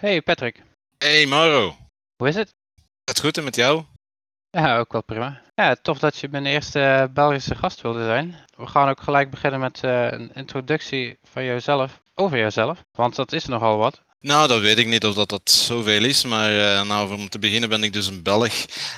Hey 0.00 0.22
Patrick, 0.22 0.62
Hey 0.98 1.26
Mauro, 1.26 1.76
hoe 2.16 2.28
is 2.28 2.34
het? 2.34 2.54
het 3.04 3.20
goed 3.20 3.38
en 3.38 3.44
met 3.44 3.56
jou? 3.56 3.84
Ja, 4.50 4.78
ook 4.78 4.92
wel 4.92 5.02
prima. 5.02 5.42
Ja, 5.54 5.74
tof 5.74 5.98
dat 5.98 6.18
je 6.18 6.28
mijn 6.30 6.46
eerste 6.46 6.80
eh, 6.80 7.04
Belgische 7.14 7.54
gast 7.54 7.80
wilde 7.80 8.04
zijn. 8.04 8.36
We 8.56 8.66
gaan 8.66 8.88
ook 8.88 9.00
gelijk 9.00 9.30
beginnen 9.30 9.60
met 9.60 9.84
eh, 9.84 10.10
een 10.10 10.30
introductie 10.34 11.18
van 11.22 11.44
jezelf, 11.44 12.00
over 12.14 12.38
jezelf, 12.38 12.84
want 12.92 13.14
dat 13.16 13.32
is 13.32 13.44
nogal 13.44 13.76
wat. 13.76 14.02
Nou, 14.20 14.48
dat 14.48 14.60
weet 14.60 14.78
ik 14.78 14.86
niet 14.86 15.04
of 15.04 15.14
dat, 15.14 15.28
dat 15.28 15.50
zoveel 15.50 16.04
is, 16.04 16.24
maar 16.24 16.52
uh, 16.52 16.88
nou, 16.88 17.12
om 17.12 17.28
te 17.28 17.38
beginnen 17.38 17.68
ben 17.68 17.82
ik 17.82 17.92
dus 17.92 18.06
een 18.06 18.22
Belg. 18.22 18.52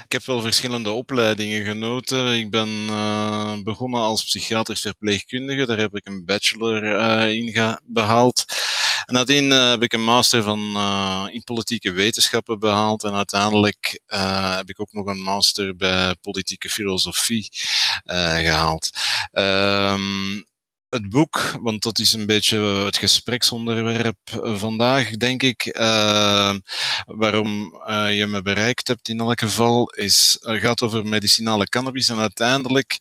Ik 0.04 0.12
heb 0.12 0.24
wel 0.24 0.40
verschillende 0.40 0.90
opleidingen 0.90 1.64
genoten. 1.64 2.38
Ik 2.38 2.50
ben 2.50 2.68
uh, 2.68 3.52
begonnen 3.62 4.00
als 4.00 4.24
psychiatrisch 4.24 4.80
verpleegkundige, 4.80 5.66
daar 5.66 5.78
heb 5.78 5.94
ik 5.94 6.06
een 6.06 6.24
bachelor 6.24 6.84
in 7.30 7.78
behaald. 7.84 8.44
En 9.04 9.14
nadien 9.14 9.50
heb 9.50 9.82
ik 9.82 9.92
een 9.92 10.04
master 10.04 10.42
van, 10.42 10.60
in 11.32 11.44
politieke 11.44 11.92
wetenschappen 11.92 12.58
behaald 12.58 13.04
en 13.04 13.12
uiteindelijk 13.12 14.00
heb 14.56 14.68
ik 14.68 14.80
ook 14.80 14.92
nog 14.92 15.06
een 15.06 15.22
master 15.22 15.76
bij 15.76 16.14
politieke 16.20 16.70
filosofie 16.70 17.48
gehaald. 18.04 18.90
Um, 19.32 20.48
het 20.88 21.08
boek, 21.08 21.56
want 21.60 21.82
dat 21.82 21.98
is 21.98 22.12
een 22.12 22.26
beetje 22.26 22.58
het 22.58 22.96
gespreksonderwerp 22.96 24.18
vandaag, 24.42 25.10
denk 25.10 25.42
ik. 25.42 25.76
Waarom 27.06 27.82
je 28.10 28.26
me 28.28 28.42
bereikt 28.42 28.88
hebt 28.88 29.08
in 29.08 29.20
elk 29.20 29.40
geval, 29.40 29.90
is, 29.90 30.38
gaat 30.40 30.82
over 30.82 31.06
medicinale 31.06 31.68
cannabis. 31.68 32.08
En 32.08 32.18
uiteindelijk, 32.18 32.98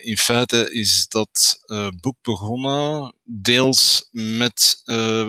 in 0.00 0.18
feite, 0.18 0.72
is 0.72 1.08
dat 1.08 1.60
boek 2.00 2.16
begonnen 2.22 3.14
deels 3.30 4.08
met 4.10 4.82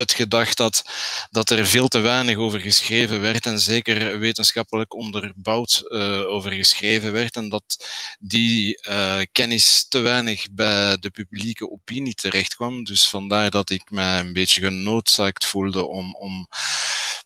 het 0.05 0.13
gedacht 0.13 0.57
dat, 0.57 0.85
dat 1.31 1.51
er 1.51 1.67
veel 1.67 1.89
te 1.89 1.99
weinig 1.99 2.37
over 2.37 2.61
geschreven 2.61 3.21
werd 3.21 3.47
en 3.47 3.61
zeker 3.61 4.19
wetenschappelijk 4.19 4.95
onderbouwd 4.95 5.83
uh, 5.89 6.27
over 6.27 6.53
geschreven 6.53 7.13
werd 7.13 7.37
en 7.37 7.49
dat 7.49 7.87
die 8.19 8.81
uh, 8.89 9.21
kennis 9.33 9.87
te 9.89 9.99
weinig 9.99 10.47
bij 10.51 10.97
de 11.01 11.11
publieke 11.11 11.71
opinie 11.71 12.15
terecht 12.15 12.55
kwam. 12.55 12.85
Dus 12.85 13.09
vandaar 13.09 13.51
dat 13.51 13.71
ik 13.71 13.91
mij 13.91 14.19
een 14.21 14.33
beetje 14.33 14.61
genoodzaakt 14.61 15.47
voelde 15.47 15.87
om, 15.87 16.15
om 16.15 16.49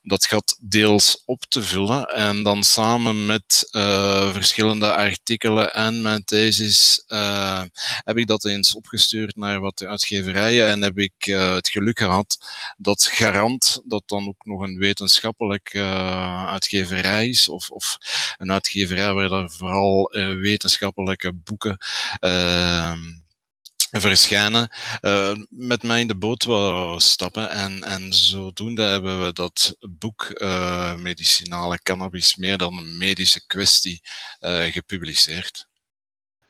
dat 0.03 0.25
gat 0.25 0.57
deels 0.61 1.23
op 1.25 1.45
te 1.49 1.63
vullen 1.63 2.05
en 2.05 2.43
dan 2.43 2.63
samen 2.63 3.27
met 3.27 3.69
uh, 3.73 4.33
verschillende 4.33 4.95
artikelen 4.95 5.75
en 5.75 6.03
mijn 6.03 6.25
thesis 6.25 7.05
heb 8.05 8.17
ik 8.17 8.27
dat 8.27 8.45
eens 8.45 8.75
opgestuurd 8.75 9.37
naar 9.37 9.61
wat 9.61 9.85
uitgeverijen 9.85 10.69
en 10.69 10.83
heb 10.83 10.99
ik 10.99 11.25
het 11.25 11.69
geluk 11.69 11.99
gehad 11.99 12.39
dat 12.77 13.03
garant 13.03 13.81
dat 13.85 14.03
dan 14.07 14.29
ook 14.29 14.45
nog 14.45 14.61
een 14.61 14.79
wetenschappelijk 14.79 15.75
uh, 15.75 16.47
uitgeverij 16.47 17.29
is, 17.29 17.49
of, 17.49 17.71
of 17.71 17.99
een 18.37 18.53
uitgeverij 18.53 19.13
waar 19.13 19.33
er 19.33 19.51
vooral 19.51 20.17
uh, 20.17 20.41
wetenschappelijke 20.41 21.33
boeken 21.33 21.79
uh, 22.21 22.93
verschijnen, 23.91 24.71
uh, 25.01 25.37
met 25.49 25.83
mij 25.83 26.01
in 26.01 26.07
de 26.07 26.17
boot 26.17 26.45
wil 26.45 27.01
stappen. 27.01 27.51
En, 27.51 27.85
en 27.85 28.13
zodoende 28.13 28.83
hebben 28.83 29.25
we 29.25 29.33
dat 29.33 29.77
boek 29.81 30.31
uh, 30.35 30.95
Medicinale 30.95 31.79
Cannabis 31.83 32.37
meer 32.37 32.59
dan 32.59 32.79
een 32.79 32.99
medische 32.99 33.47
kwestie 33.47 34.03
uh, 34.41 34.65
gepubliceerd. 34.65 35.68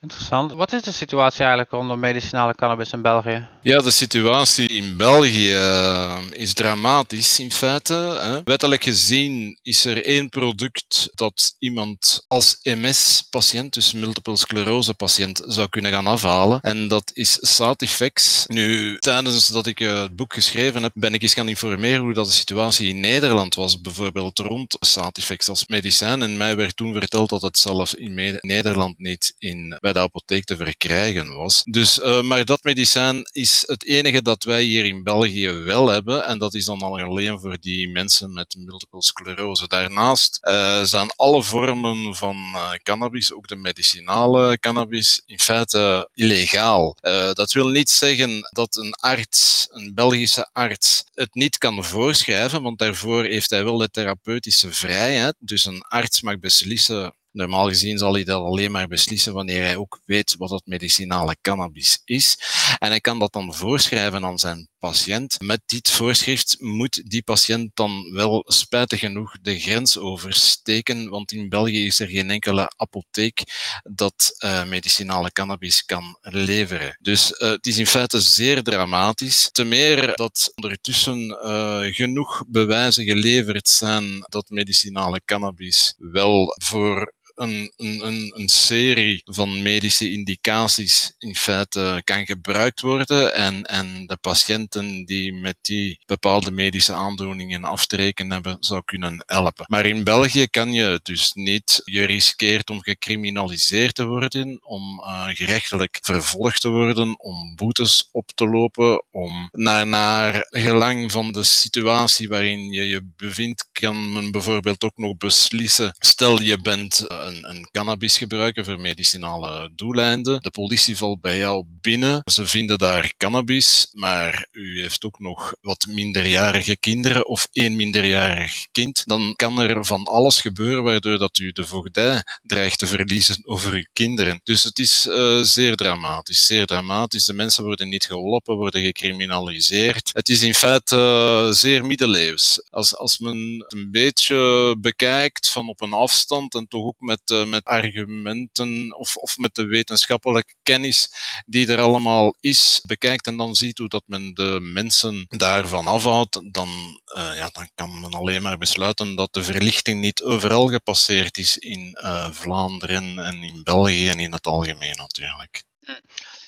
Interessant. 0.00 0.52
Wat 0.52 0.72
is 0.72 0.82
de 0.82 0.92
situatie 0.92 1.40
eigenlijk 1.40 1.72
onder 1.72 1.98
medicinale 1.98 2.54
cannabis 2.54 2.92
in 2.92 3.02
België? 3.02 3.48
Ja, 3.62 3.78
de 3.78 3.90
situatie 3.90 4.68
in 4.68 4.96
België 4.96 5.52
uh, 5.52 6.18
is 6.30 6.52
dramatisch 6.52 7.38
in 7.38 7.52
feite. 7.52 7.94
Hè. 8.20 8.42
Wettelijk 8.44 8.82
gezien 8.82 9.58
is 9.62 9.84
er 9.84 10.04
één 10.04 10.28
product 10.28 11.08
dat 11.14 11.54
iemand 11.58 12.24
als 12.26 12.58
MS-patiënt, 12.62 13.74
dus 13.74 13.92
multiple 13.92 14.36
sclerose-patiënt, 14.36 15.42
zou 15.46 15.68
kunnen 15.68 15.92
gaan 15.92 16.06
afhalen. 16.06 16.60
En 16.60 16.88
dat 16.88 17.10
is 17.14 17.38
Satifex. 17.40 18.44
Nu, 18.46 18.98
tijdens 18.98 19.48
dat 19.48 19.66
ik 19.66 19.80
uh, 19.80 20.00
het 20.02 20.16
boek 20.16 20.34
geschreven 20.34 20.82
heb, 20.82 20.92
ben 20.94 21.14
ik 21.14 21.22
eens 21.22 21.34
gaan 21.34 21.48
informeren 21.48 22.00
hoe 22.00 22.14
dat 22.14 22.26
de 22.26 22.32
situatie 22.32 22.88
in 22.88 23.00
Nederland 23.00 23.54
was, 23.54 23.80
bijvoorbeeld 23.80 24.38
rond 24.38 24.76
Satifex 24.80 25.48
als 25.48 25.66
medicijn. 25.66 26.22
En 26.22 26.36
mij 26.36 26.56
werd 26.56 26.76
toen 26.76 26.92
verteld 26.92 27.28
dat 27.28 27.42
het 27.42 27.58
zelfs 27.58 27.94
in 27.94 28.38
Nederland 28.40 28.98
niet 28.98 29.34
in 29.38 29.76
bij 29.92 30.02
de 30.02 30.08
apotheek 30.08 30.44
te 30.44 30.56
verkrijgen 30.56 31.34
was. 31.34 31.62
Dus, 31.64 31.98
uh, 31.98 32.22
maar 32.22 32.44
dat 32.44 32.62
medicijn 32.62 33.28
is 33.32 33.64
het 33.66 33.84
enige 33.84 34.22
dat 34.22 34.44
wij 34.44 34.62
hier 34.62 34.84
in 34.84 35.02
België 35.02 35.50
wel 35.50 35.88
hebben. 35.88 36.26
En 36.26 36.38
dat 36.38 36.54
is 36.54 36.64
dan 36.64 36.80
al 36.80 37.00
alleen 37.00 37.40
voor 37.40 37.56
die 37.60 37.88
mensen 37.88 38.32
met 38.32 38.54
multiple 38.58 39.02
sclerose. 39.02 39.68
Daarnaast 39.68 40.38
uh, 40.42 40.82
zijn 40.82 41.10
alle 41.16 41.42
vormen 41.42 42.14
van 42.14 42.36
uh, 42.36 42.70
cannabis, 42.82 43.32
ook 43.32 43.48
de 43.48 43.56
medicinale 43.56 44.58
cannabis, 44.58 45.22
in 45.26 45.38
feite 45.38 46.08
illegaal. 46.14 46.96
dat 47.32 47.52
wil 47.52 47.68
niet 47.68 47.90
zeggen 47.90 48.48
dat 48.50 48.76
een 48.76 48.92
arts, 48.92 49.68
een 49.70 49.94
Belgische 49.94 50.48
arts, 50.52 51.04
het 51.14 51.34
niet 51.34 51.58
kan 51.58 51.84
voorschrijven, 51.84 52.62
want 52.62 52.78
daarvoor 52.78 53.24
heeft 53.24 53.50
hij 53.50 53.64
wel 53.64 53.78
de 53.78 53.90
therapeutische 53.90 54.72
vrijheid. 54.72 55.34
Dus 55.38 55.64
een 55.64 55.82
arts 55.82 56.22
mag 56.22 56.38
beslissen 56.38 57.14
Normaal 57.38 57.68
gezien 57.68 57.98
zal 57.98 58.12
hij 58.12 58.24
dat 58.24 58.42
alleen 58.42 58.70
maar 58.70 58.88
beslissen 58.88 59.32
wanneer 59.32 59.62
hij 59.62 59.76
ook 59.76 60.00
weet 60.04 60.34
wat 60.38 60.50
het 60.50 60.66
medicinale 60.66 61.36
cannabis 61.40 62.02
is. 62.04 62.38
En 62.78 62.88
hij 62.88 63.00
kan 63.00 63.18
dat 63.18 63.32
dan 63.32 63.54
voorschrijven 63.54 64.24
aan 64.24 64.38
zijn 64.38 64.68
patiënt. 64.78 65.40
Met 65.40 65.60
dit 65.66 65.90
voorschrift 65.90 66.56
moet 66.60 67.10
die 67.10 67.22
patiënt 67.22 67.70
dan 67.74 68.12
wel 68.12 68.44
spijtig 68.46 69.00
genoeg 69.00 69.36
de 69.42 69.58
grens 69.58 69.98
oversteken, 69.98 71.08
want 71.08 71.32
in 71.32 71.48
België 71.48 71.86
is 71.86 72.00
er 72.00 72.08
geen 72.08 72.30
enkele 72.30 72.72
apotheek 72.76 73.42
dat 73.82 74.36
uh, 74.38 74.64
medicinale 74.64 75.32
cannabis 75.32 75.84
kan 75.84 76.18
leveren. 76.20 76.98
Dus 77.00 77.30
uh, 77.30 77.50
het 77.50 77.66
is 77.66 77.78
in 77.78 77.86
feite 77.86 78.20
zeer 78.20 78.62
dramatisch. 78.62 79.48
Te 79.52 79.64
meer 79.64 80.12
dat 80.14 80.52
ondertussen 80.54 81.28
uh, 81.28 81.94
genoeg 81.94 82.44
bewijzen 82.46 83.04
geleverd 83.04 83.68
zijn 83.68 84.26
dat 84.28 84.50
medicinale 84.50 85.20
cannabis 85.24 85.94
wel 85.96 86.56
voor 86.62 87.16
een, 87.38 87.72
een, 87.76 88.32
een 88.34 88.48
serie 88.48 89.22
van 89.24 89.62
medische 89.62 90.12
indicaties 90.12 91.14
in 91.18 91.34
feite 91.34 92.00
kan 92.04 92.26
gebruikt 92.26 92.80
worden 92.80 93.34
en, 93.34 93.64
en 93.64 94.06
de 94.06 94.16
patiënten 94.16 95.04
die 95.04 95.34
met 95.34 95.56
die 95.60 96.00
bepaalde 96.06 96.50
medische 96.50 96.92
aandoeningen 96.92 97.64
aftreken 97.64 98.30
hebben, 98.30 98.56
zou 98.60 98.82
kunnen 98.84 99.22
helpen. 99.26 99.64
Maar 99.68 99.86
in 99.86 100.04
België 100.04 100.48
kan 100.48 100.72
je 100.72 101.00
dus 101.02 101.32
niet, 101.32 101.80
je 101.84 102.04
riskeert 102.04 102.70
om 102.70 102.82
gecriminaliseerd 102.82 103.94
te 103.94 104.06
worden, 104.06 104.58
om 104.62 105.00
uh, 105.00 105.26
gerechtelijk 105.28 105.98
vervolgd 106.02 106.60
te 106.60 106.68
worden, 106.68 107.20
om 107.20 107.54
boetes 107.56 108.08
op 108.12 108.30
te 108.34 108.46
lopen, 108.46 109.04
om 109.10 109.48
naar, 109.52 109.86
naar 109.86 110.46
gelang 110.50 111.12
van 111.12 111.32
de 111.32 111.42
situatie 111.44 112.28
waarin 112.28 112.72
je 112.72 112.86
je 112.86 113.12
bevindt, 113.16 113.68
kan 113.72 114.12
men 114.12 114.30
bijvoorbeeld 114.30 114.84
ook 114.84 114.96
nog 114.96 115.16
beslissen, 115.16 115.94
stel 115.98 116.42
je 116.42 116.60
bent 116.60 117.04
uh, 117.08 117.27
een, 117.28 117.50
een 117.50 117.68
cannabis 117.70 118.18
gebruiken 118.18 118.64
voor 118.64 118.80
medicinale 118.80 119.70
doeleinden. 119.74 120.40
De 120.40 120.50
politie 120.50 120.96
valt 120.96 121.20
bij 121.20 121.38
jou 121.38 121.64
binnen. 121.80 122.22
Ze 122.24 122.46
vinden 122.46 122.78
daar 122.78 123.12
cannabis, 123.16 123.88
maar 123.92 124.46
u 124.52 124.80
heeft 124.80 125.04
ook 125.04 125.18
nog 125.18 125.54
wat 125.60 125.86
minderjarige 125.88 126.76
kinderen 126.76 127.26
of 127.26 127.48
één 127.52 127.76
minderjarig 127.76 128.66
kind. 128.72 129.02
Dan 129.06 129.32
kan 129.36 129.60
er 129.60 129.84
van 129.84 130.04
alles 130.04 130.40
gebeuren 130.40 130.82
waardoor 130.82 131.18
dat 131.18 131.38
u 131.38 131.52
de 131.52 131.66
voogdij 131.66 132.22
dreigt 132.42 132.78
te 132.78 132.86
verliezen 132.86 133.42
over 133.44 133.72
uw 133.72 133.84
kinderen. 133.92 134.40
Dus 134.42 134.64
het 134.64 134.78
is 134.78 135.06
uh, 135.06 135.40
zeer 135.42 135.76
dramatisch. 135.76 136.46
Zeer 136.46 136.66
dramatisch. 136.66 137.24
De 137.24 137.32
mensen 137.32 137.64
worden 137.64 137.88
niet 137.88 138.04
geholpen, 138.04 138.56
worden 138.56 138.82
gecriminaliseerd. 138.82 140.10
Het 140.12 140.28
is 140.28 140.42
in 140.42 140.54
feite 140.54 140.96
uh, 140.96 141.52
zeer 141.52 141.84
middeleeuws. 141.84 142.62
Als, 142.70 142.96
als 142.96 143.18
men 143.18 143.64
een 143.68 143.90
beetje 143.90 144.76
bekijkt 144.78 145.50
van 145.50 145.68
op 145.68 145.80
een 145.80 145.92
afstand 145.92 146.54
en 146.54 146.68
toch 146.68 146.84
ook 146.84 147.00
met 147.00 147.17
met, 147.18 147.38
uh, 147.38 147.50
met 147.50 147.64
argumenten 147.64 148.96
of, 148.96 149.16
of 149.16 149.38
met 149.38 149.54
de 149.54 149.64
wetenschappelijke 149.66 150.54
kennis 150.62 151.12
die 151.46 151.72
er 151.72 151.80
allemaal 151.80 152.34
is, 152.40 152.82
bekijkt 152.86 153.26
en 153.26 153.36
dan 153.36 153.54
ziet 153.54 153.78
hoe 153.78 153.88
dat 153.88 154.02
men 154.06 154.34
de 154.34 154.58
mensen 154.60 155.26
daarvan 155.28 155.86
afhoudt, 155.86 156.40
dan, 156.52 156.68
uh, 157.16 157.36
ja, 157.36 157.48
dan 157.52 157.68
kan 157.74 158.00
men 158.00 158.10
alleen 158.10 158.42
maar 158.42 158.58
besluiten 158.58 159.16
dat 159.16 159.32
de 159.32 159.42
verlichting 159.44 160.00
niet 160.00 160.22
overal 160.22 160.68
gepasseerd 160.68 161.38
is 161.38 161.58
in 161.58 161.98
uh, 162.02 162.30
Vlaanderen 162.30 163.18
en 163.18 163.42
in 163.42 163.60
België 163.62 164.08
en 164.08 164.18
in 164.18 164.32
het 164.32 164.46
algemeen 164.46 164.96
natuurlijk. 164.96 165.62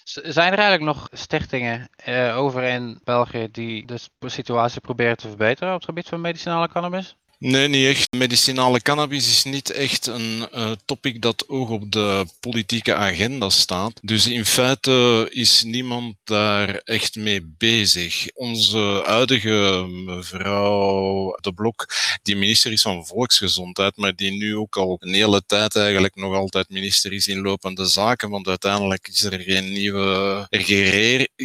Zijn 0.05 0.53
er 0.53 0.59
eigenlijk 0.59 0.83
nog 0.83 1.09
stichtingen 1.13 1.91
over 2.35 2.63
in 2.63 3.01
België 3.05 3.49
die 3.51 3.87
de 3.87 3.99
situatie 4.27 4.81
proberen 4.81 5.17
te 5.17 5.29
verbeteren 5.29 5.69
op 5.69 5.77
het 5.77 5.85
gebied 5.85 6.09
van 6.09 6.21
medicinale 6.21 6.69
cannabis? 6.69 7.17
Nee, 7.43 7.69
niet 7.69 7.87
echt. 7.87 8.13
Medicinale 8.13 8.81
cannabis 8.81 9.29
is 9.29 9.45
niet 9.45 9.71
echt 9.71 10.07
een 10.07 10.49
uh, 10.55 10.73
topic 10.85 11.23
dat 11.23 11.49
ook 11.49 11.71
op 11.71 11.93
de 11.93 12.27
politieke 12.41 12.95
agenda 12.95 13.49
staat. 13.49 13.99
Dus 14.03 14.27
in 14.27 14.45
feite 14.45 15.29
is 15.31 15.63
niemand 15.63 16.17
daar 16.25 16.75
echt 16.75 17.17
mee 17.17 17.55
bezig. 17.59 18.27
Onze 18.35 19.03
huidige 19.05 19.87
mevrouw 19.89 21.37
De 21.41 21.53
Blok, 21.53 21.87
die 22.23 22.37
minister 22.37 22.73
is 22.73 22.83
van 22.83 23.07
Volksgezondheid, 23.07 23.97
maar 23.97 24.15
die 24.15 24.31
nu 24.31 24.57
ook 24.57 24.77
al 24.77 24.97
een 24.99 25.15
hele 25.15 25.43
tijd 25.47 25.77
eigenlijk 25.77 26.17
nog 26.17 26.35
altijd 26.35 26.69
minister 26.69 27.13
is 27.13 27.27
in 27.27 27.41
lopende 27.41 27.87
zaken, 27.87 28.31
want 28.31 28.49
uiteindelijk 28.49 29.09
is 29.09 29.23
er 29.23 29.41
geen 29.41 29.73
nieuwe 29.73 30.47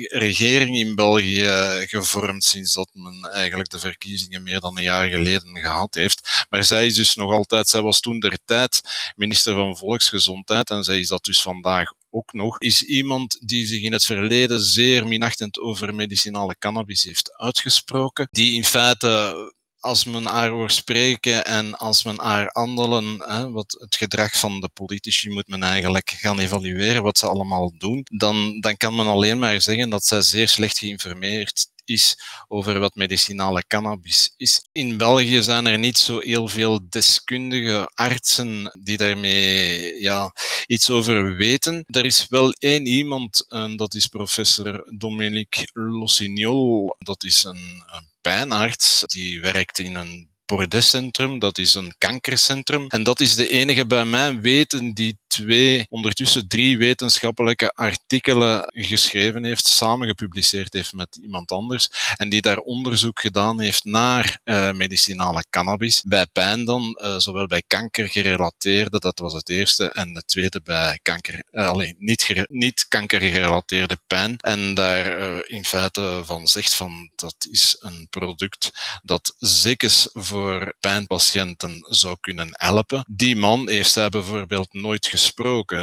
regering 0.09 0.77
in 0.77 0.95
België 0.95 1.49
gevormd 1.87 2.43
sinds 2.43 2.73
dat 2.73 2.89
men 2.93 3.31
eigenlijk 3.31 3.69
de 3.69 3.79
verkiezingen 3.79 4.43
meer 4.43 4.59
dan 4.59 4.77
een 4.77 4.83
jaar 4.83 5.09
geleden 5.09 5.57
gehad 5.57 5.83
heeft. 5.93 6.45
Maar 6.49 6.63
zij 6.63 6.85
is 6.85 6.95
dus 6.95 7.15
nog 7.15 7.31
altijd, 7.31 7.67
zij 7.67 7.81
was 7.81 7.99
toen 7.99 8.19
der 8.19 8.37
tijd 8.45 8.81
minister 9.15 9.53
van 9.53 9.77
Volksgezondheid 9.77 10.69
en 10.69 10.83
zij 10.83 10.99
is 10.99 11.07
dat 11.07 11.23
dus 11.23 11.41
vandaag 11.41 11.93
ook 12.09 12.33
nog, 12.33 12.59
is 12.59 12.83
iemand 12.83 13.37
die 13.47 13.65
zich 13.65 13.81
in 13.81 13.93
het 13.93 14.05
verleden 14.05 14.59
zeer 14.59 15.07
minachtend 15.07 15.59
over 15.59 15.95
medicinale 15.95 16.55
cannabis 16.59 17.03
heeft 17.03 17.37
uitgesproken, 17.37 18.27
die 18.31 18.53
in 18.53 18.63
feite 18.63 19.53
als 19.85 20.05
men 20.05 20.25
haar 20.25 20.49
hoort 20.49 20.73
spreken 20.73 21.45
en 21.45 21.77
als 21.77 22.03
men 22.03 22.19
haar 22.19 22.49
handelen, 22.51 23.23
hè, 23.25 23.51
wat 23.51 23.77
het 23.79 23.95
gedrag 23.95 24.39
van 24.39 24.59
de 24.59 24.69
politici 24.73 25.29
moet 25.29 25.47
men 25.47 25.63
eigenlijk 25.63 26.09
gaan 26.09 26.39
evalueren, 26.39 27.03
wat 27.03 27.17
ze 27.17 27.27
allemaal 27.27 27.73
doen, 27.77 28.05
dan, 28.11 28.59
dan 28.59 28.77
kan 28.77 28.95
men 28.95 29.07
alleen 29.07 29.39
maar 29.39 29.61
zeggen 29.61 29.89
dat 29.89 30.05
zij 30.05 30.21
zeer 30.21 30.47
slecht 30.47 30.77
geïnformeerd 30.77 31.67
is 31.85 32.17
over 32.47 32.79
wat 32.79 32.95
medicinale 32.95 33.63
cannabis 33.67 34.33
is. 34.37 34.67
In 34.71 34.97
België 34.97 35.43
zijn 35.43 35.65
er 35.65 35.79
niet 35.79 35.97
zo 35.97 36.19
heel 36.19 36.47
veel 36.47 36.89
deskundige 36.89 37.91
artsen 37.93 38.77
die 38.79 38.97
daarmee 38.97 40.01
ja, 40.01 40.33
iets 40.67 40.89
over 40.89 41.35
weten. 41.35 41.83
Er 41.87 42.05
is 42.05 42.25
wel 42.29 42.51
één 42.51 42.85
iemand, 42.85 43.45
en 43.47 43.75
dat 43.75 43.93
is 43.93 44.07
professor 44.07 44.83
Dominique 44.97 45.67
Lossignol. 45.73 46.95
Dat 46.97 47.23
is 47.23 47.43
een, 47.43 47.83
een 47.91 48.07
pijnarts 48.21 49.03
die 49.07 49.41
werkt 49.41 49.79
in 49.79 49.95
een 49.95 50.33
Bordescentrum, 50.45 51.39
dat 51.39 51.57
is 51.57 51.73
een 51.73 51.95
kankercentrum. 51.97 52.87
En 52.87 53.03
dat 53.03 53.19
is 53.19 53.35
de 53.35 53.49
enige 53.49 53.85
bij 53.85 54.05
mij 54.05 54.39
weten 54.39 54.93
die 54.93 55.17
ondertussen 55.89 56.47
drie 56.47 56.77
wetenschappelijke 56.77 57.71
artikelen 57.71 58.63
geschreven 58.71 59.43
heeft, 59.43 59.67
samen 59.67 60.07
gepubliceerd 60.07 60.73
heeft 60.73 60.93
met 60.93 61.15
iemand 61.21 61.51
anders. 61.51 61.89
En 62.15 62.29
die 62.29 62.41
daar 62.41 62.57
onderzoek 62.57 63.19
gedaan 63.19 63.59
heeft 63.59 63.83
naar 63.83 64.39
uh, 64.43 64.71
medicinale 64.71 65.45
cannabis. 65.49 66.01
Bij 66.05 66.25
pijn 66.31 66.65
dan, 66.65 66.99
uh, 67.01 67.17
zowel 67.17 67.47
bij 67.47 67.63
kanker 67.67 68.09
gerelateerde, 68.09 68.99
dat 68.99 69.19
was 69.19 69.33
het 69.33 69.49
eerste. 69.49 69.91
En 69.91 70.15
het 70.15 70.27
tweede 70.27 70.61
bij 70.63 70.99
kanker, 71.01 71.43
uh, 71.51 71.67
alleen 71.67 71.95
niet, 71.99 72.45
niet 72.49 72.85
kankergerelateerde 72.87 73.97
pijn. 74.07 74.37
En 74.37 74.73
daar 74.73 75.23
in 75.47 75.65
feite 75.65 76.21
van 76.23 76.47
zegt 76.47 76.73
van 76.73 77.11
dat 77.15 77.47
is 77.51 77.77
een 77.79 78.07
product 78.09 78.71
dat 79.03 79.35
zeker 79.37 79.73
voor 80.13 80.75
pijnpatiënten 80.79 81.85
zou 81.89 82.17
kunnen 82.21 82.49
helpen. 82.51 83.05
Die 83.07 83.35
man 83.35 83.69
heeft 83.69 83.91
zij 83.91 84.09
bijvoorbeeld 84.09 84.73
nooit 84.73 85.05
gesproken, 85.05 85.24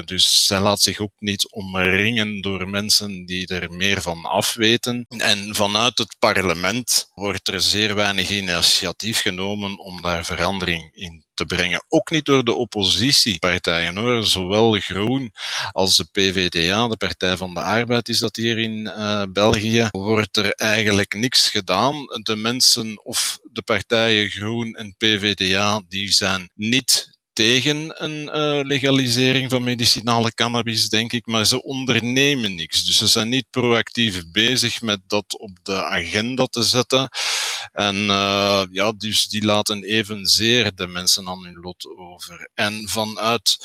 dus 0.05 0.47
zij 0.47 0.61
laat 0.61 0.81
zich 0.81 0.99
ook 0.99 1.13
niet 1.19 1.51
omringen 1.51 2.41
door 2.41 2.69
mensen 2.69 3.27
die 3.27 3.47
er 3.47 3.73
meer 3.73 4.03
van 4.03 4.25
afweten. 4.25 5.07
En 5.09 5.55
vanuit 5.55 5.99
het 5.99 6.17
parlement 6.19 7.11
wordt 7.15 7.49
er 7.49 7.61
zeer 7.61 7.95
weinig 7.95 8.31
initiatief 8.31 9.21
genomen 9.21 9.79
om 9.79 10.03
daar 10.03 10.25
verandering 10.25 10.91
in 10.95 11.25
te 11.35 11.45
brengen. 11.45 11.85
Ook 11.89 12.11
niet 12.11 12.25
door 12.25 12.45
de 12.45 12.55
oppositiepartijen 12.55 13.97
hoor. 13.97 14.27
Zowel 14.27 14.73
Groen 14.73 15.33
als 15.73 15.97
de 15.97 16.05
PVDA, 16.13 16.89
de 16.89 16.97
Partij 16.97 17.37
van 17.37 17.55
de 17.55 17.61
Arbeid 17.61 18.09
is 18.09 18.19
dat 18.19 18.37
hier 18.37 18.59
in 18.59 18.79
uh, 18.79 19.23
België, 19.33 19.89
wordt 19.91 20.37
er 20.37 20.53
eigenlijk 20.53 21.15
niks 21.15 21.51
gedaan. 21.51 22.07
De 22.23 22.37
mensen 22.37 23.05
of 23.05 23.39
de 23.53 23.63
partijen 23.63 24.29
Groen 24.31 24.75
en 24.75 24.95
PVDA, 24.99 25.83
die 25.89 26.13
zijn 26.13 26.51
niet 26.55 27.12
tegen 27.33 28.05
een 28.05 28.23
uh, 28.23 28.65
legalisering 28.67 29.51
van 29.51 29.63
medicinale 29.63 30.35
cannabis, 30.35 30.89
denk 30.89 31.13
ik, 31.13 31.27
maar 31.27 31.47
ze 31.47 31.63
ondernemen 31.63 32.55
niks. 32.55 32.85
Dus 32.85 32.97
ze 32.97 33.07
zijn 33.07 33.29
niet 33.29 33.51
proactief 33.51 34.23
bezig 34.33 34.83
met 34.83 35.01
dat 35.07 35.39
op 35.39 35.59
de 35.63 35.85
agenda 35.85 36.47
te 36.47 36.63
zetten. 36.63 37.09
En 37.73 37.97
uh, 37.97 38.63
ja, 38.71 38.93
dus 38.93 39.29
die 39.29 39.45
laten 39.45 39.85
evenzeer 39.85 40.75
de 40.75 40.87
mensen 40.87 41.29
aan 41.29 41.45
hun 41.45 41.59
lot 41.61 41.87
over. 41.97 42.49
En 42.55 42.89
vanuit 42.89 43.57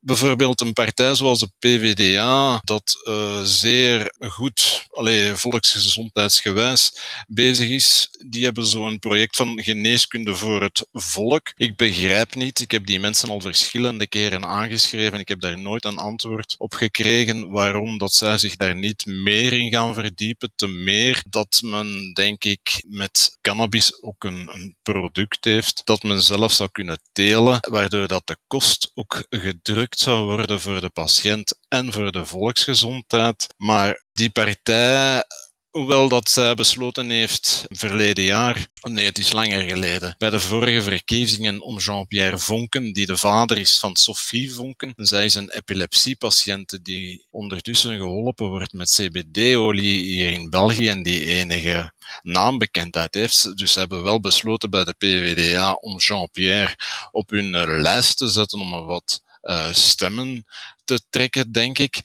bijvoorbeeld 0.00 0.60
een 0.60 0.72
partij 0.72 1.14
zoals 1.14 1.38
de 1.38 1.50
PVDA, 1.58 2.60
dat 2.64 3.02
uh, 3.08 3.42
zeer 3.42 4.14
goed, 4.18 4.86
allee, 4.90 5.34
volksgezondheidsgewijs 5.34 6.96
bezig 7.26 7.68
is, 7.68 8.08
die 8.26 8.44
hebben 8.44 8.66
zo'n 8.66 8.98
project 8.98 9.36
van 9.36 9.62
geneeskunde 9.62 10.34
voor 10.34 10.62
het 10.62 10.86
volk. 10.92 11.52
Ik 11.56 11.76
begrijp 11.76 12.34
niet 12.34 12.60
ik 12.60 12.70
heb 12.70 12.86
die 12.86 13.00
mensen 13.00 13.28
al 13.28 13.40
verschillende 13.40 14.06
keren 14.06 14.44
aangeschreven. 14.44 15.18
Ik 15.18 15.28
heb 15.28 15.40
daar 15.40 15.58
nooit 15.58 15.84
een 15.84 15.98
antwoord 15.98 16.54
op 16.58 16.74
gekregen 16.74 17.50
waarom 17.50 17.98
dat 17.98 18.12
zij 18.12 18.38
zich 18.38 18.56
daar 18.56 18.76
niet 18.76 19.06
meer 19.06 19.52
in 19.52 19.70
gaan 19.70 19.94
verdiepen. 19.94 20.52
Te 20.56 20.66
meer 20.66 21.22
dat 21.28 21.60
men, 21.64 22.12
denk 22.12 22.44
ik, 22.44 22.84
met 23.02 23.38
cannabis 23.40 24.02
ook 24.02 24.24
een, 24.24 24.48
een 24.52 24.76
product 24.82 25.44
heeft 25.44 25.80
dat 25.84 26.02
men 26.02 26.22
zelf 26.22 26.52
zou 26.52 26.68
kunnen 26.72 26.98
telen, 27.12 27.58
waardoor 27.70 28.06
dat 28.06 28.26
de 28.26 28.36
kost 28.46 28.90
ook 28.94 29.24
gedrukt 29.30 29.98
zou 29.98 30.24
worden 30.24 30.60
voor 30.60 30.80
de 30.80 30.90
patiënt 30.90 31.58
en 31.68 31.92
voor 31.92 32.12
de 32.12 32.24
volksgezondheid. 32.24 33.54
Maar 33.56 34.02
die 34.12 34.30
partij 34.30 35.24
Hoewel 35.72 36.08
dat 36.08 36.30
zij 36.30 36.54
besloten 36.54 37.10
heeft 37.10 37.64
verleden 37.68 38.24
jaar, 38.24 38.66
nee, 38.82 39.04
het 39.04 39.18
is 39.18 39.32
langer 39.32 39.62
geleden, 39.62 40.14
bij 40.18 40.30
de 40.30 40.40
vorige 40.40 40.82
verkiezingen 40.82 41.60
om 41.60 41.78
Jean-Pierre 41.78 42.38
Vonken, 42.38 42.92
die 42.92 43.06
de 43.06 43.16
vader 43.16 43.58
is 43.58 43.78
van 43.78 43.96
Sophie 43.96 44.54
Vonken. 44.54 44.92
Zij 44.96 45.24
is 45.24 45.34
een 45.34 45.50
epilepsiepatiënt 45.50 46.78
die 46.84 47.26
ondertussen 47.30 47.96
geholpen 47.96 48.48
wordt 48.48 48.72
met 48.72 48.90
CBD-olie 48.90 50.02
hier 50.02 50.30
in 50.30 50.50
België 50.50 50.88
en 50.88 51.02
die 51.02 51.24
enige 51.24 51.92
naambekendheid 52.22 53.14
heeft. 53.14 53.56
Dus 53.56 53.72
ze 53.72 53.78
hebben 53.78 54.02
wel 54.02 54.20
besloten 54.20 54.70
bij 54.70 54.84
de 54.84 54.94
PvdA 54.98 55.72
om 55.72 55.98
Jean-Pierre 55.98 56.76
op 57.10 57.30
hun 57.30 57.80
lijst 57.80 58.16
te 58.16 58.28
zetten 58.28 58.60
om 58.60 58.72
er 58.72 58.84
wat 58.84 59.22
uh, 59.42 59.72
stemmen 59.72 60.46
te 60.84 61.00
trekken, 61.10 61.52
denk 61.52 61.78
ik. 61.78 62.00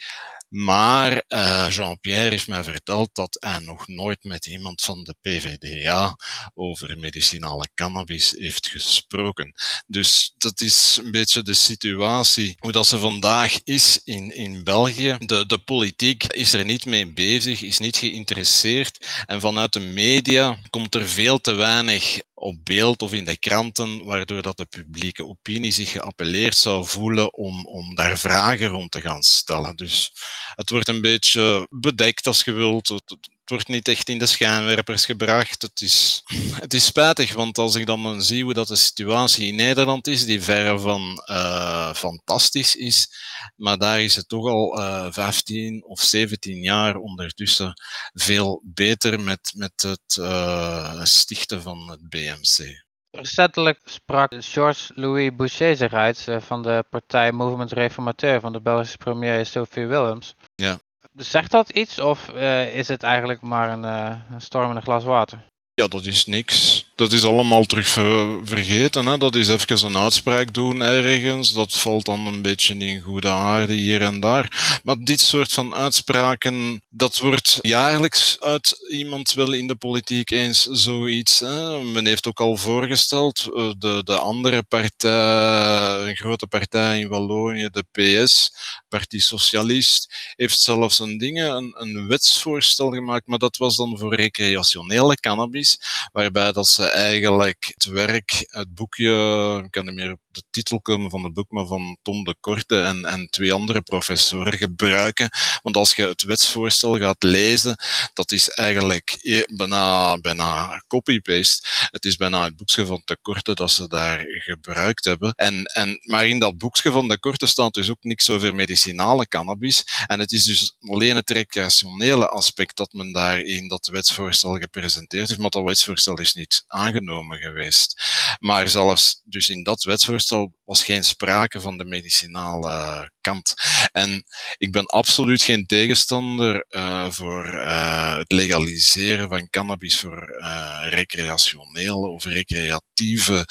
Maar 0.50 1.24
uh, 1.28 1.68
Jean-Pierre 1.70 2.30
heeft 2.30 2.48
mij 2.48 2.64
verteld 2.64 3.10
dat 3.14 3.38
hij 3.40 3.60
nog 3.60 3.88
nooit 3.88 4.24
met 4.24 4.46
iemand 4.46 4.82
van 4.82 5.04
de 5.04 5.16
PVDA 5.22 6.18
over 6.54 6.98
medicinale 6.98 7.68
cannabis 7.76 8.36
heeft 8.38 8.68
gesproken. 8.68 9.54
Dus 9.88 10.34
dat 10.38 10.62
is 10.62 11.00
een 11.04 11.12
beetje 11.12 11.42
de 11.44 11.54
situatie 11.54 12.56
hoe 12.60 12.72
dat 12.72 12.88
ze 12.88 13.00
vandaag 13.00 13.60
is 13.64 14.02
in, 14.04 14.36
in 14.36 14.64
België. 14.64 15.16
De, 15.20 15.46
de 15.46 15.58
politiek 15.58 16.24
is 16.24 16.54
er 16.54 16.66
niet 16.66 16.86
mee 16.86 17.14
bezig, 17.14 17.62
is 17.62 17.80
niet 17.80 17.98
geïnteresseerd. 17.98 19.24
En 19.26 19.42
vanuit 19.42 19.74
de 19.74 19.80
media 19.80 20.58
komt 20.70 20.96
er 20.96 21.08
veel 21.08 21.42
te 21.42 21.54
weinig 21.54 22.20
op 22.40 22.66
beeld 22.66 23.02
of 23.02 23.14
in 23.14 23.26
de 23.26 23.38
kranten, 23.38 24.04
waardoor 24.04 24.42
dat 24.42 24.58
de 24.58 24.66
publieke 24.66 25.26
opinie 25.26 25.72
zich 25.72 25.92
geappelleerd 25.92 26.56
zou 26.56 26.86
voelen 26.86 27.34
om, 27.34 27.66
om 27.66 27.96
daar 27.96 28.18
vragen 28.18 28.68
rond 28.68 28.92
te 28.92 29.02
gaan 29.02 29.24
stellen. 29.24 29.76
Dus 29.76 30.12
het 30.56 30.70
wordt 30.70 30.88
een 30.88 31.02
beetje 31.02 31.68
bedekt 31.70 32.28
als 32.28 32.44
je 32.44 32.52
wilt. 32.52 33.02
Wordt 33.50 33.68
niet 33.68 33.88
echt 33.88 34.10
in 34.10 34.18
de 34.18 34.26
schijnwerpers 34.26 35.06
gebracht. 35.06 35.62
Het 35.62 35.82
is, 35.82 36.24
het 36.62 36.74
is 36.74 36.86
spijtig, 36.86 37.34
want 37.34 37.58
als 37.58 37.76
ik 37.76 37.86
dan 37.86 38.22
zie 38.22 38.44
hoe 38.44 38.54
dat 38.54 38.68
de 38.68 38.76
situatie 38.76 39.48
in 39.48 39.56
Nederland 39.56 40.08
is, 40.08 40.26
die 40.26 40.42
verre 40.42 40.80
van 40.80 41.24
uh, 41.30 41.94
fantastisch 41.94 42.76
is, 42.76 43.10
maar 43.56 43.78
daar 43.78 44.02
is 44.02 44.16
het 44.16 44.28
toch 44.28 44.48
al 44.48 44.80
uh, 44.80 45.06
eh, 45.06 45.14
15 45.14 45.84
of 45.86 46.02
17 46.02 46.62
jaar 46.62 46.96
ondertussen 46.96 47.74
veel 48.14 48.62
beter 48.64 49.20
met, 49.20 49.54
met 49.56 49.82
het 49.82 50.18
uh, 50.20 51.04
stichten 51.04 51.62
van 51.62 51.90
het 51.90 52.10
BMC. 52.10 52.86
Recentelijk 53.12 53.80
sprak 53.84 54.34
Georges-Louis 54.40 55.36
Boucher 55.36 55.76
zich 55.76 55.94
uit 55.94 56.28
eh, 56.28 56.42
van 56.42 56.62
de 56.64 56.84
partij 56.90 57.32
Movement 57.32 57.72
Reformateur 57.72 58.40
van 58.40 58.54
de 58.54 58.62
Belgische 58.62 58.98
premier 58.98 59.46
Sophie 59.46 59.88
Willems. 59.88 60.36
Ja. 60.56 60.80
Zegt 61.18 61.52
dat 61.52 61.70
iets 61.70 62.00
of 62.00 62.30
eh, 62.30 62.76
is 62.76 62.88
het 62.88 63.04
eigenlijk 63.04 63.42
maar 63.42 63.70
een, 63.70 63.86
eh, 63.86 64.16
een 64.32 64.42
storm 64.42 64.70
in 64.70 64.76
een 64.76 64.82
glas 64.82 65.04
water? 65.04 65.46
Ja, 65.74 65.88
dat 65.88 66.06
is 66.06 66.26
niks. 66.26 66.87
Dat 66.98 67.12
is 67.12 67.24
allemaal 67.24 67.66
terug 67.66 67.88
ver- 67.88 68.40
vergeten. 68.44 69.06
Hè? 69.06 69.18
Dat 69.18 69.36
is 69.36 69.48
even 69.48 69.86
een 69.86 69.98
uitspraak 69.98 70.54
doen 70.54 70.82
ergens. 70.82 71.54
Dat 71.54 71.74
valt 71.74 72.06
dan 72.06 72.28
een 72.28 72.42
beetje 72.42 72.76
in 72.76 73.02
goede 73.02 73.30
aarde 73.30 73.74
hier 73.74 74.02
en 74.02 74.20
daar. 74.20 74.80
Maar 74.84 74.96
dit 75.00 75.20
soort 75.20 75.52
van 75.52 75.76
uitspraken, 75.76 76.82
dat 76.90 77.18
wordt 77.18 77.60
jaarlijks 77.62 78.38
uit 78.40 78.86
iemand 78.90 79.34
wel 79.34 79.54
in 79.54 79.68
de 79.68 79.76
politiek 79.76 80.32
eens 80.32 80.64
zoiets. 80.64 81.40
Hè? 81.40 81.84
Men 81.84 82.06
heeft 82.06 82.28
ook 82.28 82.40
al 82.40 82.58
voorgesteld, 82.58 83.50
eh, 83.56 83.72
de, 83.78 84.02
de 84.04 84.18
andere 84.18 84.64
partij, 84.64 86.10
een 86.10 86.16
grote 86.16 86.48
partij 86.48 87.00
in 87.00 87.08
Wallonië, 87.08 87.70
de 87.72 87.86
PS, 87.92 88.54
Partie 88.90 89.22
Socialist, 89.22 90.34
heeft 90.36 90.60
zelfs 90.60 91.00
een, 91.00 91.18
dingen, 91.18 91.56
een, 91.56 91.74
een 91.78 92.08
wetsvoorstel 92.08 92.92
gemaakt, 92.92 93.28
maar 93.28 93.40
dat 93.40 93.58
was 93.58 93.76
dan 93.76 93.98
voor 93.98 94.16
recreationele 94.16 95.16
cannabis, 95.16 95.80
waarbij 96.12 96.52
dat 96.52 96.68
ze 96.68 96.86
eigenlijk 96.92 97.72
het 97.74 97.86
werk, 97.86 98.46
het 98.50 98.74
boekje, 98.74 99.62
ik 99.66 99.72
kan 99.72 99.86
niet 99.86 99.96
meer 99.96 100.18
de 100.38 100.44
titel 100.50 100.82
komen 100.82 101.10
van 101.10 101.24
het 101.24 101.34
boek, 101.34 101.52
maar 101.52 101.66
van 101.66 101.98
Tom 102.02 102.24
de 102.24 102.36
Korte 102.40 102.82
en, 102.82 103.06
en 103.06 103.30
twee 103.30 103.54
andere 103.54 103.82
professoren 103.82 104.58
gebruiken. 104.58 105.30
Want 105.62 105.76
als 105.76 105.96
je 105.96 106.08
het 106.08 106.24
wetsvoorstel 106.24 106.98
gaat 106.98 107.24
lezen, 107.24 107.76
dat 108.14 108.32
is 108.32 108.50
eigenlijk 108.50 109.18
e- 109.22 109.44
bijna, 109.56 110.18
bijna 110.18 110.84
copy-paste. 110.88 111.68
Het 111.92 112.06
is 112.06 112.16
bijna 112.16 112.44
het 112.44 112.56
boekje 112.56 112.86
van 112.86 113.02
de 113.06 113.18
Korte 113.22 113.54
dat 113.54 113.72
ze 113.72 113.88
daar 113.88 114.26
gebruikt 114.28 115.06
hebben. 115.06 115.34
En, 115.36 115.64
en, 115.66 116.00
maar 116.02 116.28
in 116.28 116.40
dat 116.40 116.58
boekje 116.58 116.92
van 116.92 117.08
de 117.08 117.20
Korte 117.20 117.46
staat 117.46 117.74
dus 117.74 117.90
ook 117.90 118.04
niks 118.04 118.30
over 118.30 118.56
medicinale 118.56 119.28
cannabis. 119.28 119.84
En 120.08 120.20
het 120.20 120.32
is 120.32 120.44
dus 120.44 120.76
alleen 120.80 121.16
het 121.16 121.30
recreationele 121.30 122.30
aspect 122.30 122.78
dat 122.78 122.94
men 122.94 123.12
daar 123.12 123.40
in 123.40 123.68
dat 123.68 123.88
wetsvoorstel 123.88 124.58
gepresenteerd 124.58 125.28
heeft, 125.28 125.40
maar 125.40 125.50
dat 125.50 125.64
wetsvoorstel 125.64 126.20
is 126.20 126.34
niet 126.34 126.64
aangenomen 126.68 127.38
geweest. 127.38 128.02
Maar 128.40 128.70
zelfs 128.70 129.22
dus 129.24 129.50
in 129.50 129.64
dat 129.64 129.84
wetsvoorstel 129.84 130.27
was 130.66 130.84
geen 130.84 131.04
sprake 131.04 131.62
van 131.62 131.78
de 131.78 131.86
medicinale 131.86 133.12
kant. 133.22 133.54
En 133.92 134.24
ik 134.58 134.72
ben 134.72 134.86
absoluut 134.86 135.42
geen 135.42 135.66
tegenstander 135.66 136.66
uh, 136.70 137.10
voor 137.10 137.54
uh, 137.54 138.18
het 138.18 138.32
legaliseren 138.32 139.30
van 139.30 139.50
cannabis 139.50 140.00
voor 140.00 140.38
uh, 140.40 140.86
recreationele 140.90 142.08
of 142.08 142.26
recreatieve 142.26 143.46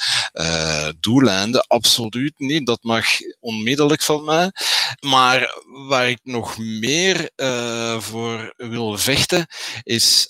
doeleinden. 0.99 1.67
Absoluut 1.67 2.39
niet. 2.39 2.65
Dat 2.65 2.83
mag 2.83 3.05
onmiddellijk 3.39 4.01
van 4.01 4.23
mij. 4.23 4.51
Maar 4.99 5.61
waar 5.87 6.09
ik 6.09 6.19
nog 6.23 6.57
meer 6.57 7.31
voor 7.99 8.53
wil 8.57 8.97
vechten, 8.97 9.47
is 9.83 10.29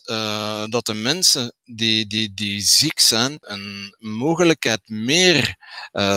dat 0.69 0.85
de 0.85 0.93
mensen 0.93 1.55
die, 1.67 2.07
die, 2.07 2.33
die 2.33 2.61
ziek 2.61 2.99
zijn 2.99 3.37
een 3.39 3.95
mogelijkheid 3.99 4.89
meer 4.89 5.55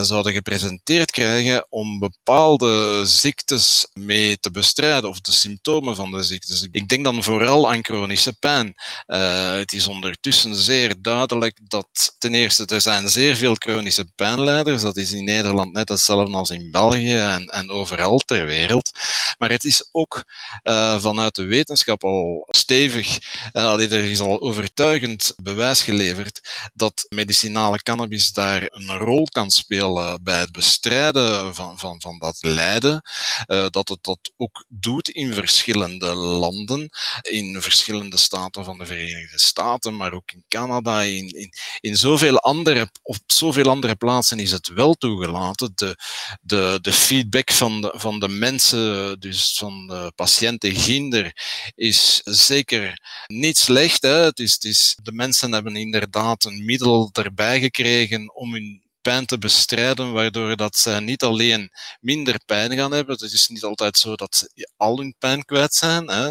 zouden 0.03 0.33
gepresenteerd 0.33 1.11
krijgen 1.11 1.67
om 1.69 1.99
bepaalde 1.99 3.03
ziektes 3.07 3.87
mee 3.93 4.39
te 4.39 4.51
bestrijden 4.51 5.11
of 5.11 5.21
de 5.21 5.33
symptomen 5.33 5.97
van 5.97 6.11
de 6.11 6.23
ziektes. 6.23 6.69
Ik 6.71 6.89
denk 6.89 7.05
dan 7.05 7.23
vooral 7.23 7.71
aan 7.71 7.85
chronische 7.85 8.33
pijn. 8.33 8.75
Uh, 9.07 9.53
het 9.53 9.73
is 9.73 9.87
ondertussen 9.87 10.55
zeer 10.55 11.03
duidelijk 11.03 11.59
dat 11.63 12.15
ten 12.19 12.35
eerste 12.35 12.67
er 12.67 12.81
zijn 12.81 13.09
zeer 13.09 13.37
veel 13.37 13.55
chronische 13.55 14.05
pijnleiders. 14.15 14.83
Dat 14.83 14.97
is 14.97 15.13
in 15.13 15.25
Nederland 15.25 15.73
net 15.73 15.89
hetzelfde 15.89 16.37
als 16.37 16.51
in 16.51 16.71
België 16.71 17.17
en, 17.17 17.47
en 17.47 17.71
overal 17.71 18.19
ter 18.19 18.47
wereld. 18.47 18.91
Maar 19.39 19.51
het 19.51 19.65
is 19.65 19.89
ook 19.93 20.25
uh, 20.63 21.01
vanuit 21.01 21.35
de 21.35 21.45
wetenschap 21.45 22.05
al 22.05 22.47
stevig, 22.51 23.19
er 23.53 24.11
is 24.11 24.21
al 24.21 24.41
overtuigend 24.41 25.35
bewijs 25.43 25.83
geleverd 25.83 26.71
dat 26.75 27.07
medicinale 27.09 27.83
cannabis 27.83 28.33
daar 28.33 28.67
een 28.69 28.99
rol 28.99 29.25
kan 29.25 29.51
spelen 29.51 30.23
bij 30.23 30.41
het 30.41 30.53
bestrijden 30.53 31.55
van, 31.55 31.79
van, 31.79 32.01
van 32.01 32.19
dat 32.19 32.37
lijden. 32.41 33.03
Uh, 33.47 33.67
dat 33.71 33.89
het 33.89 34.03
dat 34.03 34.33
ook 34.37 34.65
doet 34.69 35.09
in 35.09 35.35
verschillende 35.35 36.15
landen, 36.15 36.89
in 37.23 37.63
verschillende 37.63 38.17
staten 38.17 38.65
van 38.65 38.79
de 38.79 38.87
Verenigde 38.87 39.39
Staten, 39.39 39.97
maar 39.97 40.13
ook 40.13 40.33
in 40.33 40.45
Canada, 40.49 41.01
in, 41.01 41.29
in, 41.29 41.53
in 41.81 41.97
zoveel 41.97 42.41
andere, 42.41 42.91
op 43.03 43.17
zoveel 43.27 43.69
andere 43.69 43.97
plaatsen 43.97 44.39
is 44.39 44.51
het 44.51 44.69
wel 44.69 44.95
toegelaten. 44.95 45.73
De, 45.75 45.97
de, 46.41 46.79
de 46.83 46.93
feedback 46.93 47.51
van 47.51 47.81
de, 47.81 47.93
van 47.95 48.21
de 48.21 48.29
mensen, 48.29 49.21
dus 49.21 49.55
van 49.59 49.87
de 49.87 50.13
patiënten 50.15 50.75
ginder, 50.75 51.33
is 51.75 52.21
zeker 52.25 53.01
niet 53.27 53.59
slecht. 53.59 54.03
Hè. 54.03 54.15
Het 54.25 54.39
is, 54.39 54.53
het 54.53 54.65
is, 54.65 54.97
de 55.03 55.13
mensen 55.13 55.30
hebben 55.39 55.77
inderdaad 55.77 56.45
een 56.45 56.65
middel 56.65 57.11
erbij 57.13 57.61
gekregen 57.61 58.35
om 58.35 58.53
hun 58.53 58.83
pijn 59.01 59.27
te 59.27 59.39
bestrijden, 59.39 60.13
waardoor 60.13 60.57
dat 60.57 60.77
zij 60.77 61.01
niet 61.01 61.23
alleen 61.23 61.71
minder 62.01 62.41
pijn 62.47 62.73
gaan 62.77 62.93
hebben. 62.93 63.15
Het 63.15 63.33
is 63.33 63.49
niet 63.49 63.65
altijd 63.65 63.99
zo 63.99 64.15
dat 64.15 64.37
ze 64.37 64.69
al 64.77 64.99
hun 64.99 65.15
pijn 65.19 65.45
kwijt 65.45 65.75
zijn, 65.75 66.09
hè, 66.09 66.31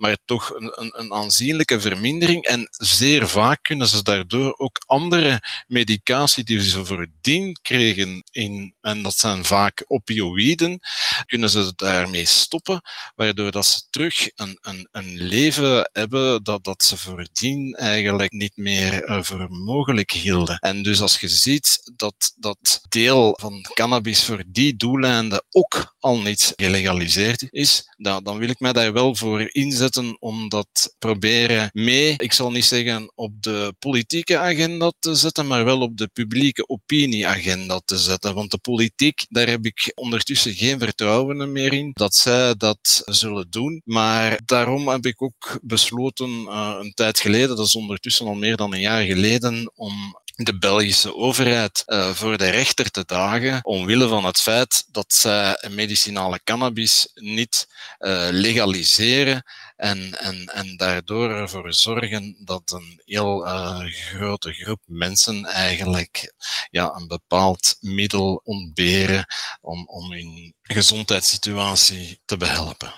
maar 0.00 0.16
toch 0.24 0.54
een, 0.54 0.72
een, 0.80 0.92
een 1.00 1.12
aanzienlijke 1.12 1.80
vermindering. 1.80 2.44
En 2.44 2.68
zeer 2.70 3.28
vaak 3.28 3.62
kunnen 3.62 3.88
ze 3.88 4.02
daardoor 4.02 4.54
ook 4.56 4.82
andere 4.86 5.42
medicatie 5.66 6.44
die 6.44 6.62
ze 6.62 6.84
voordien 6.84 7.58
kregen, 7.62 8.24
in, 8.30 8.74
en 8.80 9.02
dat 9.02 9.16
zijn 9.16 9.44
vaak 9.44 9.84
opioïden, 9.86 10.80
kunnen 11.26 11.50
ze 11.50 11.72
daarmee 11.76 12.26
stoppen, 12.26 12.80
waardoor 13.14 13.50
dat 13.50 13.66
ze 13.66 13.80
terug 13.90 14.28
een, 14.34 14.58
een, 14.60 14.88
een 14.92 15.22
leven 15.22 15.90
hebben 15.92 16.42
dat, 16.42 16.64
dat 16.64 16.82
ze 16.82 16.96
voordien 16.96 17.74
eigenlijk 17.74 18.32
niet 18.32 18.56
meer 18.56 19.08
uh, 19.08 19.22
voor 19.22 19.50
mogelijk 19.50 20.10
hielden. 20.10 20.58
En 20.58 20.82
dus 20.82 21.00
als 21.00 21.20
je 21.20 21.28
ziet 21.28 21.92
dat 21.96 22.10
dat 22.10 22.34
dat 22.36 22.80
deel 22.88 23.36
van 23.40 23.66
cannabis 23.74 24.24
voor 24.24 24.42
die 24.46 24.76
doeleinden 24.76 25.44
ook 25.50 25.94
al 25.98 26.20
niet 26.20 26.52
gelegaliseerd 26.56 27.46
is, 27.50 27.88
dan, 27.96 28.24
dan 28.24 28.38
wil 28.38 28.48
ik 28.48 28.60
mij 28.60 28.72
daar 28.72 28.92
wel 28.92 29.14
voor 29.14 29.48
inzetten 29.52 29.89
om 30.18 30.48
dat 30.48 30.94
proberen 30.98 31.70
mee, 31.72 32.14
ik 32.16 32.32
zal 32.32 32.50
niet 32.50 32.64
zeggen 32.64 33.12
op 33.14 33.42
de 33.42 33.74
politieke 33.78 34.38
agenda 34.38 34.92
te 34.98 35.14
zetten, 35.14 35.46
maar 35.46 35.64
wel 35.64 35.80
op 35.80 35.96
de 35.96 36.08
publieke 36.08 36.68
opinieagenda 36.68 37.80
te 37.84 37.98
zetten. 37.98 38.34
Want 38.34 38.50
de 38.50 38.58
politiek, 38.58 39.26
daar 39.28 39.48
heb 39.48 39.64
ik 39.64 39.92
ondertussen 39.94 40.54
geen 40.54 40.78
vertrouwen 40.78 41.52
meer 41.52 41.72
in 41.72 41.90
dat 41.92 42.14
zij 42.14 42.54
dat 42.56 43.02
zullen 43.04 43.50
doen. 43.50 43.82
Maar 43.84 44.40
daarom 44.44 44.88
heb 44.88 45.06
ik 45.06 45.22
ook 45.22 45.58
besloten 45.62 46.30
uh, 46.30 46.76
een 46.80 46.92
tijd 46.94 47.20
geleden, 47.20 47.56
dat 47.56 47.66
is 47.66 47.76
ondertussen 47.76 48.26
al 48.26 48.34
meer 48.34 48.56
dan 48.56 48.74
een 48.74 48.80
jaar 48.80 49.04
geleden, 49.04 49.72
om 49.74 50.19
de 50.44 50.58
Belgische 50.58 51.14
overheid 51.14 51.82
uh, 51.86 52.10
voor 52.10 52.38
de 52.38 52.48
rechter 52.48 52.90
te 52.90 53.04
dagen 53.06 53.64
omwille 53.64 54.08
van 54.08 54.24
het 54.24 54.40
feit 54.40 54.84
dat 54.90 55.12
zij 55.12 55.64
medicinale 55.70 56.40
cannabis 56.44 57.10
niet 57.14 57.68
uh, 57.98 58.28
legaliseren 58.30 59.42
en, 59.76 60.18
en, 60.18 60.46
en 60.46 60.76
daardoor 60.76 61.30
ervoor 61.30 61.74
zorgen 61.74 62.36
dat 62.44 62.70
een 62.70 63.02
heel 63.04 63.46
uh, 63.46 63.80
grote 63.86 64.52
groep 64.52 64.80
mensen 64.84 65.44
eigenlijk 65.44 66.32
ja, 66.70 66.92
een 66.94 67.08
bepaald 67.08 67.76
middel 67.80 68.40
ontberen 68.44 69.26
om, 69.60 69.88
om 69.88 70.12
hun 70.12 70.54
gezondheidssituatie 70.62 72.20
te 72.24 72.36
behelpen. 72.36 72.92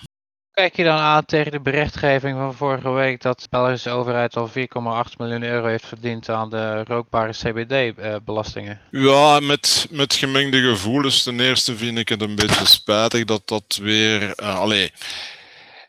Kijk 0.52 0.76
je 0.76 0.84
dan 0.84 0.98
aan 0.98 1.24
tegen 1.24 1.52
de 1.52 1.60
berichtgeving 1.60 2.36
van 2.36 2.54
vorige 2.54 2.90
week 2.90 3.22
dat 3.22 3.40
de 3.40 3.46
Belgische 3.50 3.90
overheid 3.90 4.36
al 4.36 4.48
4,8 4.48 4.54
miljoen 5.18 5.42
euro 5.42 5.66
heeft 5.66 5.86
verdiend 5.86 6.28
aan 6.28 6.50
de 6.50 6.84
rookbare 6.84 7.32
CBD-belastingen? 7.32 8.80
Ja, 8.90 9.40
met, 9.40 9.86
met 9.90 10.14
gemengde 10.14 10.60
gevoelens. 10.60 11.22
Ten 11.22 11.40
eerste 11.40 11.76
vind 11.76 11.98
ik 11.98 12.08
het 12.08 12.22
een 12.22 12.34
beetje 12.34 12.66
spijtig 12.66 13.24
dat 13.24 13.42
dat 13.44 13.78
weer. 13.82 14.22
Uh, 14.22 14.58
allee, 14.58 14.92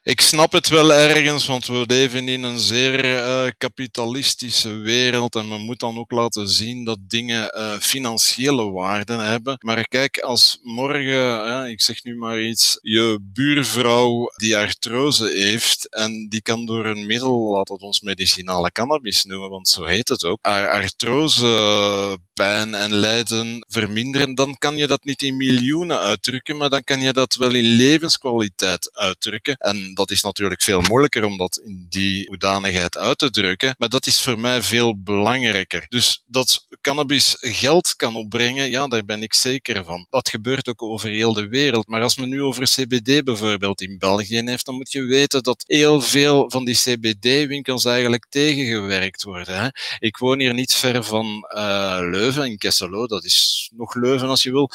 ik 0.03 0.21
snap 0.21 0.51
het 0.51 0.69
wel 0.69 0.93
ergens, 0.93 1.45
want 1.45 1.65
we 1.65 1.83
leven 1.87 2.27
in 2.27 2.43
een 2.43 2.59
zeer 2.59 3.05
uh, 3.05 3.45
kapitalistische 3.57 4.73
wereld 4.73 5.35
en 5.35 5.49
we 5.49 5.57
moeten 5.57 5.87
dan 5.87 5.97
ook 5.97 6.11
laten 6.11 6.47
zien 6.47 6.83
dat 6.83 6.97
dingen 7.07 7.57
uh, 7.57 7.73
financiële 7.79 8.71
waarden 8.71 9.19
hebben. 9.19 9.57
Maar 9.59 9.87
kijk, 9.87 10.19
als 10.19 10.59
morgen, 10.63 11.47
uh, 11.47 11.69
ik 11.69 11.81
zeg 11.81 12.03
nu 12.03 12.15
maar 12.15 12.41
iets, 12.41 12.79
je 12.81 13.19
buurvrouw 13.21 14.31
die 14.35 14.57
artrose 14.57 15.25
heeft 15.25 15.95
en 15.95 16.27
die 16.29 16.41
kan 16.41 16.65
door 16.65 16.85
een 16.85 17.05
middel, 17.05 17.51
laat 17.51 17.69
het 17.69 17.81
ons 17.81 18.01
medicinale 18.01 18.71
cannabis 18.71 19.23
noemen, 19.23 19.49
want 19.49 19.67
zo 19.67 19.83
heet 19.83 20.07
het 20.07 20.23
ook, 20.23 20.39
haar 20.41 20.69
artrose 20.69 22.17
pijn 22.33 22.73
en 22.75 22.93
lijden 22.93 23.65
verminderen, 23.67 24.35
dan 24.35 24.57
kan 24.57 24.77
je 24.77 24.87
dat 24.87 25.03
niet 25.03 25.21
in 25.21 25.37
miljoenen 25.37 25.99
uitdrukken, 25.99 26.57
maar 26.57 26.69
dan 26.69 26.83
kan 26.83 27.01
je 27.01 27.13
dat 27.13 27.35
wel 27.35 27.53
in 27.53 27.63
levenskwaliteit 27.63 28.89
uitdrukken. 28.93 29.55
En 29.57 29.93
dat 29.93 30.11
is 30.11 30.21
natuurlijk 30.21 30.61
veel 30.61 30.81
moeilijker 30.81 31.23
om 31.23 31.37
dat 31.37 31.61
in 31.65 31.85
die 31.89 32.27
hoedanigheid 32.27 32.97
uit 32.97 33.17
te 33.17 33.29
drukken, 33.29 33.75
maar 33.77 33.89
dat 33.89 34.05
is 34.05 34.21
voor 34.21 34.39
mij 34.39 34.61
veel 34.61 35.01
belangrijker. 35.03 35.85
Dus 35.89 36.23
dat 36.25 36.67
cannabis 36.81 37.37
geld 37.39 37.95
kan 37.95 38.15
opbrengen, 38.15 38.69
ja, 38.69 38.87
daar 38.87 39.05
ben 39.05 39.23
ik 39.23 39.33
zeker 39.33 39.85
van. 39.85 40.07
Dat 40.09 40.29
gebeurt 40.29 40.69
ook 40.69 40.81
over 40.81 41.09
heel 41.09 41.33
de 41.33 41.47
wereld. 41.47 41.87
Maar 41.87 42.01
als 42.01 42.17
men 42.17 42.29
nu 42.29 42.41
over 42.41 42.63
CBD 42.63 43.23
bijvoorbeeld 43.23 43.81
in 43.81 43.97
België 43.97 44.41
heeft, 44.45 44.65
dan 44.65 44.75
moet 44.75 44.91
je 44.91 45.03
weten 45.03 45.43
dat 45.43 45.63
heel 45.67 46.01
veel 46.01 46.49
van 46.49 46.65
die 46.65 46.75
CBD-winkels 46.75 47.85
eigenlijk 47.85 48.25
tegengewerkt 48.29 49.23
worden. 49.23 49.61
Hè. 49.61 49.67
Ik 49.99 50.17
woon 50.17 50.39
hier 50.39 50.53
niet 50.53 50.73
ver 50.73 51.03
van 51.03 51.49
uh, 51.55 51.97
Leuven, 51.99 52.22
in 52.31 52.57
Kesselo. 52.57 53.07
Dat 53.07 53.23
is 53.23 53.69
nog 53.75 53.95
Leuven 53.95 54.27
als 54.27 54.43
je 54.43 54.51
wil, 54.51 54.69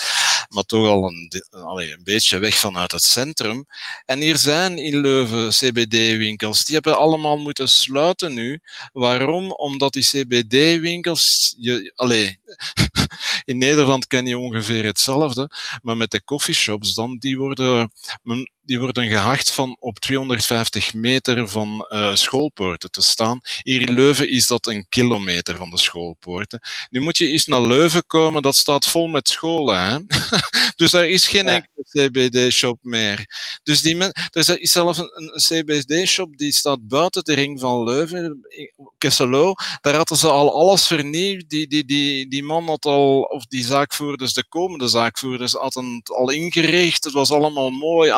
maar 0.49 0.65
toch 0.65 0.87
al 0.87 1.09
een, 1.09 1.33
een 1.51 2.05
beetje 2.05 2.39
weg 2.39 2.55
vanuit 2.55 2.93
het 2.93 3.03
centrum. 3.03 3.67
En 4.05 4.21
hier 4.21 4.37
zijn 4.37 4.79
in 4.79 5.01
Leuven 5.01 5.49
CBD-winkels. 5.49 6.65
Die 6.65 6.75
hebben 6.75 6.99
allemaal 6.99 7.39
moeten 7.39 7.69
sluiten 7.69 8.35
nu. 8.35 8.61
Waarom? 8.93 9.53
Omdat 9.53 9.93
die 9.93 10.03
CBD-winkels, 10.03 11.55
je, 11.59 11.93
allee, 11.95 12.41
in 13.45 13.59
Nederland 13.59 14.07
ken 14.07 14.27
je 14.27 14.39
ongeveer 14.39 14.85
hetzelfde, 14.85 15.51
maar 15.83 15.97
met 15.97 16.11
de 16.11 16.25
coffeeshops 16.25 16.95
dan, 16.95 17.17
die 17.19 17.39
worden, 17.39 17.93
die 18.69 18.81
worden 18.81 19.09
geacht 19.09 19.51
van 19.51 19.77
op 19.81 19.99
250 19.99 20.95
meter 20.95 21.49
van 21.49 21.87
uh, 21.89 22.15
schoolpoorten 22.15 22.91
te 22.91 23.03
staan. 23.03 23.41
Hier 23.63 23.81
in 23.81 23.95
Leuven 23.95 24.31
is 24.31 24.47
dat 24.47 24.67
een 24.67 24.87
kilometer 24.89 25.57
van 25.57 25.71
de 25.71 25.79
schoolpoorten. 25.79 26.61
Nu 26.91 27.01
moet 27.01 27.19
je 27.19 27.29
eens 27.29 27.47
naar 27.47 27.61
Leuven 27.61 28.07
komen, 28.07 28.43
dat 28.43 28.57
staat 28.57 28.87
vol 28.87 29.07
met 29.07 29.29
scholen. 29.29 29.81
Hè? 29.81 29.99
dus 30.77 30.93
er 30.93 31.09
is 31.09 31.29
geen 31.29 31.49
enkele 31.49 31.79
CBD-shop 31.89 32.79
meer. 32.83 33.27
Dus 33.63 33.81
die 33.81 33.97
men, 33.97 34.13
er 34.31 34.61
is 34.61 34.73
zelfs 34.73 34.99
een, 34.99 35.11
een 35.15 35.41
CBD-shop 35.41 36.37
die 36.37 36.53
staat 36.53 36.89
buiten 36.89 37.25
de 37.25 37.35
ring 37.35 37.61
van 37.61 37.85
Leuven, 37.85 38.47
Kesselo. 38.99 39.55
Daar 39.81 39.95
hadden 39.95 40.17
ze 40.17 40.29
al 40.29 40.55
alles 40.55 40.87
vernieuwd. 40.87 41.49
Die, 41.49 41.67
die, 41.67 41.85
die, 41.85 42.29
die 42.29 42.45
man 42.45 42.67
had 42.67 42.85
al, 42.85 43.21
of 43.21 43.47
die 43.47 43.65
zaakvoerders, 43.65 44.33
de 44.33 44.49
komende 44.49 44.89
zaakvoerders, 44.89 45.53
hadden 45.53 45.95
het 45.95 46.11
al 46.11 46.31
ingericht. 46.31 47.05
Het 47.05 47.13
was 47.13 47.31
allemaal 47.31 47.71
mooi 47.71 48.11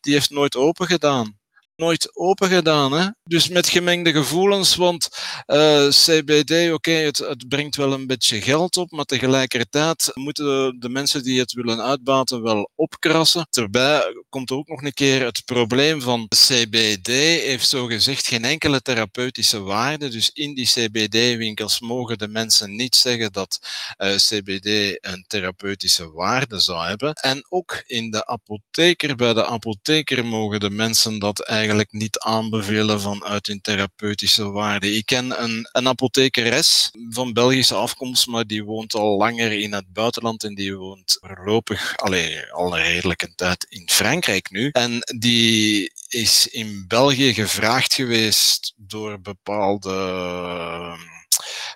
Die 0.00 0.12
heeft 0.12 0.30
nooit 0.30 0.56
open 0.56 0.86
gedaan 0.86 1.38
nooit 1.76 2.16
open 2.16 2.48
gedaan. 2.48 2.92
Hè? 2.92 3.08
Dus 3.24 3.48
met 3.48 3.68
gemengde 3.68 4.12
gevoelens, 4.12 4.76
want 4.76 5.08
uh, 5.46 5.88
CBD, 5.88 6.72
oké, 6.72 6.90
het, 6.90 7.18
het, 7.18 7.48
brengt 7.48 7.76
wel 7.76 7.92
een 7.92 8.06
beetje 8.06 8.40
geld 8.40 8.76
op, 8.76 8.90
maar 8.90 9.04
tegelijkertijd 9.04 10.10
moeten 10.14 10.76
de 10.80 10.88
mensen 10.88 11.22
die 11.22 11.40
het 11.40 11.52
willen 11.52 11.82
uitbaten 11.82 12.42
wel 12.42 12.70
opkrassen. 12.74 13.46
Daarbij 13.50 14.02
komt 14.28 14.50
ook 14.50 14.68
nog 14.68 14.82
een 14.82 14.92
keer 14.92 15.24
het 15.24 15.42
probleem 15.44 16.00
van 16.00 16.28
CBD 16.28 17.06
heeft 17.06 17.68
zogezegd 17.68 18.26
geen 18.26 18.44
enkele 18.44 18.80
therapeutische 18.80 19.60
waarde. 19.60 20.08
Dus 20.08 20.30
in 20.30 20.54
die 20.54 20.66
CBD-winkels 20.66 21.80
mogen 21.80 22.18
de 22.18 22.28
mensen 22.28 22.76
niet 22.76 22.96
zeggen 22.96 23.32
dat 23.32 23.58
uh, 23.98 24.14
CBD 24.14 24.98
een 25.00 25.24
therapeutische 25.26 26.12
waarde 26.12 26.60
zou 26.60 26.86
hebben. 26.86 27.12
En 27.12 27.46
ook 27.48 27.82
in 27.86 28.10
de 28.10 28.26
apotheker, 28.26 29.16
bij 29.16 29.34
de 29.34 29.46
apotheker 29.46 30.24
mogen 30.24 30.60
de 30.60 30.70
mensen 30.70 31.18
dat 31.18 31.40
eigenlijk 31.40 31.63
eigenlijk 31.64 31.92
niet 31.92 32.18
aanbevelen 32.18 33.00
vanuit 33.00 33.46
hun 33.46 33.60
therapeutische 33.60 34.50
waarde. 34.50 34.96
Ik 34.96 35.06
ken 35.06 35.42
een, 35.42 35.68
een 35.72 35.88
apothekeres 35.88 36.90
van 37.10 37.32
Belgische 37.32 37.74
afkomst, 37.74 38.26
maar 38.26 38.46
die 38.46 38.64
woont 38.64 38.94
al 38.94 39.16
langer 39.16 39.52
in 39.52 39.72
het 39.72 39.92
buitenland 39.92 40.44
en 40.44 40.54
die 40.54 40.76
woont 40.76 41.18
voorlopig 41.20 41.96
allee, 41.96 42.52
al 42.52 42.76
een 42.76 42.82
redelijke 42.82 43.34
tijd 43.34 43.66
in 43.68 43.88
Frankrijk 43.90 44.50
nu. 44.50 44.68
En 44.72 44.98
die 45.18 45.92
is 46.08 46.46
in 46.46 46.84
België 46.88 47.34
gevraagd 47.34 47.94
geweest 47.94 48.72
door 48.76 49.20
bepaalde 49.20 49.92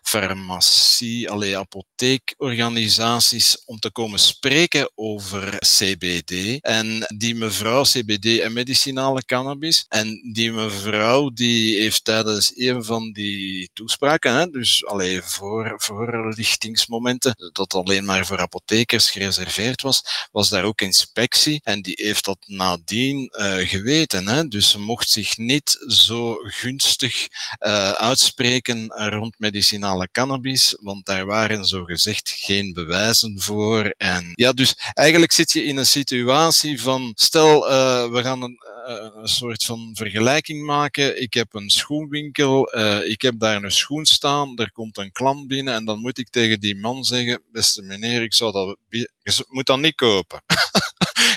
farmacie, 0.03 1.31
alle 1.31 1.57
apotheekorganisaties 1.57 3.63
om 3.65 3.79
te 3.79 3.91
komen 3.91 4.19
spreken 4.19 4.91
over 4.95 5.59
CBD. 5.59 6.61
En 6.61 7.15
die 7.17 7.35
mevrouw, 7.35 7.83
CBD 7.83 8.41
en 8.41 8.53
medicinale 8.53 9.25
cannabis. 9.25 9.85
En 9.89 10.31
die 10.33 10.53
mevrouw 10.53 11.31
die 11.31 11.81
heeft 11.81 12.05
tijdens 12.05 12.53
een 12.57 12.85
van 12.85 13.13
die 13.13 13.71
toespraken, 13.73 14.35
hè, 14.35 14.47
dus 14.47 14.87
alleen 14.87 15.23
voor 15.23 15.75
voorlichtingsmomenten, 15.77 17.51
dat 17.53 17.75
alleen 17.75 18.05
maar 18.05 18.27
voor 18.27 18.39
apothekers 18.39 19.11
gereserveerd 19.11 19.83
was, 19.83 20.29
was 20.33 20.49
daar 20.49 20.65
ook 20.65 20.81
inspectie. 20.81 21.61
En 21.63 21.83
die 21.83 21.99
heeft 22.03 22.25
dat 22.25 22.39
nadien 22.47 23.33
uh, 23.39 23.69
geweten. 23.69 24.29
Hè. 24.29 24.49
Dus 24.49 24.71
ze 24.71 24.79
mocht 24.79 25.11
zich 25.11 25.37
niet 25.37 25.85
zo 25.87 26.35
gunstig 26.35 27.29
uh, 27.67 27.91
uitspreken 27.91 28.87
rond 28.87 29.39
medicinale 29.51 30.09
cannabis, 30.13 30.77
want 30.81 31.07
daar 31.07 31.27
waren 31.27 31.65
zo 31.65 31.85
gezegd 31.85 32.35
geen 32.37 32.73
bewijzen 32.73 33.41
voor. 33.41 33.95
En 33.97 34.33
ja, 34.35 34.53
dus 34.53 34.75
eigenlijk 34.95 35.33
zit 35.33 35.53
je 35.53 35.65
in 35.65 35.77
een 35.77 35.87
situatie 35.87 36.81
van, 36.81 37.13
stel, 37.15 37.71
uh, 37.71 38.11
we 38.11 38.23
gaan 38.23 38.43
een, 38.43 38.59
een, 38.89 39.29
soort 39.29 39.65
van 39.65 39.91
vergelijking 39.95 40.65
maken. 40.65 41.23
Ik 41.23 41.35
heb 41.35 41.55
een 41.55 41.71
schoenwinkel, 41.71 42.77
uh, 42.77 43.09
ik 43.09 43.23
heb 43.23 43.39
daar 43.39 43.63
een 43.63 43.71
schoen 43.71 44.07
staan, 44.07 44.57
er 44.57 44.73
komt 44.73 44.99
een 44.99 45.13
klant 45.13 45.47
binnen 45.47 45.75
en 45.75 45.85
dan 45.85 46.01
moet 46.01 46.19
ik 46.19 46.29
tegen 46.29 46.61
die 46.61 46.77
man 46.77 47.05
zeggen, 47.05 47.43
beste 47.53 47.83
meneer, 47.83 48.23
ik 48.23 48.35
zou 48.35 48.53
dat, 48.53 48.77
je 48.89 49.45
moet 49.49 49.67
dat 49.67 49.79
niet 49.79 49.95
kopen. 49.95 50.43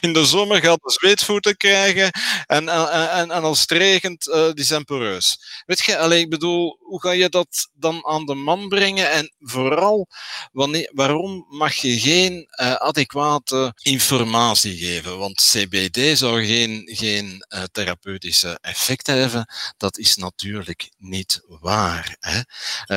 in 0.02 0.14
de 0.14 0.26
zomer 0.26 0.62
gaat 0.62 0.82
de 0.82 0.92
zweetvoeten 0.92 1.58
krijgen 1.58 2.12
en, 2.46 2.70
en, 2.70 3.10
en, 3.10 3.32
en 3.32 3.44
als 3.44 3.62
het 3.62 3.72
regent, 3.72 4.28
uh, 4.28 4.52
die 4.52 4.66
zijn 4.66 4.84
poreus. 4.84 5.40
Weet 5.66 5.86
je, 5.86 5.98
alleen, 5.98 6.20
ik 6.20 6.30
bedoel, 6.30 6.78
hoe 6.80 7.02
ga 7.02 7.12
je 7.12 7.30
dat 7.30 7.70
dan 7.74 8.06
aan 8.06 8.26
de 8.26 8.36
man 8.36 8.68
brengen? 8.68 9.12
En 9.12 9.34
vooral, 9.40 10.08
wanneer, 10.52 10.92
waarom 10.94 11.46
mag 11.50 11.76
je 11.76 12.00
geen 12.00 12.48
adequate 12.78 13.74
informatie 13.82 14.78
geven? 14.78 15.18
Want 15.18 15.42
CBD 15.52 16.18
zou 16.18 16.46
geen, 16.46 16.82
geen 16.86 17.41
uh, 17.50 17.64
therapeutische 17.72 18.58
effecten 18.62 19.16
hebben. 19.20 19.46
Dat 19.78 19.98
is 19.98 20.16
natuurlijk 20.16 20.92
niet 20.98 21.42
waar. 21.48 22.16
Hè? 22.20 22.40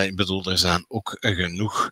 ik 0.02 0.16
bedoel, 0.16 0.44
er 0.44 0.58
zijn 0.58 0.84
ook 0.88 1.16
genoeg 1.20 1.90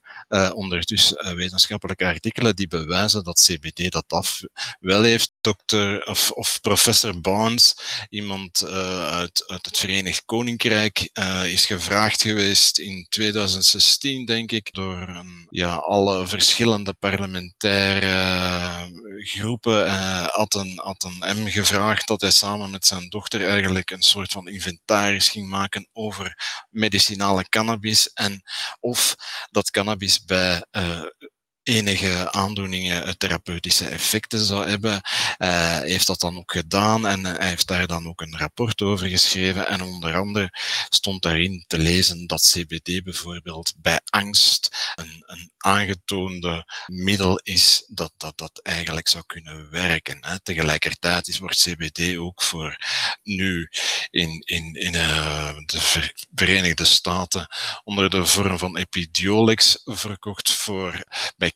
ondertussen 0.54 1.36
wetenschappelijke 1.36 2.04
artikelen 2.04 2.56
die 2.56 2.68
bewijzen 2.68 3.24
dat 3.24 3.40
CBD 3.40 3.92
dat 3.92 4.04
af 4.08 4.40
wel 4.80 5.02
heeft. 5.02 5.32
Dokter 5.40 6.06
of, 6.06 6.30
of 6.30 6.60
professor 6.60 7.20
Barnes, 7.20 7.74
iemand 8.08 8.64
uit, 8.66 9.44
uit 9.46 9.66
het 9.66 9.78
Verenigd 9.78 10.22
Koninkrijk, 10.24 11.10
is 11.44 11.66
gevraagd 11.66 12.22
geweest 12.22 12.78
in 12.78 13.06
2016, 13.08 14.24
denk 14.24 14.52
ik, 14.52 14.74
door 14.74 15.24
ja, 15.50 15.74
alle 15.74 16.26
verschillende 16.26 16.92
parlementaire 16.92 18.90
groepen. 19.26 19.86
Uh, 19.86 20.26
had, 20.26 20.54
een, 20.54 20.80
had 20.82 21.04
een 21.04 21.42
M 21.42 21.46
gevraagd 21.46 22.06
dat 22.06 22.20
hij 22.20 22.30
samen 22.30 22.70
met 22.70 22.86
zijn 22.86 23.08
dochter 23.08 23.48
eigenlijk 23.48 23.90
een 23.90 24.02
soort 24.02 24.32
van 24.32 24.48
inventaris 24.48 25.28
ging 25.28 25.48
maken 25.48 25.88
over 25.92 26.38
medicinale 26.70 27.48
cannabis 27.48 28.12
en 28.12 28.42
of 28.80 29.14
dat 29.50 29.70
cannabis 29.70 30.24
bij 30.24 30.66
enige 31.62 32.32
aandoeningen 32.32 33.04
eh, 33.04 33.12
therapeutische 33.12 33.88
effecten 33.88 34.38
zou 34.38 34.68
hebben, 34.68 35.00
uh, 35.38 35.78
heeft 35.78 36.06
dat 36.06 36.20
dan 36.20 36.36
ook 36.36 36.52
gedaan 36.52 37.06
en 37.06 37.24
hij 37.24 37.48
heeft 37.48 37.66
daar 37.66 37.86
dan 37.86 38.08
ook 38.08 38.20
een 38.20 38.38
rapport 38.38 38.82
over 38.82 39.08
geschreven 39.08 39.68
en 39.68 39.82
onder 39.82 40.16
andere 40.16 40.58
stond 40.88 41.22
daarin 41.22 41.64
te 41.66 41.78
lezen 41.78 42.26
dat 42.26 42.52
CBD 42.52 43.04
bijvoorbeeld 43.04 43.74
bij 43.76 44.00
angst 44.04 44.92
een, 44.94 45.22
een 45.26 45.50
aangetoonde 45.58 46.64
middel 46.86 47.38
is 47.38 47.84
dat, 47.88 48.12
dat 48.16 48.38
dat 48.38 48.60
eigenlijk 48.62 49.08
zou 49.08 49.24
kunnen 49.26 49.70
werken. 49.70 50.18
Hè. 50.20 50.40
Tegelijkertijd 50.40 51.28
is, 51.28 51.38
wordt 51.38 51.62
CBD 51.62 52.16
ook 52.16 52.42
voor 52.42 52.76
nu 53.22 53.68
in, 54.10 54.42
in, 54.44 54.74
in 54.74 54.92
de 54.92 55.78
Verenigde 56.34 56.84
Staten 56.84 57.48
onder 57.84 58.10
de 58.10 58.26
vorm 58.26 58.58
van 58.58 58.76
Epidiolex 58.76 59.80
verkocht 59.84 60.50
voor 60.50 61.04
bij 61.36 61.51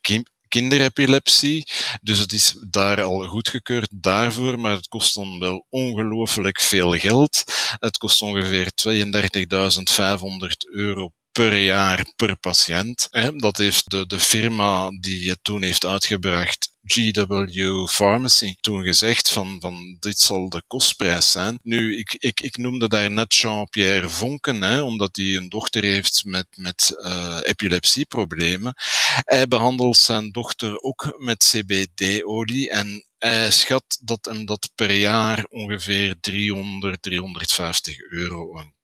kinderepilepsie. 0.47 1.67
Dus 2.01 2.19
het 2.19 2.31
is 2.31 2.55
daar 2.69 3.01
al 3.01 3.27
goedgekeurd 3.27 3.89
daarvoor, 3.91 4.59
maar 4.59 4.75
het 4.75 4.87
kost 4.87 5.15
dan 5.15 5.39
wel 5.39 5.65
ongelooflijk 5.69 6.61
veel 6.61 6.91
geld. 6.91 7.43
Het 7.79 7.97
kost 7.97 8.21
ongeveer 8.21 8.71
32.500 8.87 10.47
euro 10.71 11.11
per 11.37 11.57
jaar 11.57 12.05
per 12.15 12.35
patiënt. 12.37 13.07
Dat 13.35 13.57
heeft 13.57 13.91
de, 13.91 14.07
de 14.07 14.19
firma 14.19 14.89
die 14.99 15.29
het 15.29 15.39
toen 15.41 15.61
heeft 15.61 15.85
uitgebracht 15.85 16.71
GW 16.85 17.87
Pharmacy 17.87 18.55
toen 18.59 18.83
gezegd 18.83 19.29
van, 19.29 19.57
van 19.59 19.97
dit 19.99 20.19
zal 20.19 20.49
de 20.49 20.63
kostprijs 20.67 21.31
zijn. 21.31 21.59
Nu, 21.63 21.97
ik, 21.97 22.13
ik, 22.19 22.39
ik 22.41 22.57
noemde 22.57 22.87
daar 22.87 23.11
net 23.11 23.35
Jean-Pierre 23.35 24.09
Vonken, 24.09 24.61
hè, 24.61 24.81
omdat 24.81 25.15
hij 25.15 25.35
een 25.35 25.49
dochter 25.49 25.83
heeft 25.83 26.25
met, 26.25 26.47
met 26.55 26.95
uh, 26.99 27.37
epilepsieproblemen. 27.43 28.73
Hij 29.23 29.47
behandelt 29.47 29.97
zijn 29.97 30.31
dochter 30.31 30.81
ook 30.81 31.15
met 31.17 31.43
CBD-olie 31.43 32.69
en 32.69 33.05
hij 33.17 33.51
schat 33.51 33.99
dat 34.01 34.25
hem 34.25 34.45
dat 34.45 34.69
per 34.75 34.91
jaar 34.91 35.45
ongeveer 35.49 36.15
300, 36.19 37.01
350 37.01 37.99
euro 37.99 38.75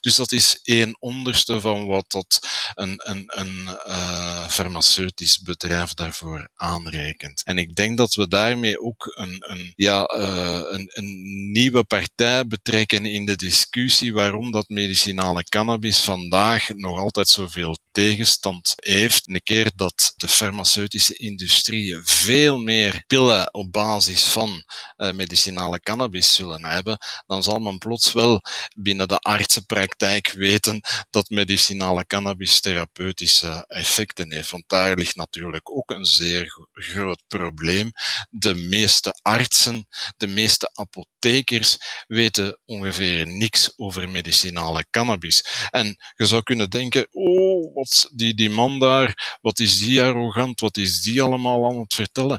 Dus 0.00 0.14
dat 0.16 0.32
is 0.32 0.60
één 0.62 0.96
onderste 1.00 1.60
van 1.60 1.86
wat 1.86 2.04
dat 2.08 2.38
een, 2.74 3.00
een, 3.04 3.24
een 3.26 3.68
uh, 3.86 4.48
farmaceutisch 4.48 5.40
bedrijf 5.40 5.94
daarvoor 5.94 6.48
aanrekent. 6.54 7.42
En 7.44 7.58
ik 7.58 7.74
denk 7.74 7.98
dat 7.98 8.14
we 8.14 8.28
daarmee 8.28 8.80
ook 8.80 9.12
een, 9.16 9.44
een, 9.46 9.72
ja, 9.76 10.14
uh, 10.16 10.60
een, 10.70 10.90
een 10.92 11.22
nieuwe 11.52 11.84
partij 11.84 12.46
betrekken 12.46 13.06
in 13.06 13.26
de 13.26 13.36
discussie 13.36 14.12
waarom 14.12 14.50
dat 14.50 14.68
medicinale 14.68 15.44
cannabis 15.44 16.00
vandaag 16.00 16.68
nog 16.74 16.98
altijd 16.98 17.28
zoveel 17.28 17.78
tegenstand 17.92 18.72
heeft. 18.76 19.28
Een 19.28 19.42
keer 19.42 19.70
dat 19.74 20.12
de 20.16 20.28
farmaceutische 20.28 21.14
industrie 21.14 21.96
veel 22.02 22.58
meer 22.58 23.04
pillen 23.06 23.54
op 23.54 23.72
basis 23.72 24.22
van 24.22 24.64
uh, 24.96 25.12
medicinale 25.12 25.80
cannabis 25.80 26.34
zullen 26.34 26.64
hebben, 26.64 26.98
dan 27.26 27.42
zal 27.42 27.58
men 27.58 27.78
plots 27.78 28.12
wel 28.12 28.42
binnen 28.76 29.08
de 29.08 29.18
artsenpraktijk 29.38 30.30
weten 30.30 30.80
dat 31.10 31.30
medicinale 31.30 32.06
cannabis 32.06 32.60
therapeutische 32.60 33.64
effecten 33.68 34.32
heeft. 34.32 34.50
Want 34.50 34.64
daar 34.66 34.96
ligt 34.96 35.16
natuurlijk 35.16 35.70
ook 35.70 35.90
een 35.90 36.04
zeer 36.04 36.68
groot 36.72 37.22
probleem. 37.26 37.90
De 38.30 38.54
meeste 38.54 39.18
artsen, 39.22 39.86
de 40.16 40.26
meeste 40.26 40.70
apothekers 40.72 41.76
weten 42.06 42.58
ongeveer 42.64 43.26
niks 43.26 43.72
over 43.76 44.08
medicinale 44.08 44.86
cannabis. 44.90 45.44
En 45.70 45.96
je 46.14 46.26
zou 46.26 46.42
kunnen 46.42 46.70
denken, 46.70 47.08
oh, 47.10 47.74
wat 47.74 48.10
die, 48.12 48.34
die 48.34 48.50
man 48.50 48.78
daar, 48.78 49.38
wat 49.40 49.58
is 49.58 49.78
die 49.78 50.02
arrogant, 50.02 50.60
wat 50.60 50.76
is 50.76 51.02
die 51.02 51.22
allemaal 51.22 51.66
aan 51.68 51.78
het 51.78 51.94
vertellen? 51.94 52.38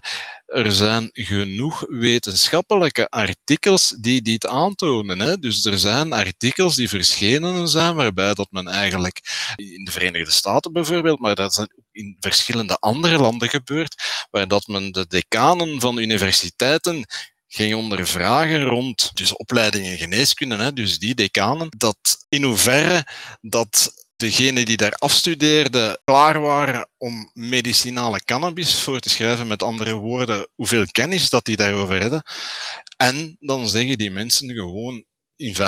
Er 0.50 0.72
zijn 0.72 1.10
genoeg 1.14 1.86
wetenschappelijke 1.88 3.10
artikels 3.10 3.96
die 4.00 4.22
dit 4.22 4.48
aantonen. 4.48 5.20
Hè? 5.20 5.38
Dus 5.38 5.66
er 5.66 5.80
zijn 5.80 6.14
artikels 6.14 6.76
die 6.76 6.90
verschenen 6.90 7.68
zijn 7.68 7.96
waarbij 7.96 8.34
dat 8.34 8.48
men 8.52 8.68
eigenlijk 8.68 9.22
in 9.56 9.84
de 9.84 9.92
Verenigde 9.92 10.32
Staten 10.32 10.74
bijvoorbeeld, 10.74 11.20
maar 11.20 11.36
dat 11.36 11.52
is 11.52 11.68
in 11.92 12.18
verschillende 12.20 12.76
andere 12.76 13.18
landen 13.18 13.50
gebeurt, 13.50 14.28
waar 14.32 14.48
dat 14.48 14.68
men 14.68 14.92
de 14.92 15.08
decanen 15.08 15.80
van 15.80 15.98
universiteiten 15.98 17.06
ging 17.48 17.76
ondervragen 17.76 18.64
rond 18.64 19.12
dus 19.14 19.36
opleidingen 19.36 19.98
geneeskunde, 19.98 20.56
hè, 20.56 20.74
dus 20.74 21.00
die 21.00 21.16
decanen, 21.16 21.68
dat 21.78 22.26
in 22.30 22.44
hoeverre 22.44 23.08
dat 23.42 23.94
degenen 24.20 24.66
die 24.66 24.78
daar 24.78 24.94
afstudeerden 24.94 26.00
klaar 26.04 26.42
waren 26.42 26.90
om 26.98 27.30
medicinale 27.34 28.24
cannabis 28.24 28.82
voor 28.82 29.00
te 29.00 29.10
schrijven, 29.10 29.48
met 29.48 29.64
andere 29.64 29.94
woorden, 29.94 30.48
hoeveel 30.56 30.86
kennis 30.92 31.30
dat 31.30 31.46
die 31.46 31.56
daarover 31.56 32.02
hadden. 32.02 32.24
En 32.98 33.38
dan 33.40 33.70
zeggen 33.70 33.98
die 33.98 34.12
mensen 34.12 34.50
gewoon 34.50 35.04
in 35.36 35.56
85% 35.56 35.60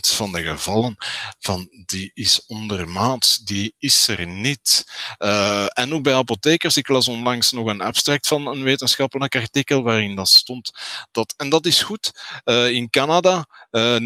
van 0.00 0.32
de 0.32 0.42
gevallen 0.42 0.96
van 1.38 1.68
die 1.86 2.10
is 2.14 2.46
ondermaat, 2.46 3.46
die 3.46 3.74
is 3.78 4.08
er 4.08 4.26
niet. 4.26 4.84
Uh, 5.18 5.66
en 5.68 5.94
ook 5.94 6.02
bij 6.02 6.14
apothekers, 6.14 6.76
ik 6.76 6.88
las 6.88 7.08
onlangs 7.08 7.52
nog 7.52 7.66
een 7.66 7.80
abstract 7.80 8.26
van 8.26 8.46
een 8.46 8.62
wetenschappelijk 8.62 9.36
artikel 9.36 9.82
waarin 9.82 10.14
dat 10.14 10.28
stond. 10.28 10.70
Dat, 11.10 11.34
en 11.36 11.48
dat 11.48 11.66
is 11.66 11.82
goed. 11.82 12.10
Uh, 12.44 12.70
in 12.70 12.90
Canada, 12.90 13.46
uh, 13.70 13.96
90% 13.96 14.00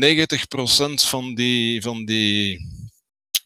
van 0.95 1.35
die, 1.35 1.83
van 1.83 2.05
die 2.05 2.78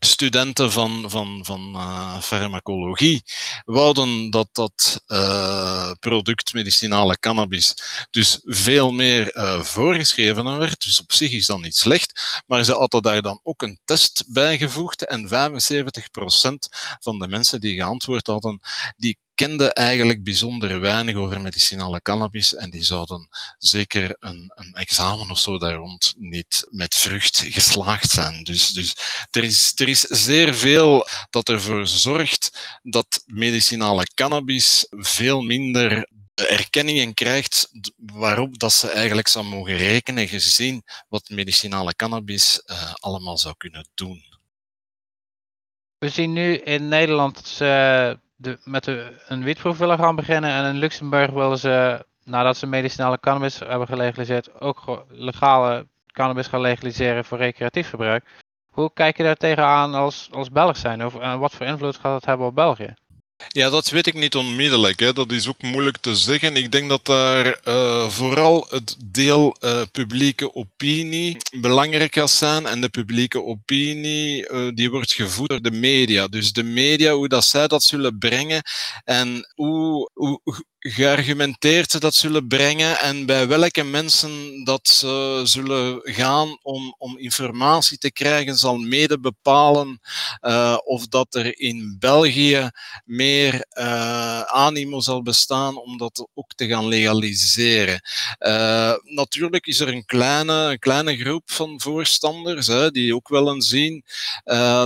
studenten 0.05 0.73
van, 0.73 1.05
van, 1.11 1.41
van 1.45 1.73
uh, 1.75 2.21
farmacologie 2.21 3.23
wouden 3.65 4.31
dat 4.31 4.49
dat 4.53 5.03
uh, 5.07 5.91
product 6.01 6.53
medicinale 6.53 7.19
cannabis 7.19 7.75
dus 8.11 8.41
veel 8.45 8.93
meer 8.93 9.37
uh, 9.37 9.61
voorgeschreven 9.61 10.59
werd. 10.59 10.85
Dus 10.85 11.01
op 11.01 11.12
zich 11.12 11.33
is 11.33 11.47
dat 11.47 11.61
niet 11.61 11.77
slecht, 11.77 12.43
maar 12.47 12.65
ze 12.65 12.73
hadden 12.73 13.03
daar 13.03 13.23
dan 13.23 13.41
ook 13.43 13.62
een 13.62 13.81
test 13.85 14.25
bijgevoegd 14.29 15.05
en 15.05 15.29
75% 15.29 15.31
van 17.01 17.19
de 17.19 17.29
mensen 17.29 17.61
die 17.61 17.75
geantwoord 17.75 18.27
hadden, 18.27 18.61
die 18.97 19.19
kenden 19.35 19.73
eigenlijk 19.73 20.25
bijzonder 20.25 20.81
weinig 20.81 21.14
over 21.14 21.40
medicinale 21.40 22.03
cannabis 22.03 22.55
en 22.55 22.71
die 22.71 22.83
zouden 22.83 23.29
zeker 23.59 24.16
een, 24.18 24.53
een 24.55 24.73
examen 24.75 25.31
of 25.31 25.38
zo 25.38 25.59
daar 25.59 25.75
rond 25.75 26.14
niet 26.16 26.66
met 26.71 26.95
vrucht 26.95 27.45
geslaagd 27.49 28.11
zijn. 28.11 28.45
Dus, 28.45 28.68
dus 28.68 28.97
er, 29.31 29.45
is, 29.45 29.73
er 29.75 29.88
is 29.88 30.01
zeer 30.01 30.55
veel 30.55 31.07
dat 31.31 31.49
ervoor 31.49 31.87
zorgt 31.87 32.79
dat 32.83 33.23
medicinale 33.27 34.07
cannabis 34.14 34.87
veel 34.90 35.42
minder 35.42 36.09
erkenningen 36.35 37.14
krijgt 37.14 37.71
waarop 37.97 38.59
dat 38.59 38.73
ze 38.73 38.90
eigenlijk 38.90 39.29
zou 39.29 39.45
mogen 39.45 39.77
rekenen 39.77 40.29
gezien 40.29 40.83
wat 41.09 41.29
medicinale 41.29 41.95
cannabis 41.95 42.62
uh, 42.66 42.95
allemaal 42.95 43.38
zou 43.38 43.55
kunnen 43.57 43.88
doen. 43.95 44.25
We 45.99 46.09
zien 46.09 46.33
nu 46.33 46.57
in 46.57 46.88
Nederland 46.88 47.47
ze 47.47 48.18
de, 48.43 48.59
met 48.65 48.85
de, 48.85 49.23
een 49.29 49.43
wietproef 49.43 49.79
willen 49.79 49.99
gaan 49.99 50.17
beginnen. 50.17 50.51
En 50.51 50.65
in 50.65 50.79
Luxemburg 50.79 51.31
willen 51.31 51.59
ze, 51.59 52.05
nadat 52.25 52.57
ze 52.57 52.67
medicinale 52.67 53.21
cannabis 53.21 53.59
hebben 53.59 53.87
gelegaliseerd, 53.87 54.61
ook 54.61 55.07
legale 55.09 55.87
cannabis 56.07 56.47
gaan 56.47 56.61
legaliseren 56.61 57.25
voor 57.25 57.39
recreatief 57.39 57.89
gebruik. 57.89 58.25
Hoe 58.69 58.91
kijk 58.95 59.17
je 59.17 59.23
daar 59.23 59.37
tegenaan 59.37 59.95
als, 59.95 60.29
als 60.33 60.51
Belg 60.51 60.77
zijn? 60.77 61.05
Of, 61.05 61.19
en 61.19 61.39
wat 61.39 61.53
voor 61.53 61.67
invloed 61.67 61.97
gaat 61.97 62.13
dat 62.13 62.25
hebben 62.25 62.47
op 62.47 62.55
België? 62.55 62.95
Ja, 63.49 63.71
dat 63.71 63.89
weet 63.89 64.07
ik 64.07 64.15
niet 64.15 64.35
onmiddellijk. 64.35 65.01
Hè. 65.01 65.13
Dat 65.13 65.33
is 65.33 65.49
ook 65.49 65.63
moeilijk 65.63 65.97
te 65.97 66.17
zeggen. 66.17 66.57
Ik 66.57 66.73
denk 66.73 66.89
dat 66.89 67.05
daar 67.05 67.61
uh, 67.69 68.09
vooral 68.09 68.67
het 68.71 68.97
deel 69.05 69.57
uh, 69.61 69.83
publieke 69.93 70.55
opinie 70.55 71.37
belangrijk 71.57 72.15
gaat 72.15 72.31
zijn. 72.31 72.67
En 72.67 72.81
de 72.81 72.89
publieke 72.89 73.43
opinie 73.43 74.51
uh, 74.51 74.69
die 74.75 74.91
wordt 74.91 75.13
gevoed 75.13 75.49
door 75.49 75.63
de 75.63 75.71
media. 75.71 76.29
Dus 76.29 76.53
de 76.53 76.63
media, 76.63 77.13
hoe 77.13 77.29
dat 77.29 77.45
zij 77.45 77.69
dat 77.69 77.83
zullen 77.83 78.19
brengen 78.19 78.63
en 79.05 79.53
hoe, 79.55 80.11
hoe 80.15 80.41
geargumenteerd 80.83 81.90
ze 81.90 82.01
dat 82.01 82.14
zullen 82.14 82.47
brengen 82.47 82.99
en 82.99 83.27
bij 83.27 83.49
welke 83.49 83.83
mensen 83.83 84.64
dat 84.64 84.88
ze 84.88 85.40
zullen 85.45 86.01
gaan 86.03 86.59
om, 86.62 86.95
om 86.99 87.18
informatie 87.18 87.99
te 87.99 88.12
krijgen, 88.12 88.57
zal 88.57 88.77
mede 88.77 89.21
bepalen 89.21 90.01
uh, 90.40 90.79
of 90.85 91.09
dat 91.09 91.35
er 91.35 91.59
in 91.59 91.97
België 91.99 92.71
meer 93.05 93.66
uh, 93.79 94.40
animo 94.40 95.01
zal 95.01 95.23
bestaan 95.23 95.77
om 95.77 95.99
dat 95.99 96.29
ook 96.35 96.55
te 96.55 96.66
gaan 96.66 96.88
legaliseren. 96.88 98.01
Uh, 98.38 98.95
natuurlijk 99.03 99.66
is 99.66 99.81
er 99.81 99.88
een 99.88 100.05
kleine, 100.05 100.53
een 100.53 100.79
kleine 100.79 101.16
groep 101.16 101.51
van 101.51 101.81
voorstanders 101.81 102.66
hè, 102.66 102.90
die 102.90 103.14
ook 103.14 103.29
wel 103.29 103.55
eens 103.55 103.68
zien 103.68 104.05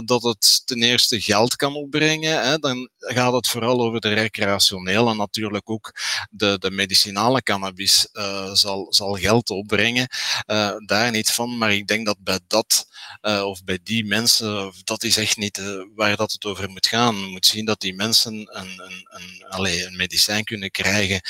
dat 0.05 0.23
het 0.23 0.63
ten 0.65 0.83
eerste 0.83 1.21
geld 1.21 1.57
kan 1.57 1.75
opbrengen. 1.75 2.43
Hè. 2.43 2.59
Dan 2.59 2.91
gaat 2.99 3.33
het 3.33 3.49
vooral 3.49 3.81
over 3.81 4.01
de 4.01 4.13
recreationele 4.13 5.15
natuurlijk 5.15 5.71
ook 5.71 5.86
de, 6.31 6.59
de 6.59 6.71
medicinale 6.71 7.43
cannabis 7.43 8.09
uh, 8.13 8.53
zal, 8.53 8.87
zal 8.91 9.15
geld 9.15 9.51
opbrengen. 9.51 10.09
Uh, 10.47 10.73
daar 10.85 11.11
niet 11.11 11.31
van, 11.31 11.59
maar 11.59 11.73
ik 11.73 11.87
denk 11.87 12.07
dat 12.07 12.17
bij 12.21 12.41
dat 12.47 12.87
uh, 13.23 13.43
of 13.43 13.65
bij 13.65 13.79
die 13.83 14.05
mensen, 14.05 14.73
dat 14.85 15.03
is 15.03 15.17
echt 15.17 15.37
niet 15.37 15.63
waar 15.95 16.17
dat 16.17 16.33
het 16.33 16.45
over 16.45 16.71
moet 16.71 16.87
gaan. 16.87 17.17
Je 17.19 17.27
moet 17.27 17.47
zien 17.47 17.65
dat 17.65 17.81
die 17.81 17.95
mensen 17.95 18.33
een, 18.33 18.81
een, 18.81 19.07
een, 19.11 19.45
allez, 19.49 19.85
een 19.85 19.97
medicijn 19.97 20.45
kunnen 20.45 20.71
krijgen 20.71 21.21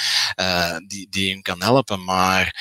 die, 0.86 1.06
die 1.10 1.30
hen 1.30 1.42
kan 1.42 1.62
helpen. 1.62 2.04
Maar 2.04 2.54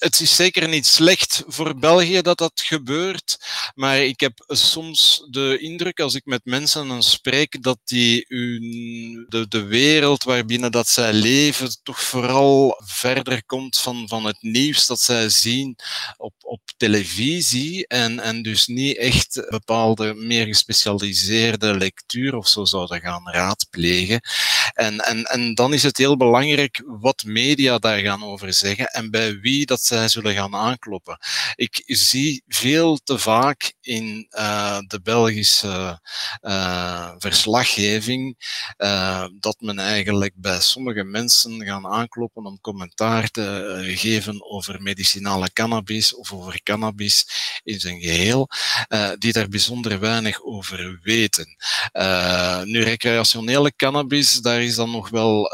het 0.00 0.20
is 0.20 0.36
zeker 0.36 0.68
niet 0.68 0.86
slecht 0.86 1.42
voor 1.46 1.78
België 1.78 2.22
dat 2.22 2.38
dat 2.38 2.60
gebeurt, 2.64 3.38
maar 3.74 3.98
ik 3.98 4.20
heb 4.20 4.44
soms 4.46 5.26
de 5.30 5.58
indruk 5.58 6.00
als 6.00 6.14
ik 6.14 6.24
met 6.24 6.44
mensen 6.44 7.02
spreek 7.02 7.62
dat 7.62 7.78
die 7.84 8.24
de, 9.28 9.46
de 9.48 9.62
wereld 9.62 10.24
waarbinnen 10.24 10.72
dat 10.72 10.88
zij 10.88 11.12
leven 11.12 11.76
toch 11.82 12.02
vooral 12.02 12.82
verder 12.84 13.44
komt 13.44 13.78
van, 13.78 14.08
van 14.08 14.24
het 14.24 14.42
nieuws 14.42 14.86
dat 14.86 15.00
zij 15.00 15.28
zien 15.28 15.76
op, 16.16 16.34
op 16.40 16.60
televisie 16.76 17.86
en, 17.86 18.20
en 18.20 18.42
dus 18.42 18.66
niet 18.66 18.96
echt 18.96 19.46
bepaalde 19.48 20.14
meer 20.14 20.46
gespecialiseerde 20.46 21.76
lectuur 21.76 22.36
of 22.36 22.48
zo 22.48 22.64
zouden 22.64 23.00
gaan 23.00 23.30
raadplegen. 23.30 24.20
En, 24.74 24.98
en, 24.98 25.24
en 25.24 25.54
dan 25.54 25.72
is 25.72 25.82
het 25.82 25.96
heel 25.96 26.16
belangrijk 26.16 26.82
wat 26.86 27.22
media 27.24 27.78
daar 27.78 27.98
gaan 27.98 28.24
over 28.24 28.54
zeggen 28.54 28.86
en 28.86 29.10
bij 29.10 29.38
wie 29.40 29.66
dat 29.66 29.89
zij 29.96 30.08
zullen 30.08 30.34
gaan 30.34 30.54
aankloppen. 30.54 31.18
Ik 31.54 31.82
zie 31.86 32.42
veel 32.46 32.96
te 32.96 33.18
vaak 33.18 33.74
in 33.80 34.26
uh, 34.30 34.78
de 34.86 35.00
Belgische 35.02 36.00
uh, 36.42 37.10
verslaggeving 37.18 38.36
uh, 38.78 39.24
dat 39.40 39.60
men 39.60 39.78
eigenlijk 39.78 40.32
bij 40.36 40.60
sommige 40.60 41.04
mensen 41.04 41.64
gaan 41.64 41.86
aankloppen 41.86 42.46
om 42.46 42.60
commentaar 42.60 43.28
te 43.28 43.78
geven 43.96 44.50
over 44.50 44.82
medicinale 44.82 45.52
cannabis 45.52 46.14
of 46.14 46.32
over 46.32 46.62
cannabis 46.62 47.26
in 47.62 47.80
zijn 47.80 48.00
geheel, 48.00 48.48
die 49.18 49.32
daar 49.32 49.48
bijzonder 49.48 50.00
weinig 50.00 50.42
over 50.42 50.98
weten. 51.02 51.56
nu, 52.64 52.82
recreationele 52.82 53.72
cannabis, 53.76 54.40
daar 54.40 54.62
is 54.62 54.74
dan 54.74 54.90
nog 54.90 55.08
wel 55.08 55.44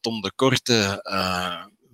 Tom 0.00 0.20
de 0.20 0.32
Korte 0.34 1.02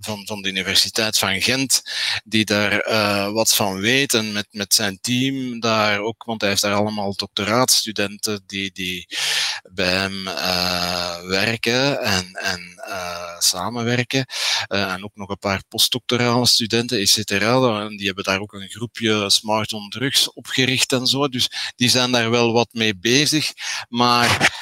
van, 0.04 0.26
van 0.26 0.42
de 0.42 0.48
Universiteit 0.48 1.18
van 1.18 1.40
Gent, 1.40 1.82
die 2.24 2.44
daar 2.44 2.88
uh, 2.88 3.30
wat 3.32 3.54
van 3.54 3.80
weet 3.80 4.14
en 4.14 4.32
met, 4.32 4.46
met 4.50 4.74
zijn 4.74 4.98
team 5.00 5.60
daar 5.60 6.00
ook, 6.00 6.24
want 6.24 6.40
hij 6.40 6.50
heeft 6.50 6.62
daar 6.62 6.74
allemaal 6.74 7.14
doctoraatstudenten 7.16 8.42
die, 8.46 8.72
die 8.72 9.06
bij 9.72 9.90
hem 9.90 10.26
uh, 10.26 11.20
werken 11.20 12.00
en, 12.00 12.32
en 12.32 12.82
uh, 12.88 13.38
samenwerken. 13.38 14.26
en 14.66 15.04
ook 15.04 15.14
nog 15.14 15.28
een 15.28 15.38
paar 15.38 15.62
postdoctorale 15.68 16.46
studenten, 16.46 17.00
et 17.00 17.08
cetera. 17.08 17.42
En 17.80 17.96
die 17.96 18.06
hebben 18.06 18.24
daar 18.24 18.40
ook 18.40 18.52
een 18.52 18.68
groepje 18.68 19.30
Smart 19.30 19.72
on 19.72 19.88
Drugs 19.88 20.32
opgericht 20.32 20.92
en 20.92 21.06
zo. 21.06 21.28
Dus 21.28 21.72
die 21.76 21.88
zijn 21.88 22.12
daar 22.12 22.30
wel 22.30 22.52
wat 22.52 22.68
mee 22.72 22.96
bezig. 22.96 23.52
Maar 23.88 24.52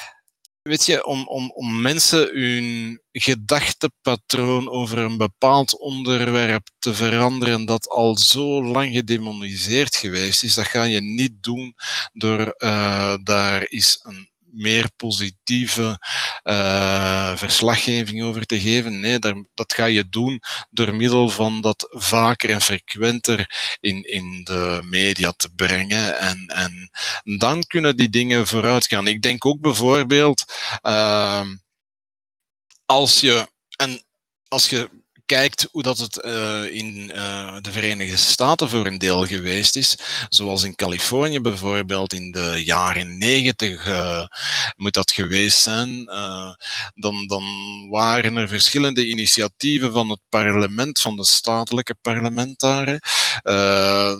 Weet 0.62 0.86
je, 0.86 1.06
om, 1.06 1.28
om, 1.28 1.50
om 1.50 1.80
mensen 1.80 2.40
hun 2.40 3.00
gedachtepatroon 3.12 4.70
over 4.70 4.98
een 4.98 5.16
bepaald 5.16 5.78
onderwerp 5.78 6.68
te 6.78 6.94
veranderen 6.94 7.64
dat 7.64 7.88
al 7.88 8.16
zo 8.16 8.64
lang 8.64 8.94
gedemoniseerd 8.94 9.96
geweest 9.96 10.42
is, 10.42 10.54
dat 10.54 10.66
ga 10.66 10.82
je 10.82 11.00
niet 11.00 11.42
doen 11.42 11.74
door 12.12 12.54
uh, 12.58 13.14
daar 13.22 13.66
is 13.68 14.00
een 14.02 14.31
meer 14.52 14.90
positieve 14.96 15.98
uh, 16.44 17.36
verslaggeving 17.36 18.22
over 18.22 18.46
te 18.46 18.60
geven. 18.60 19.00
Nee, 19.00 19.18
daar, 19.18 19.44
dat 19.54 19.72
ga 19.72 19.84
je 19.84 20.08
doen 20.08 20.40
door 20.70 20.94
middel 20.94 21.28
van 21.28 21.60
dat 21.60 21.86
vaker 21.90 22.50
en 22.50 22.60
frequenter 22.60 23.76
in, 23.80 24.02
in 24.02 24.44
de 24.44 24.80
media 24.84 25.32
te 25.32 25.50
brengen. 25.54 26.18
En, 26.18 26.46
en 26.46 26.90
dan 27.38 27.62
kunnen 27.62 27.96
die 27.96 28.10
dingen 28.10 28.46
vooruit 28.46 28.86
gaan. 28.86 29.06
Ik 29.06 29.22
denk 29.22 29.46
ook 29.46 29.60
bijvoorbeeld, 29.60 30.44
uh, 30.82 31.46
als 32.86 33.20
je, 33.20 33.48
en 33.76 34.04
als 34.48 34.68
je 34.68 35.01
kijkt 35.32 35.68
hoe 35.70 35.82
dat 35.82 35.98
het 35.98 36.24
uh, 36.24 36.74
in 36.74 37.10
uh, 37.14 37.56
de 37.60 37.72
Verenigde 37.72 38.16
Staten 38.16 38.68
voor 38.68 38.86
een 38.86 38.98
deel 38.98 39.26
geweest 39.26 39.76
is, 39.76 39.96
zoals 40.28 40.62
in 40.62 40.74
Californië 40.74 41.40
bijvoorbeeld 41.40 42.12
in 42.12 42.30
de 42.30 42.62
jaren 42.64 43.18
negentig 43.18 43.86
uh, 43.86 44.26
moet 44.76 44.94
dat 44.94 45.10
geweest 45.10 45.58
zijn, 45.58 46.04
dan, 46.94 47.26
dan 47.26 47.44
waren 47.90 48.36
er 48.36 48.48
verschillende 48.48 49.06
initiatieven 49.08 49.92
van 49.92 50.10
het 50.10 50.20
parlement, 50.28 51.00
van 51.00 51.16
de 51.16 51.24
statelijke 51.24 51.94
parlementaren, 52.02 53.00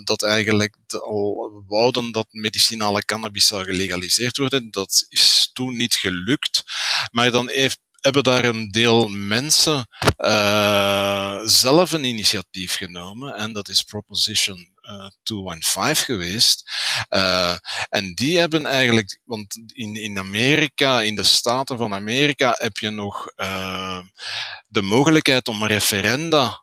dat 0.03 0.23
eigenlijk 0.23 0.75
al 0.89 1.63
wouden 1.67 2.11
dat 2.11 2.27
medicinale 2.31 3.05
cannabis 3.05 3.47
zou 3.47 3.63
gelegaliseerd 3.63 4.37
worden. 4.37 4.71
Dat 4.71 5.05
is 5.09 5.49
toen 5.53 5.75
niet 5.75 5.93
gelukt, 5.93 6.63
maar 7.11 7.31
dan 7.31 7.49
heeft 7.49 7.79
hebben 8.03 8.23
daar 8.23 8.45
een 8.45 8.71
deel 8.71 9.07
mensen 9.07 9.87
uh, 10.17 11.39
zelf 11.43 11.91
een 11.91 12.03
initiatief 12.03 12.75
genomen. 12.75 13.35
En 13.35 13.53
dat 13.53 13.69
is 13.69 13.83
Proposition 13.83 14.72
215 15.23 16.05
geweest. 16.05 16.71
Uh, 17.09 17.55
en 17.89 18.13
die 18.13 18.39
hebben 18.39 18.65
eigenlijk, 18.65 19.19
want 19.23 19.61
in, 19.73 19.95
in 19.95 20.17
Amerika, 20.17 21.01
in 21.01 21.15
de 21.15 21.23
Staten 21.23 21.77
van 21.77 21.93
Amerika, 21.93 22.55
heb 22.57 22.77
je 22.77 22.89
nog 22.89 23.31
uh, 23.37 23.99
de 24.67 24.81
mogelijkheid 24.81 25.47
om 25.47 25.65
referenda 25.65 26.61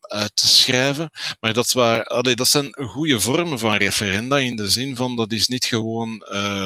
uit 0.00 0.36
te 0.36 0.48
schrijven. 0.48 1.10
Maar 1.40 1.52
dat, 1.52 1.72
waar, 1.72 2.22
dat 2.34 2.48
zijn 2.48 2.74
goede 2.74 3.20
vormen 3.20 3.58
van 3.58 3.74
referenda 3.74 4.38
in 4.38 4.56
de 4.56 4.68
zin 4.68 4.96
van 4.96 5.16
dat 5.16 5.32
is 5.32 5.48
niet 5.48 5.64
gewoon 5.64 6.24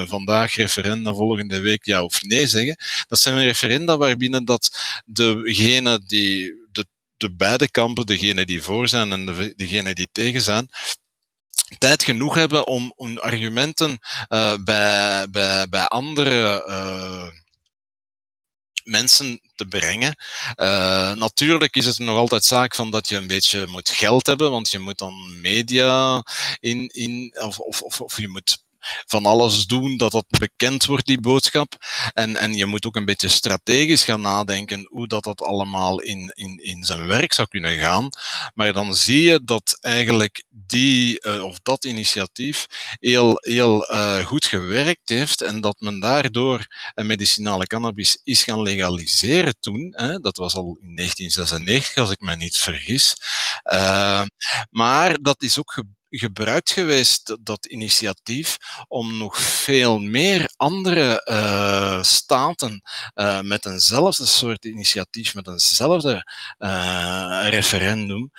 vandaag 0.09 0.55
referenda, 0.55 1.15
volgende 1.15 1.61
week 1.61 1.85
ja 1.85 2.03
of 2.03 2.23
nee 2.23 2.47
zeggen. 2.47 2.77
Dat 3.09 3.19
zijn 3.19 3.43
referenda 3.45 3.97
waarbinnen 3.97 4.45
dat 4.45 4.79
degene 5.05 6.01
die 6.07 6.64
de 7.25 7.31
de 7.31 7.37
beide 7.37 7.71
kampen, 7.71 8.07
degene 8.07 8.45
die 8.45 8.63
voor 8.63 8.89
zijn 8.89 9.13
en 9.13 9.27
de, 9.27 9.53
degene 9.57 9.95
die 9.95 10.09
tegen 10.13 10.41
zijn, 10.41 10.69
tijd 11.79 12.05
genoeg 12.05 12.35
hebben 12.35 12.67
om, 12.67 12.93
om 12.97 13.19
argumenten 13.19 13.99
uh, 14.29 14.55
bij, 14.65 15.31
bij, 15.31 15.69
bij 15.69 15.87
andere 15.87 16.65
uh, 16.69 17.29
mensen 18.85 19.41
te 19.55 19.67
brengen. 19.67 20.17
Uh, 20.57 21.13
natuurlijk 21.13 21.77
is 21.77 21.87
het 21.87 21.99
nog 21.99 22.17
altijd 22.17 22.45
zaak 22.45 22.75
van 22.75 22.91
dat 22.91 23.09
je 23.09 23.17
een 23.17 23.27
beetje 23.27 23.67
moet 23.67 23.89
geld 23.89 24.27
hebben, 24.27 24.51
want 24.51 24.71
je 24.71 24.79
moet 24.79 24.99
dan 24.99 25.41
media 25.41 26.23
in, 26.61 26.89
in 26.89 27.37
of, 27.41 27.59
of, 27.59 28.01
of 28.01 28.21
je 28.21 28.29
moet 28.29 28.64
van 29.07 29.27
alles 29.27 29.67
doen 29.67 29.97
dat 29.97 30.13
dat 30.13 30.27
bekend 30.39 30.85
wordt, 30.85 31.07
die 31.07 31.21
boodschap. 31.21 31.75
En, 32.13 32.37
en 32.37 32.55
je 32.55 32.67
moet 32.67 32.87
ook 32.87 32.97
een 32.97 33.05
beetje 33.05 33.29
strategisch 33.29 34.05
gaan 34.05 34.21
nadenken 34.21 34.87
hoe 34.91 35.07
dat, 35.07 35.25
dat 35.25 35.43
allemaal 35.43 36.01
in, 36.01 36.33
in, 36.35 36.59
in 36.63 36.85
zijn 36.85 37.07
werk 37.07 37.33
zou 37.33 37.49
kunnen 37.49 37.79
gaan. 37.79 38.09
Maar 38.55 38.73
dan 38.73 38.95
zie 38.95 39.23
je 39.23 39.45
dat 39.45 39.79
eigenlijk 39.81 40.45
die, 40.51 41.27
uh, 41.27 41.45
of 41.45 41.59
dat 41.63 41.85
initiatief 41.85 42.67
heel, 43.01 43.37
heel 43.41 43.93
uh, 43.93 44.27
goed 44.27 44.45
gewerkt 44.45 45.09
heeft 45.09 45.41
en 45.41 45.61
dat 45.61 45.77
men 45.81 46.01
daardoor 46.01 46.67
medicinale 46.95 47.67
cannabis 47.67 48.21
is 48.25 48.43
gaan 48.43 48.63
legaliseren 48.63 49.55
toen. 49.61 49.93
Hè. 49.97 50.19
Dat 50.19 50.37
was 50.37 50.55
al 50.55 50.79
in 50.81 50.97
1996, 50.97 51.97
als 51.97 52.11
ik 52.11 52.21
me 52.21 52.37
niet 52.37 52.57
vergis. 52.57 53.17
Uh, 53.73 54.23
maar 54.71 55.23
dat 55.23 55.43
is 55.43 55.59
ook 55.59 55.73
gebeurd 55.73 56.03
gebruikt 56.19 56.71
geweest, 56.71 57.37
dat 57.41 57.67
initiatief, 57.67 58.57
om 58.89 59.17
nog 59.19 59.39
veel 59.39 59.99
meer 59.99 60.53
andere 60.57 61.27
uh, 61.31 62.03
staten 62.03 62.83
uh, 63.15 63.41
met 63.41 63.67
eenzelfde 63.67 64.27
soort 64.27 64.65
initiatief, 64.65 65.35
met 65.35 65.49
eenzelfde 65.49 66.33
uh, 66.59 67.47
referendum, 67.49 68.31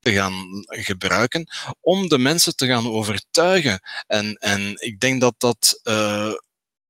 te 0.00 0.12
gaan 0.12 0.64
gebruiken 0.66 1.46
om 1.80 2.08
de 2.08 2.18
mensen 2.18 2.56
te 2.56 2.66
gaan 2.66 2.86
overtuigen. 2.86 3.80
En, 4.06 4.34
en 4.34 4.74
ik 4.76 5.00
denk 5.00 5.20
dat 5.20 5.34
dat 5.38 5.80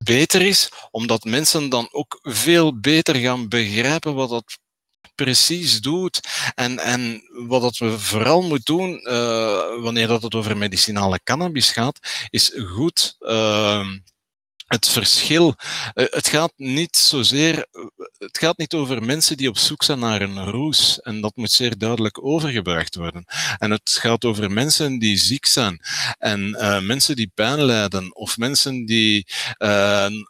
beter 0.05 0.43
is, 0.43 0.69
omdat 0.91 1.25
mensen 1.25 1.69
dan 1.69 1.89
ook 1.93 2.19
veel 2.23 2.81
beter 2.81 3.15
gaan 3.15 3.49
begrijpen 3.49 4.15
wat 4.15 4.29
dat 4.29 4.59
precies 5.14 5.81
doet. 5.81 6.20
En, 6.55 6.79
en 6.79 7.22
wat 7.46 7.62
dat 7.62 7.77
we 7.79 7.98
vooral 7.98 8.42
moeten 8.42 8.77
doen, 8.77 9.01
uh, 9.03 9.83
wanneer 9.83 10.07
dat 10.07 10.22
het 10.22 10.35
over 10.35 10.57
medicinale 10.57 11.20
cannabis 11.25 11.70
gaat, 11.70 11.98
is 12.31 12.53
goed 12.55 13.16
uh, 13.20 13.87
het 14.73 14.89
verschil. 14.89 15.55
Uh, 15.95 16.07
het 16.11 16.29
gaat 16.29 16.53
niet 16.57 16.97
zozeer. 16.97 17.67
Het 18.19 18.39
gaat 18.39 18.59
niet 18.59 18.75
over 18.75 19.03
mensen 19.03 19.37
die 19.37 19.49
op 19.49 19.59
zoek 19.59 19.83
zijn 19.83 19.99
naar 19.99 20.21
een 20.21 20.45
roes. 20.45 21.01
En 21.01 21.21
dat 21.21 21.37
moet 21.37 21.53
zeer 21.53 21.79
duidelijk 21.79 22.25
overgebracht 22.25 22.95
worden. 22.95 23.25
En 23.59 23.71
het 23.71 23.91
gaat 24.01 24.25
over 24.25 24.51
mensen 24.51 24.99
die 24.99 25.17
ziek 25.17 25.47
zijn. 25.47 25.81
En 26.19 26.41
uh, 26.41 26.81
mensen 26.81 27.17
die 27.17 27.31
pijn 27.35 27.63
lijden. 27.63 28.15
Of 28.15 28.39
mensen 28.39 28.85
die 28.87 29.27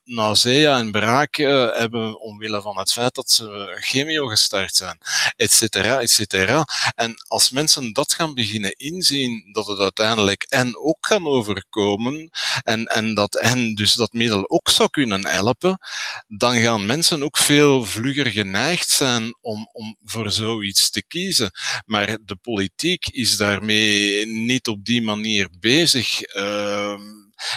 nausea 0.04 0.78
en 0.78 0.90
braak 0.90 1.36
hebben 1.36 2.20
omwille 2.20 2.62
van 2.62 2.78
het 2.78 2.92
feit 2.92 3.14
dat 3.14 3.30
ze 3.30 3.76
chemio 3.80 4.26
gestart 4.26 4.76
zijn. 4.76 4.98
Etcetera, 5.36 6.00
etcetera. 6.00 6.64
En 6.94 7.14
als 7.28 7.50
mensen 7.50 7.92
dat 7.92 8.12
gaan 8.12 8.34
beginnen 8.34 8.72
inzien, 8.76 9.48
dat 9.52 9.66
het 9.66 9.78
uiteindelijk 9.78 10.46
en 10.48 10.76
ook 10.76 11.06
gaan 11.06 11.26
overkomen. 11.26 12.30
En, 12.62 12.84
en 12.86 13.14
dat 13.14 13.34
en 13.34 13.74
dus 13.74 13.92
dat 13.92 14.12
middel 14.12 14.31
ook 14.32 14.68
zou 14.68 14.90
kunnen 14.90 15.26
helpen, 15.26 15.78
dan 16.26 16.56
gaan 16.56 16.86
mensen 16.86 17.22
ook 17.22 17.36
veel 17.36 17.84
vlugger 17.84 18.26
geneigd 18.26 18.88
zijn 18.88 19.36
om, 19.40 19.68
om 19.72 19.96
voor 20.04 20.30
zoiets 20.30 20.90
te 20.90 21.04
kiezen. 21.06 21.50
Maar 21.84 22.18
de 22.24 22.36
politiek 22.36 23.06
is 23.06 23.36
daarmee 23.36 24.26
niet 24.26 24.68
op 24.68 24.84
die 24.84 25.02
manier 25.02 25.48
bezig. 25.60 26.34
Uh, 26.36 27.00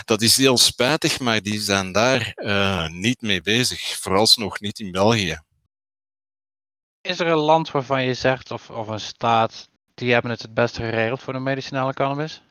dat 0.06 0.22
is 0.22 0.38
heel 0.38 0.58
spijtig, 0.58 1.20
maar 1.20 1.42
die 1.42 1.60
zijn 1.60 1.92
daar 1.92 2.32
uh, 2.36 2.88
niet 2.88 3.22
mee 3.22 3.42
bezig. 3.42 3.82
Vooralsnog 3.82 4.60
niet 4.60 4.80
in 4.80 4.92
België. 4.92 5.40
Is 7.02 7.20
er 7.20 7.28
een 7.28 7.38
land 7.38 7.72
waarvan 7.72 8.04
je 8.04 8.14
zegt, 8.14 8.52
of, 8.52 8.70
of 8.70 8.88
een 8.88 9.00
staat, 9.00 9.70
die 9.94 10.14
hebben 10.14 10.32
het 10.32 10.42
het 10.42 10.54
beste 10.54 10.82
geregeld 10.82 11.22
voor 11.22 11.34
de 11.34 11.40
medicinale 11.40 11.94
cannabis? 11.94 12.42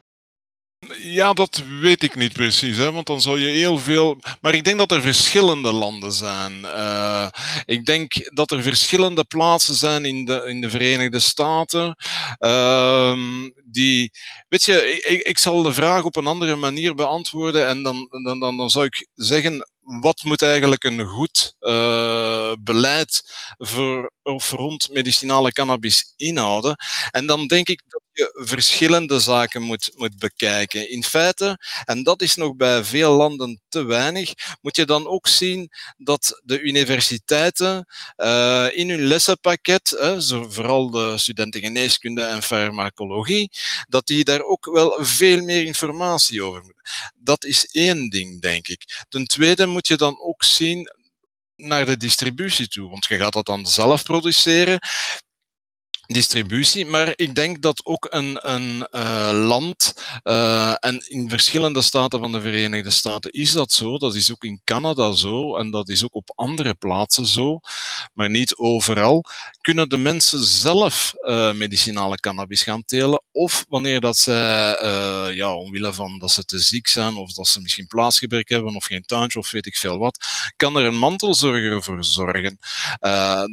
Ja, 0.99 1.33
dat 1.33 1.63
weet 1.81 2.03
ik 2.03 2.15
niet 2.15 2.33
precies, 2.33 2.77
hè, 2.77 2.93
want 2.93 3.07
dan 3.07 3.21
zou 3.21 3.41
je 3.41 3.47
heel 3.47 3.79
veel. 3.79 4.19
Maar 4.41 4.55
ik 4.55 4.65
denk 4.65 4.79
dat 4.79 4.91
er 4.91 5.03
verschillende 5.03 5.73
landen 5.73 6.13
zijn. 6.13 6.53
Uh, 6.63 7.27
ik 7.65 7.85
denk 7.85 8.35
dat 8.35 8.51
er 8.51 8.63
verschillende 8.63 9.25
plaatsen 9.25 9.75
zijn 9.75 10.05
in 10.05 10.25
de, 10.25 10.45
in 10.47 10.61
de 10.61 10.71
Verenigde 10.71 11.19
Staten. 11.19 11.97
Uh, 12.39 13.19
die, 13.65 14.11
weet 14.49 14.65
je, 14.65 15.01
ik, 15.25 15.39
zal 15.39 15.63
de 15.63 15.73
vraag 15.73 16.05
op 16.05 16.17
een 16.17 16.27
andere 16.27 16.57
manier 16.57 16.95
beantwoorden 16.95 17.67
en 17.67 17.83
dan, 17.83 18.09
dan, 18.25 18.41
dan, 18.41 18.57
dan 18.57 18.71
zou 18.71 18.85
ik 18.85 19.09
zeggen 19.15 19.69
wat 19.85 20.23
moet 20.23 20.43
eigenlijk 20.43 20.85
een 20.85 21.05
goed 21.05 21.55
uh, 21.61 22.53
beleid 22.61 23.23
voor, 23.59 24.11
of 24.25 24.51
rond 24.51 24.89
medicinale 24.93 25.53
cannabis 25.53 26.13
inhouden? 26.17 26.77
En 27.11 27.27
dan 27.27 27.47
denk 27.47 27.69
ik 27.69 27.83
dat 27.89 28.03
je 28.13 28.45
verschillende 28.45 29.21
zaken 29.21 29.63
moet, 29.63 29.91
moet 29.97 30.19
bekijken. 30.19 30.91
In 30.91 31.05
feite, 31.05 31.59
en 31.85 32.03
dat 32.03 32.23
is 32.23 32.35
nog 32.35 32.57
bij 32.57 32.85
veel 32.85 33.13
landen 33.13 33.61
te 33.69 33.83
weinig, 33.85 34.33
moet 34.61 34.77
je 34.77 34.85
dan 34.85 35.07
ook 35.07 35.27
zien 35.27 35.71
dat 35.97 36.41
de 36.45 36.61
universiteiten 36.61 37.87
uh, 38.17 38.67
in 38.73 38.89
hun 38.91 39.07
lessenpakket, 39.07 39.89
zo, 40.19 40.51
vooral 40.51 40.91
de 40.91 41.19
studenten 41.19 41.61
geneeskunde 41.61 42.23
en 42.23 42.43
farmacologie, 42.43 43.51
dat 43.89 44.07
die 44.07 44.25
daar 44.25 44.43
ook 44.43 44.65
wel 44.73 44.97
veel 44.99 45.43
meer 45.43 45.65
informatie 45.65 46.43
over 46.43 46.63
moeten. 46.63 46.83
Dat 47.15 47.45
is 47.45 47.67
één 47.67 48.09
ding, 48.09 48.41
denk 48.41 48.69
ik. 48.69 49.05
Ten 49.09 49.27
tweede 49.27 49.67
moet 49.67 49.87
je 49.87 49.97
dan 49.97 50.21
ook 50.21 50.45
zien 50.45 50.93
naar 51.57 51.87
de 51.87 51.97
distributie 51.97 52.69
toe, 52.69 52.91
want 52.91 53.05
je 53.05 53.17
gaat 53.17 53.33
dat 53.33 53.47
dan 53.47 53.67
zelf 53.67 54.03
produceren 54.03 54.79
distributie. 56.07 56.87
Maar 56.87 57.13
ik 57.17 57.35
denk 57.35 57.63
dat 57.63 57.81
ook 57.85 58.07
een, 58.11 58.39
een 58.53 58.87
uh, 58.91 59.31
land, 59.33 59.95
uh, 60.25 60.75
en 60.81 61.09
in 61.09 61.29
verschillende 61.29 61.83
staten 61.83 62.21
van 62.21 62.33
de 62.33 62.41
Verenigde 62.41 62.91
Staten 62.91 63.31
is 63.31 63.53
dat 63.53 63.73
zo, 63.73 63.99
dat 63.99 64.15
is 64.15 64.33
ook 64.33 64.45
in 64.45 64.61
Canada 64.65 65.13
zo, 65.13 65.57
en 65.57 65.71
dat 65.71 65.89
is 65.89 66.05
ook 66.05 66.15
op 66.15 66.33
andere 66.35 66.75
plaatsen 66.75 67.27
zo, 67.27 67.61
maar 68.13 68.31
niet 68.31 68.57
overal, 68.57 69.25
kunnen 69.61 69.89
de 69.89 69.97
mensen 69.97 70.45
zelf 70.45 71.15
uh, 71.23 71.53
medicinale 71.53 72.17
cannabis 72.17 72.63
gaan 72.63 72.85
telen, 72.85 73.23
of 73.33 73.65
wanneer 73.69 74.01
dat 74.01 74.17
zij, 74.17 74.77
ja, 75.35 75.55
omwille 75.55 75.93
van 75.93 76.19
dat 76.19 76.31
ze 76.31 76.45
te 76.45 76.59
ziek 76.59 76.87
zijn, 76.87 77.17
of 77.17 77.33
dat 77.33 77.47
ze 77.47 77.61
misschien 77.61 77.87
plaatsgebrek 77.87 78.49
hebben, 78.49 78.77
of 78.77 78.85
geen 78.85 79.03
tuintje, 79.03 79.39
of 79.39 79.51
weet 79.51 79.67
ik 79.67 79.77
veel 79.77 79.99
wat, 79.99 80.19
kan 80.57 80.77
er 80.77 80.85
een 80.85 80.99
mantelzorger 80.99 81.83
voor 81.83 82.05
zorgen 82.05 82.59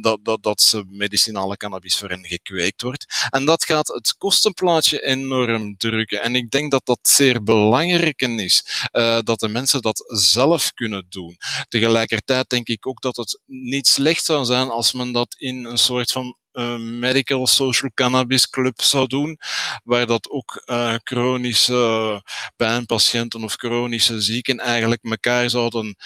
dat, 0.00 0.18
dat, 0.22 0.42
dat 0.42 0.62
ze 0.62 0.84
medicinale 0.88 1.56
cannabis 1.56 1.96
voor 1.96 2.08
hen 2.08 2.24
gekweekt 2.42 2.82
wordt. 2.82 3.26
En 3.30 3.44
dat 3.44 3.64
gaat 3.64 3.88
het 3.88 4.14
kostenplaatje 4.18 5.04
enorm 5.04 5.76
drukken. 5.76 6.22
En 6.22 6.34
ik 6.34 6.50
denk 6.50 6.70
dat 6.70 6.86
dat 6.86 6.98
zeer 7.02 7.42
belangrijk 7.42 8.20
is, 8.20 8.86
uh, 8.92 9.18
dat 9.22 9.40
de 9.40 9.48
mensen 9.48 9.82
dat 9.82 10.04
zelf 10.06 10.72
kunnen 10.72 11.06
doen. 11.08 11.36
Tegelijkertijd 11.68 12.48
denk 12.48 12.68
ik 12.68 12.86
ook 12.86 13.00
dat 13.00 13.16
het 13.16 13.40
niet 13.46 13.86
slecht 13.86 14.24
zou 14.24 14.44
zijn 14.44 14.68
als 14.68 14.92
men 14.92 15.12
dat 15.12 15.34
in 15.38 15.64
een 15.64 15.78
soort 15.78 16.12
van 16.12 16.36
uh, 16.52 16.76
medical 16.78 17.46
social 17.46 17.90
cannabis 17.94 18.50
club 18.50 18.82
zou 18.82 19.06
doen, 19.06 19.38
waar 19.84 20.06
dat 20.06 20.30
ook 20.30 20.62
uh, 20.66 20.94
chronische 21.04 22.22
pijnpatiënten 22.56 23.44
of 23.44 23.54
chronische 23.54 24.20
zieken 24.20 24.58
eigenlijk 24.58 25.02
elkaar 25.02 25.50
zouden 25.50 25.96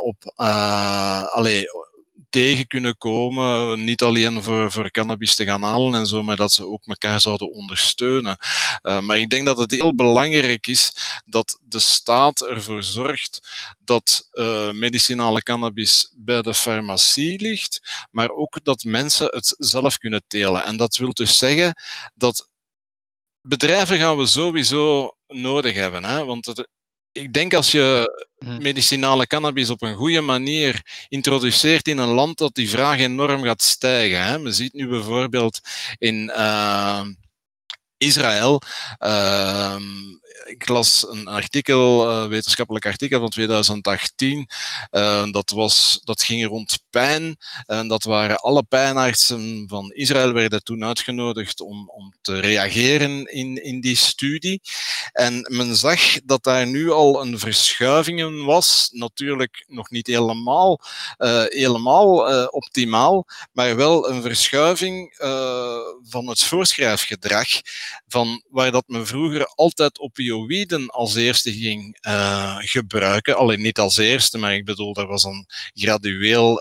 op, 0.00 0.32
allee, 1.32 1.66
tegen 2.30 2.66
kunnen 2.66 2.96
komen. 2.96 3.84
Niet 3.84 4.02
alleen 4.02 4.42
voor, 4.42 4.72
voor 4.72 4.90
cannabis 4.90 5.34
te 5.34 5.44
gaan 5.44 5.62
halen 5.62 5.94
en 5.94 6.06
zo, 6.06 6.22
maar 6.22 6.36
dat 6.36 6.52
ze 6.52 6.66
ook 6.66 6.82
elkaar 6.86 7.20
zouden 7.20 7.52
ondersteunen. 7.52 8.36
Uh, 8.82 9.00
maar 9.00 9.18
ik 9.18 9.30
denk 9.30 9.46
dat 9.46 9.58
het 9.58 9.70
heel 9.70 9.94
belangrijk 9.94 10.66
is 10.66 10.92
dat 11.24 11.58
de 11.62 11.78
staat 11.78 12.40
ervoor 12.46 12.82
zorgt 12.82 13.48
dat 13.78 14.28
uh, 14.32 14.72
medicinale 14.72 15.42
cannabis 15.42 16.12
bij 16.16 16.42
de 16.42 16.54
farmacie 16.54 17.40
ligt, 17.40 18.06
maar 18.10 18.30
ook 18.30 18.64
dat 18.64 18.84
mensen 18.84 19.26
het 19.26 19.54
zelf 19.58 19.98
kunnen 19.98 20.22
telen. 20.26 20.64
En 20.64 20.76
dat 20.76 20.96
wil 20.96 21.12
dus 21.12 21.38
zeggen 21.38 21.82
dat 22.14 22.48
bedrijven 23.40 23.98
gaan 23.98 24.16
we 24.16 24.26
sowieso 24.26 25.16
nodig 25.26 25.74
hebben. 25.74 26.04
Hè? 26.04 26.24
Want 26.24 26.64
ik 27.12 27.32
denk 27.32 27.54
als 27.54 27.72
je 27.72 28.16
hm. 28.38 28.62
medicinale 28.62 29.26
cannabis 29.26 29.70
op 29.70 29.82
een 29.82 29.94
goede 29.94 30.20
manier 30.20 31.06
introduceert 31.08 31.88
in 31.88 31.98
een 31.98 32.08
land 32.08 32.38
dat 32.38 32.54
die 32.54 32.70
vraag 32.70 32.98
enorm 32.98 33.42
gaat 33.42 33.62
stijgen. 33.62 34.22
Hè. 34.22 34.40
We 34.40 34.52
zien 34.52 34.70
nu 34.72 34.88
bijvoorbeeld 34.88 35.60
in 35.98 36.32
uh, 36.36 37.04
Israël. 37.96 38.62
Uh, 38.98 39.76
ik 40.44 40.68
las 40.68 41.06
een 41.08 41.26
artikel, 41.26 42.10
uh, 42.10 42.28
wetenschappelijk 42.28 42.86
artikel 42.86 43.20
van 43.20 43.28
2018. 43.28 44.48
Uh, 44.90 45.30
dat, 45.30 45.50
was, 45.50 46.00
dat 46.04 46.22
ging 46.22 46.46
rond 46.46 46.78
pijn. 46.90 47.36
En 47.66 47.88
dat 47.88 48.04
waren 48.04 48.36
alle 48.36 48.62
pijnartsen 48.62 49.64
van 49.68 49.92
Israël 49.92 50.32
werden 50.32 50.62
toen 50.62 50.84
uitgenodigd 50.84 51.60
om, 51.60 51.90
om 51.90 52.14
te 52.20 52.40
reageren 52.40 53.24
in, 53.24 53.64
in 53.64 53.80
die 53.80 53.96
studie. 53.96 54.60
En 55.12 55.46
men 55.48 55.76
zag 55.76 56.00
dat 56.24 56.42
daar 56.44 56.66
nu 56.66 56.90
al 56.90 57.22
een 57.22 57.38
verschuiving 57.38 58.18
in 58.18 58.44
was. 58.44 58.88
Natuurlijk 58.92 59.64
nog 59.66 59.90
niet 59.90 60.06
helemaal, 60.06 60.80
uh, 61.18 61.44
helemaal 61.44 62.46
optimaal, 62.48 63.26
maar 63.52 63.76
wel 63.76 64.08
een 64.10 64.22
verschuiving 64.22 65.14
van 66.02 66.28
het 66.28 66.42
voorschrijfgedrag. 66.42 67.48
Van 68.08 68.42
waar 68.48 68.70
dat 68.70 68.84
men 68.86 69.06
vroeger 69.06 69.46
altijd 69.46 69.98
opioïden 70.34 70.88
als 70.88 71.14
eerste 71.14 71.52
ging 71.52 71.98
gebruiken. 72.58 73.36
Alleen 73.36 73.60
niet 73.60 73.78
als 73.78 73.96
eerste, 73.96 74.38
maar 74.38 74.54
ik 74.54 74.64
bedoel, 74.64 74.92
dat 74.92 75.06
was 75.06 75.24
een 75.24 75.46
gradueel 75.74 76.60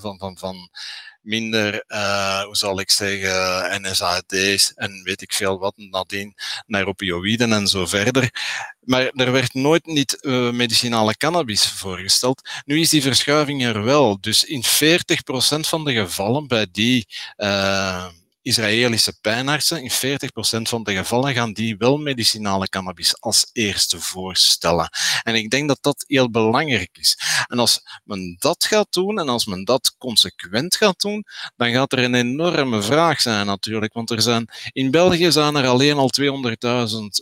van, 0.00 0.18
van, 0.18 0.38
van 0.38 0.70
minder, 1.26 1.84
uh, 1.88 2.42
hoe 2.42 2.56
zal 2.56 2.80
ik 2.80 2.90
zeggen, 2.90 3.82
NSAID's 3.82 4.72
en 4.74 5.02
weet 5.02 5.22
ik 5.22 5.32
veel 5.32 5.58
wat 5.58 5.74
nadien 5.76 6.34
naar 6.66 6.86
opioïden 6.86 7.52
en 7.52 7.66
zo 7.66 7.86
verder. 7.86 8.30
Maar 8.80 9.06
er 9.06 9.32
werd 9.32 9.54
nooit 9.54 9.86
niet 9.86 10.18
medicinale 10.52 11.16
cannabis 11.16 11.68
voorgesteld. 11.68 12.48
Nu 12.64 12.80
is 12.80 12.88
die 12.88 13.02
verschuiving 13.02 13.64
er 13.64 13.82
wel. 13.82 14.20
Dus 14.20 14.44
in 14.44 14.64
40% 14.64 14.66
van 15.60 15.84
de 15.84 15.92
gevallen 15.92 16.46
bij 16.46 16.66
die 16.70 17.06
Israëlische 18.46 19.18
pijnartsen, 19.20 19.82
in 19.82 19.90
40% 19.90 20.62
van 20.62 20.82
de 20.82 20.94
gevallen 20.94 21.34
gaan 21.34 21.52
die 21.52 21.76
wel 21.76 21.96
medicinale 21.96 22.68
cannabis 22.68 23.20
als 23.20 23.50
eerste 23.52 24.00
voorstellen. 24.00 24.88
En 25.22 25.34
ik 25.34 25.50
denk 25.50 25.68
dat 25.68 25.78
dat 25.80 26.04
heel 26.06 26.30
belangrijk 26.30 26.90
is. 26.92 27.18
En 27.46 27.58
als 27.58 27.80
men 28.04 28.36
dat 28.38 28.64
gaat 28.64 28.92
doen 28.92 29.18
en 29.18 29.28
als 29.28 29.46
men 29.46 29.64
dat 29.64 29.94
consequent 29.98 30.76
gaat 30.76 31.00
doen, 31.00 31.24
dan 31.56 31.72
gaat 31.72 31.92
er 31.92 31.98
een 31.98 32.14
enorme 32.14 32.82
vraag 32.82 33.20
zijn 33.20 33.46
natuurlijk. 33.46 33.92
Want 33.92 34.10
er 34.10 34.22
zijn, 34.22 34.48
in 34.72 34.90
België 34.90 35.32
zijn 35.32 35.54
er 35.56 35.66
alleen 35.66 35.96
al 35.96 36.10
200.000 36.20 36.26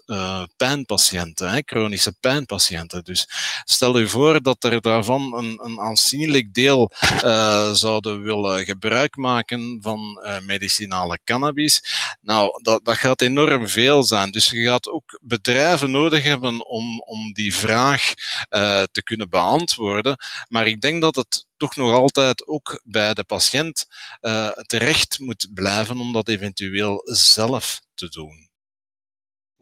uh, 0.06 0.42
pijnpatiënten, 0.56 1.50
hè, 1.50 1.60
chronische 1.64 2.12
pijnpatiënten. 2.20 3.04
Dus 3.04 3.28
stel 3.64 4.00
u 4.00 4.08
voor 4.08 4.42
dat 4.42 4.64
er 4.64 4.80
daarvan 4.80 5.34
een, 5.36 5.60
een 5.62 5.80
aanzienlijk 5.80 6.54
deel 6.54 6.90
uh, 7.24 7.72
zouden 7.72 8.22
willen 8.22 8.64
gebruik 8.64 9.16
maken 9.16 9.78
van 9.80 10.20
uh, 10.24 10.40
medicinale 10.40 11.13
cannabis. 11.24 11.82
Nou, 12.20 12.62
dat, 12.62 12.84
dat 12.84 12.96
gaat 12.96 13.20
enorm 13.20 13.68
veel 13.68 14.02
zijn. 14.02 14.30
Dus 14.30 14.50
je 14.50 14.64
gaat 14.64 14.88
ook 14.88 15.18
bedrijven 15.20 15.90
nodig 15.90 16.22
hebben 16.22 16.66
om, 16.66 17.00
om 17.00 17.32
die 17.32 17.54
vraag 17.54 18.08
uh, 18.08 18.82
te 18.92 19.02
kunnen 19.02 19.30
beantwoorden. 19.30 20.16
Maar 20.48 20.66
ik 20.66 20.80
denk 20.80 21.02
dat 21.02 21.14
het 21.14 21.46
toch 21.56 21.76
nog 21.76 21.92
altijd 21.92 22.46
ook 22.46 22.80
bij 22.84 23.14
de 23.14 23.24
patiënt 23.24 23.86
uh, 24.20 24.48
terecht 24.48 25.18
moet 25.18 25.48
blijven 25.54 25.98
om 25.98 26.12
dat 26.12 26.28
eventueel 26.28 27.00
zelf 27.04 27.80
te 27.94 28.08
doen. 28.08 28.48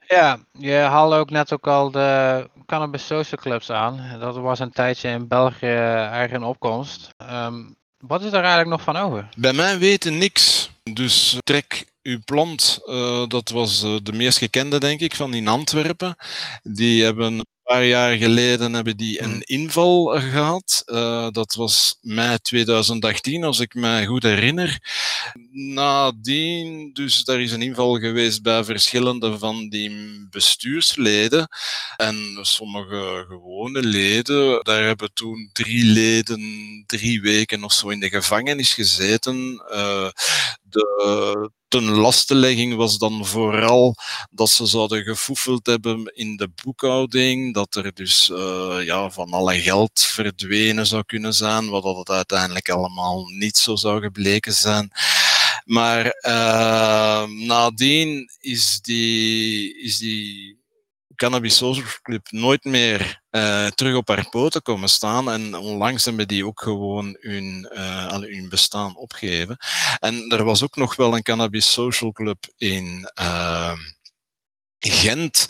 Ja, 0.07 0.38
je 0.59 0.73
haalde 0.73 1.17
ook 1.17 1.31
net 1.31 1.53
ook 1.53 1.67
al 1.67 1.91
de 1.91 2.51
Cannabis 2.67 3.07
Social 3.07 3.41
Clubs 3.41 3.71
aan. 3.71 4.19
Dat 4.21 4.37
was 4.37 4.59
een 4.59 4.73
tijdje 4.73 5.09
in 5.09 5.29
België 5.29 5.67
eigen 5.67 6.43
opkomst. 6.43 7.09
Um, 7.31 7.77
wat 7.99 8.23
is 8.23 8.31
daar 8.31 8.45
eigenlijk 8.45 8.71
nog 8.71 8.83
van 8.83 8.97
over? 8.97 9.29
Bij 9.37 9.53
mij 9.53 9.79
weten 9.79 10.19
niks. 10.19 10.71
Dus 10.90 11.37
trek 11.42 11.85
uw 12.03 12.18
plant, 12.25 12.81
uh, 12.87 13.27
dat 13.27 13.49
was 13.49 13.85
uh, 13.85 13.97
de 14.03 14.12
meest 14.12 14.38
gekende, 14.38 14.81
denk 14.81 15.01
ik, 15.01 15.14
van 15.14 15.35
in 15.35 15.49
Antwerpen. 15.49 16.16
Die 16.62 17.05
hebben 17.05 17.47
paar 17.73 17.85
jaar 17.85 18.17
geleden 18.17 18.73
hebben 18.73 18.97
die 18.97 19.23
een 19.23 19.31
hmm. 19.31 19.43
inval 19.45 20.05
gehad. 20.21 20.83
Uh, 20.87 21.29
dat 21.31 21.55
was 21.55 21.99
mei 22.01 22.39
2018, 22.39 23.45
als 23.45 23.61
ik 23.61 23.75
me 23.75 24.07
goed 24.07 24.23
herinner. 24.23 24.79
Nadien, 25.51 26.91
dus 26.93 27.25
daar 27.25 27.41
is 27.41 27.53
een 27.53 27.63
inval 27.63 27.99
geweest 27.99 28.43
bij 28.43 28.65
verschillende 28.65 29.39
van 29.39 29.69
die 29.69 29.91
bestuursleden. 30.31 31.49
En 31.97 32.39
sommige 32.41 33.25
gewone 33.29 33.83
leden, 33.83 34.65
daar 34.65 34.85
hebben 34.85 35.15
toen 35.15 35.51
drie 35.53 35.85
leden 35.85 36.43
drie 36.87 37.21
weken 37.21 37.65
of 37.65 37.73
zo 37.73 37.89
in 37.89 38.01
de 38.01 38.09
gevangenis 38.09 38.75
gezeten. 38.75 39.63
Uh, 39.71 40.09
de 40.63 41.51
ten 41.73 41.91
lastenlegging 41.91 42.75
was 42.75 42.99
dan 42.99 43.27
vooral 43.27 43.95
dat 44.31 44.51
ze 44.51 44.67
zouden 44.67 45.03
gefoefeld 45.03 45.67
hebben 45.67 46.05
in 46.15 46.37
de 46.37 46.51
boekhouding, 46.63 47.55
dat 47.55 47.75
er 47.75 47.95
dus 47.95 48.29
uh, 48.29 48.77
ja, 48.85 49.11
van 49.11 49.33
alle 49.33 49.61
geld 49.61 50.01
verdwenen 50.01 50.87
zou 50.87 51.03
kunnen 51.07 51.35
zijn, 51.35 51.69
wat 51.69 51.83
dat 51.83 52.11
uiteindelijk 52.11 52.69
allemaal 52.69 53.27
niet 53.27 53.57
zo 53.57 53.77
zou 53.77 54.01
gebleken 54.01 54.53
zijn. 54.53 54.90
Maar 55.65 56.05
uh, 56.27 57.25
nadien 57.46 58.31
is 58.40 58.81
die, 58.81 59.83
is 59.83 59.99
die 59.99 60.59
Cannabis 61.15 61.63
Club 62.03 62.27
nooit 62.31 62.65
meer 62.65 63.21
uh, 63.33 63.67
terug 63.67 63.97
op 63.97 64.09
haar 64.09 64.29
poten 64.29 64.63
komen 64.63 64.89
staan. 64.89 65.31
En 65.31 65.55
onlangs 65.55 66.05
hebben 66.05 66.29
die 66.29 66.47
ook 66.47 66.61
gewoon 66.61 67.17
hun, 67.21 67.71
uh, 67.73 68.13
hun 68.13 68.49
bestaan 68.49 68.97
opgegeven. 68.97 69.57
En 69.99 70.29
er 70.29 70.45
was 70.45 70.63
ook 70.63 70.77
nog 70.77 70.97
wel 70.97 71.17
een 71.17 71.23
Cannabis 71.23 71.73
Social 71.73 72.13
Club 72.13 72.45
in. 72.57 73.11
Uh, 73.21 73.73
Gent, 74.85 75.47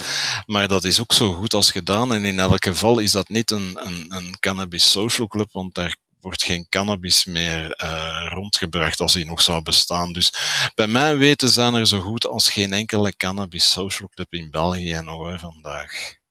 maar 0.47 0.69
dat 0.69 0.85
is 0.85 1.01
ook 1.01 1.13
zo 1.13 1.33
goed 1.33 1.55
als 1.55 1.71
gedaan. 1.71 2.15
En 2.15 2.25
in 2.25 2.39
elk 2.39 2.65
geval 2.65 2.99
is 2.99 3.13
dat 3.13 3.29
niet 3.29 3.51
een, 3.51 3.79
een, 3.87 4.07
een 4.09 4.39
cannabis 4.39 4.91
social 4.91 5.27
club, 5.27 5.53
want 5.53 5.75
daar 5.75 5.97
wordt 6.21 6.43
geen 6.43 6.67
cannabis 6.69 7.25
meer 7.25 7.83
uh, 7.83 8.27
rondgebracht 8.29 9.01
als 9.01 9.13
die 9.13 9.27
nog 9.27 9.43
zou 9.43 9.63
bestaan. 9.63 10.13
Dus 10.13 10.33
bij 10.75 10.87
mijn 10.87 11.19
weten 11.19 11.49
zijn 11.49 11.75
er 11.75 11.87
zo 11.87 12.01
goed 12.01 12.27
als 12.27 12.51
geen 12.51 12.73
enkele 12.73 13.17
cannabis 13.17 13.71
social 13.71 14.09
club 14.09 14.33
in 14.33 14.51
België 14.51 15.01
nog 15.01 15.17
hoor, 15.17 15.39
vandaag. 15.39 16.22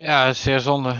Ja, 0.00 0.32
zeer 0.32 0.60
zonde. 0.60 0.96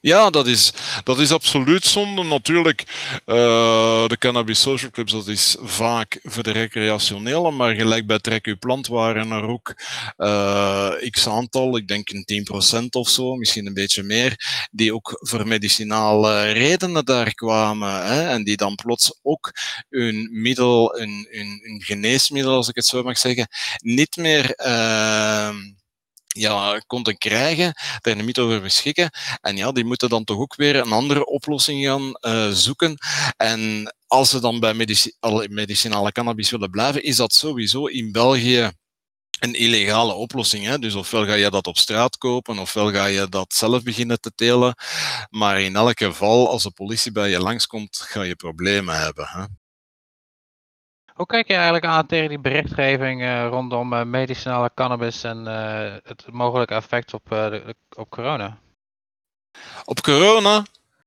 Ja, 0.00 0.30
dat 0.30 0.46
is, 0.46 0.72
dat 1.04 1.18
is 1.18 1.32
absoluut 1.32 1.84
zonde. 1.84 2.22
Natuurlijk, 2.22 2.84
uh, 3.26 4.06
de 4.06 4.16
cannabis 4.18 4.60
social 4.60 4.90
clubs, 4.90 5.12
dat 5.12 5.26
is 5.26 5.56
vaak 5.60 6.20
voor 6.22 6.42
de 6.42 6.50
recreationele, 6.50 7.50
maar 7.50 7.74
gelijk 7.74 8.06
bij 8.06 8.18
Trek 8.18 8.46
Uw 8.46 8.58
Plant 8.58 8.86
waren 8.86 9.30
er 9.30 9.42
ook 9.42 9.74
uh, 10.16 10.92
x 11.10 11.28
aantal, 11.28 11.76
ik 11.76 11.88
denk 11.88 12.08
een 12.10 12.84
10% 12.84 12.86
of 12.90 13.08
zo, 13.08 13.34
misschien 13.34 13.66
een 13.66 13.74
beetje 13.74 14.02
meer, 14.02 14.66
die 14.70 14.94
ook 14.94 15.18
voor 15.20 15.46
medicinale 15.46 16.52
redenen 16.52 17.04
daar 17.04 17.34
kwamen. 17.34 18.06
Hè, 18.06 18.28
en 18.28 18.44
die 18.44 18.56
dan 18.56 18.74
plots 18.74 19.18
ook 19.22 19.52
hun 19.88 20.28
middel, 20.32 20.94
hun, 20.98 21.26
hun, 21.30 21.60
hun 21.62 21.82
geneesmiddel, 21.82 22.54
als 22.54 22.68
ik 22.68 22.74
het 22.74 22.86
zo 22.86 23.02
mag 23.02 23.18
zeggen, 23.18 23.48
niet 23.78 24.16
meer... 24.16 24.60
Uh, 24.66 25.54
ja, 26.38 26.82
konden 26.86 27.18
krijgen, 27.18 27.72
daar 28.00 28.24
niet 28.24 28.38
over 28.38 28.60
beschikken. 28.60 29.10
En 29.40 29.56
ja, 29.56 29.72
die 29.72 29.84
moeten 29.84 30.08
dan 30.08 30.24
toch 30.24 30.38
ook 30.38 30.56
weer 30.56 30.76
een 30.76 30.92
andere 30.92 31.26
oplossing 31.26 31.84
gaan 31.84 32.18
uh, 32.20 32.48
zoeken. 32.50 32.96
En 33.36 33.94
als 34.06 34.30
ze 34.30 34.40
dan 34.40 34.60
bij 34.60 34.74
medici 34.74 35.12
medicinale 35.48 36.12
cannabis 36.12 36.50
willen 36.50 36.70
blijven, 36.70 37.02
is 37.02 37.16
dat 37.16 37.34
sowieso 37.34 37.86
in 37.86 38.12
België 38.12 38.70
een 39.40 39.54
illegale 39.54 40.12
oplossing. 40.12 40.64
Hè? 40.64 40.78
Dus 40.78 40.94
ofwel 40.94 41.24
ga 41.26 41.34
je 41.34 41.50
dat 41.50 41.66
op 41.66 41.76
straat 41.76 42.16
kopen, 42.16 42.58
ofwel 42.58 42.90
ga 42.90 43.06
je 43.06 43.28
dat 43.28 43.54
zelf 43.54 43.82
beginnen 43.82 44.20
te 44.20 44.32
telen. 44.34 44.74
Maar 45.30 45.60
in 45.60 45.76
elk 45.76 45.98
geval, 45.98 46.50
als 46.50 46.62
de 46.62 46.70
politie 46.70 47.12
bij 47.12 47.30
je 47.30 47.38
langskomt, 47.38 47.96
ga 47.96 48.22
je 48.22 48.36
problemen 48.36 48.98
hebben. 48.98 49.26
Hè? 49.28 49.44
Hoe 51.16 51.26
kijk 51.26 51.46
je 51.46 51.54
eigenlijk 51.54 51.84
aan 51.84 52.06
tegen 52.06 52.28
die 52.28 52.38
berichtgeving 52.38 53.22
uh, 53.22 53.46
rondom 53.48 53.92
uh, 53.92 54.02
medicinale 54.02 54.70
cannabis 54.74 55.22
en 55.22 55.44
uh, 55.46 55.94
het 56.02 56.24
mogelijke 56.30 56.74
effect 56.74 57.14
op, 57.14 57.52
op 57.96 58.10
corona? 58.10 58.58
Op 59.84 60.00
corona? 60.00 60.64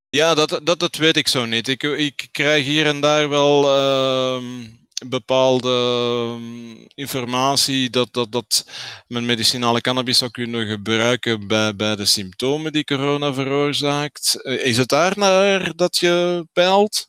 Ja, 0.09 0.33
dat, 0.33 0.59
dat, 0.63 0.79
dat 0.79 0.95
weet 0.95 1.17
ik 1.17 1.27
zo 1.27 1.45
niet. 1.45 1.67
Ik, 1.67 1.83
ik 1.83 2.27
krijg 2.31 2.65
hier 2.65 2.85
en 2.85 3.01
daar 3.01 3.29
wel 3.29 3.77
ehm, 3.77 4.67
bepaalde 5.07 5.69
ehm, 5.69 6.87
informatie 6.95 7.89
dat, 7.89 8.13
dat, 8.13 8.31
dat 8.31 8.65
men 9.07 9.25
medicinale 9.25 9.81
cannabis 9.81 10.17
zou 10.17 10.31
kunnen 10.31 10.67
gebruiken 10.67 11.47
bij, 11.47 11.75
bij 11.75 11.95
de 11.95 12.05
symptomen 12.05 12.71
die 12.71 12.83
corona 12.83 13.33
veroorzaakt. 13.33 14.39
is 14.43 14.77
het 14.77 14.89
daar 14.89 15.13
naar 15.17 15.75
dat 15.75 15.97
je 15.97 16.47
peilt? 16.53 17.08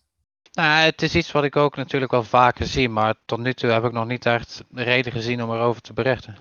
Nou, 0.61 0.85
het 0.85 1.03
is 1.03 1.15
iets 1.15 1.33
wat 1.33 1.45
ik 1.45 1.57
ook 1.57 1.77
natuurlijk 1.77 2.13
wel 2.13 2.25
vaker 2.25 2.67
zie, 2.67 2.89
maar 2.89 3.15
tot 3.25 3.39
nu 3.39 3.55
toe 3.55 3.71
heb 3.71 3.85
ik 3.85 3.93
nog 3.93 4.07
niet 4.07 4.27
echt 4.27 4.63
reden 4.75 5.13
gezien 5.13 5.43
om 5.43 5.53
erover 5.53 5.83
te 5.83 5.93
berichten. 5.93 6.37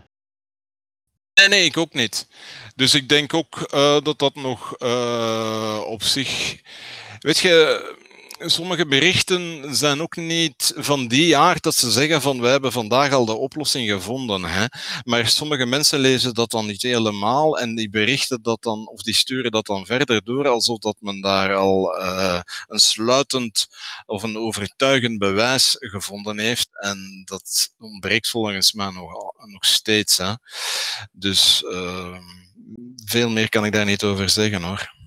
Nee, 1.34 1.48
nee, 1.48 1.66
ik 1.66 1.78
ook 1.78 1.94
niet. 1.94 2.28
Dus 2.76 2.94
ik 2.94 3.10
denk 3.10 3.34
ook 3.34 3.58
uh, 3.74 4.02
dat 4.02 4.20
dat 4.20 4.36
nog 4.36 4.76
uh, 4.80 5.82
op 5.86 6.04
zich. 6.04 6.62
Weet 7.20 7.38
je, 7.38 7.82
sommige 8.46 8.86
berichten 8.86 9.76
zijn 9.76 10.02
ook 10.02 10.16
niet 10.16 10.74
van 10.76 11.08
die 11.08 11.38
aard 11.38 11.64
dat 11.64 11.76
ze 11.76 11.92
zeggen 11.92 12.22
van 12.22 12.42
wij 12.42 12.52
hebben 12.52 12.72
vandaag 12.72 13.12
al 13.12 13.26
de 13.26 13.36
oplossing 13.36 13.90
gevonden. 13.90 14.44
Hè? 14.44 14.66
Maar 15.04 15.28
sommige 15.28 15.66
mensen 15.66 16.00
lezen 16.00 16.34
dat 16.34 16.52
dan 16.52 16.66
niet 16.66 16.82
helemaal 16.82 17.60
en 17.60 17.76
die 17.76 17.90
berichten 17.90 18.42
dat 18.42 18.62
dan, 18.62 18.88
of 18.88 19.02
die 19.02 19.14
sturen 19.14 19.52
dat 19.52 19.66
dan 19.66 19.86
verder 19.86 20.24
door, 20.24 20.48
alsof 20.48 20.80
dat 20.80 20.96
men 21.00 21.22
daar 21.22 21.56
al 21.56 21.98
uh, 22.02 22.40
een 22.68 22.80
sluitend 22.80 23.68
of 24.06 24.24
een 24.24 24.38
overtuigend 24.38 25.18
bewijs 25.18 25.76
gevonden 25.80 26.40
heeft. 26.40 26.68
En 26.72 27.22
dat 27.26 27.74
ontbreekt 27.80 28.30
volgens 28.30 28.74
mij 28.74 28.90
nog, 28.90 29.12
nog 29.46 29.66
steeds. 29.66 30.18
Hè? 30.18 30.34
Dus 31.12 31.64
uh, 31.64 32.18
veel 33.06 33.30
meer 33.30 33.50
kan 33.50 33.66
ik 33.66 33.72
daar 33.72 33.86
niet 33.86 34.04
over 34.04 34.30
zeggen 34.30 34.64
hoor. 34.64 34.98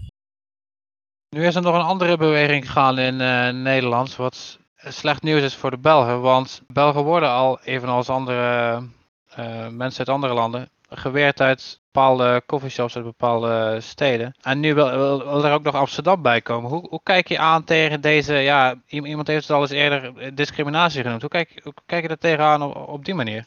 Nu 1.32 1.46
is 1.46 1.54
er 1.54 1.62
nog 1.62 1.74
een 1.74 1.80
andere 1.80 2.16
beweging 2.16 2.66
gegaan 2.66 2.98
in 2.98 3.20
uh, 3.20 3.48
Nederland, 3.48 4.16
wat 4.16 4.58
slecht 4.76 5.22
nieuws 5.22 5.42
is 5.42 5.54
voor 5.54 5.70
de 5.70 5.78
Belgen. 5.78 6.20
Want 6.20 6.62
Belgen 6.66 7.02
worden 7.02 7.28
al, 7.28 7.60
evenals 7.60 8.08
andere 8.08 8.82
uh, 9.38 9.68
mensen 9.68 9.98
uit 9.98 10.08
andere 10.08 10.34
landen, 10.34 10.70
geweerd 10.88 11.40
uit 11.40 11.80
bepaalde 11.92 12.42
coffeeshops 12.46 12.96
uit 12.96 13.04
bepaalde 13.04 13.80
steden. 13.80 14.34
En 14.40 14.60
nu 14.60 14.74
wil, 14.74 14.90
wil, 14.90 15.44
er 15.44 15.52
ook 15.52 15.62
nog 15.62 15.74
Amsterdam 15.74 16.22
bij 16.22 16.40
komen. 16.40 16.70
Hoe, 16.70 16.86
hoe, 16.88 17.00
kijk 17.02 17.28
je 17.28 17.38
aan 17.38 17.64
tegen 17.64 18.00
deze, 18.00 18.34
ja, 18.34 18.74
iemand 18.86 19.26
heeft 19.26 19.48
het 19.48 19.56
al 19.56 19.62
eens 19.62 19.70
eerder 19.70 20.34
discriminatie 20.34 21.02
genoemd. 21.02 21.20
Hoe 21.20 21.30
kijk, 21.30 21.60
hoe 21.62 21.74
kijk 21.86 22.02
je 22.02 22.08
er 22.08 22.18
tegenaan 22.18 22.62
op, 22.62 22.88
op 22.88 23.04
die 23.04 23.14
manier? 23.14 23.46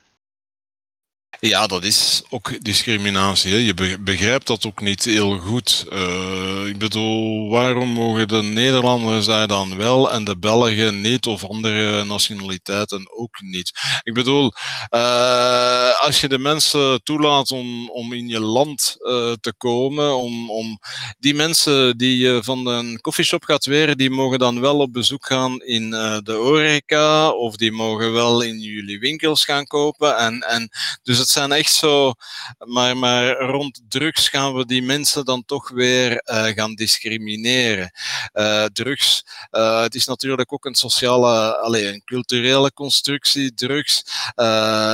Ja, 1.39 1.67
dat 1.67 1.83
is 1.83 2.23
ook 2.29 2.63
discriminatie. 2.63 3.51
Hè. 3.51 3.57
Je 3.57 3.99
begrijpt 3.99 4.47
dat 4.47 4.65
ook 4.65 4.81
niet 4.81 5.03
heel 5.03 5.37
goed. 5.37 5.85
Uh, 5.93 6.67
ik 6.67 6.77
bedoel, 6.77 7.49
waarom 7.49 7.89
mogen 7.89 8.27
de 8.27 8.41
Nederlanders 8.41 9.25
daar 9.25 9.47
dan 9.47 9.77
wel 9.77 10.11
en 10.11 10.23
de 10.23 10.37
Belgen 10.37 11.01
niet 11.01 11.25
of 11.25 11.45
andere 11.45 12.03
nationaliteiten 12.03 13.17
ook 13.17 13.41
niet? 13.41 13.71
Ik 14.03 14.13
bedoel, 14.13 14.51
uh, 14.91 16.01
als 16.01 16.21
je 16.21 16.27
de 16.27 16.39
mensen 16.39 17.03
toelaat 17.03 17.51
om, 17.51 17.89
om 17.89 18.13
in 18.13 18.27
je 18.27 18.39
land 18.39 18.95
uh, 18.99 19.31
te 19.41 19.53
komen, 19.57 20.15
om, 20.15 20.51
om 20.51 20.79
die 21.19 21.33
mensen 21.33 21.97
die 21.97 22.17
je 22.17 22.39
van 22.43 22.67
een 22.67 23.01
koffieshop 23.01 23.43
gaat 23.43 23.65
weren, 23.65 23.97
die 23.97 24.09
mogen 24.09 24.39
dan 24.39 24.61
wel 24.61 24.77
op 24.79 24.93
bezoek 24.93 25.25
gaan 25.25 25.61
in 25.61 25.89
de 25.89 26.39
horeca 26.41 27.29
of 27.29 27.55
die 27.55 27.71
mogen 27.71 28.13
wel 28.13 28.41
in 28.41 28.59
jullie 28.59 28.99
winkels 28.99 29.45
gaan 29.45 29.65
kopen. 29.65 30.17
En, 30.17 30.39
en 30.39 30.69
dus 31.03 31.17
het 31.25 31.33
zijn 31.33 31.51
echt 31.51 31.73
zo, 31.73 32.13
maar, 32.57 32.97
maar 32.97 33.31
rond 33.31 33.81
drugs 33.87 34.29
gaan 34.29 34.53
we 34.53 34.65
die 34.65 34.81
mensen 34.81 35.25
dan 35.25 35.45
toch 35.45 35.69
weer 35.69 36.11
uh, 36.11 36.45
gaan 36.45 36.73
discrimineren. 36.73 37.91
Uh, 38.33 38.65
drugs, 38.65 39.25
uh, 39.51 39.81
het 39.81 39.95
is 39.95 40.05
natuurlijk 40.05 40.53
ook 40.53 40.65
een 40.65 40.75
sociale, 40.75 41.57
allez, 41.57 41.93
een 41.93 42.03
culturele 42.03 42.73
constructie, 42.73 43.53
drugs. 43.53 43.97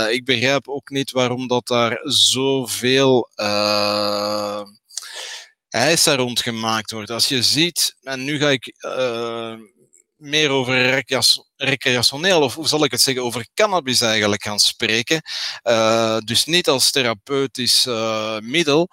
ik 0.09 0.25
begrijp 0.25 0.67
ook 0.67 0.89
niet 0.89 1.11
waarom 1.11 1.47
dat 1.47 1.67
daar 1.67 1.99
zoveel 2.03 3.29
eisen 5.69 6.15
rond 6.15 6.41
gemaakt 6.41 6.91
wordt. 6.91 7.09
Als 7.09 7.27
je 7.27 7.43
ziet, 7.43 7.95
en 8.01 8.23
nu 8.23 8.39
ga 8.39 8.49
ik 8.49 8.73
meer 10.21 10.49
over 10.49 11.03
recreationeel, 11.55 12.41
of 12.41 12.55
hoe 12.55 12.67
zal 12.67 12.83
ik 12.83 12.91
het 12.91 13.01
zeggen, 13.01 13.23
over 13.23 13.47
cannabis 13.53 14.01
eigenlijk 14.01 14.43
gaan 14.43 14.59
spreken. 14.59 15.21
Uh, 15.63 16.17
dus 16.17 16.45
niet 16.45 16.67
als 16.69 16.91
therapeutisch 16.91 17.85
uh, 17.85 18.39
middel. 18.39 18.89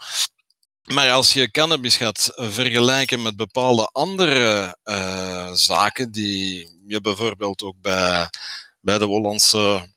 Maar 0.85 1.11
als 1.11 1.33
je 1.33 1.51
cannabis 1.51 1.97
gaat 1.97 2.33
vergelijken 2.35 3.23
met 3.23 3.37
bepaalde 3.37 3.89
andere 3.93 4.77
uh, 4.85 5.53
zaken, 5.53 6.11
die 6.11 6.69
je 6.87 7.01
bijvoorbeeld 7.01 7.63
ook 7.63 7.81
bij, 7.81 8.29
bij 8.81 8.99
de 8.99 9.05
Hollandse 9.05 9.89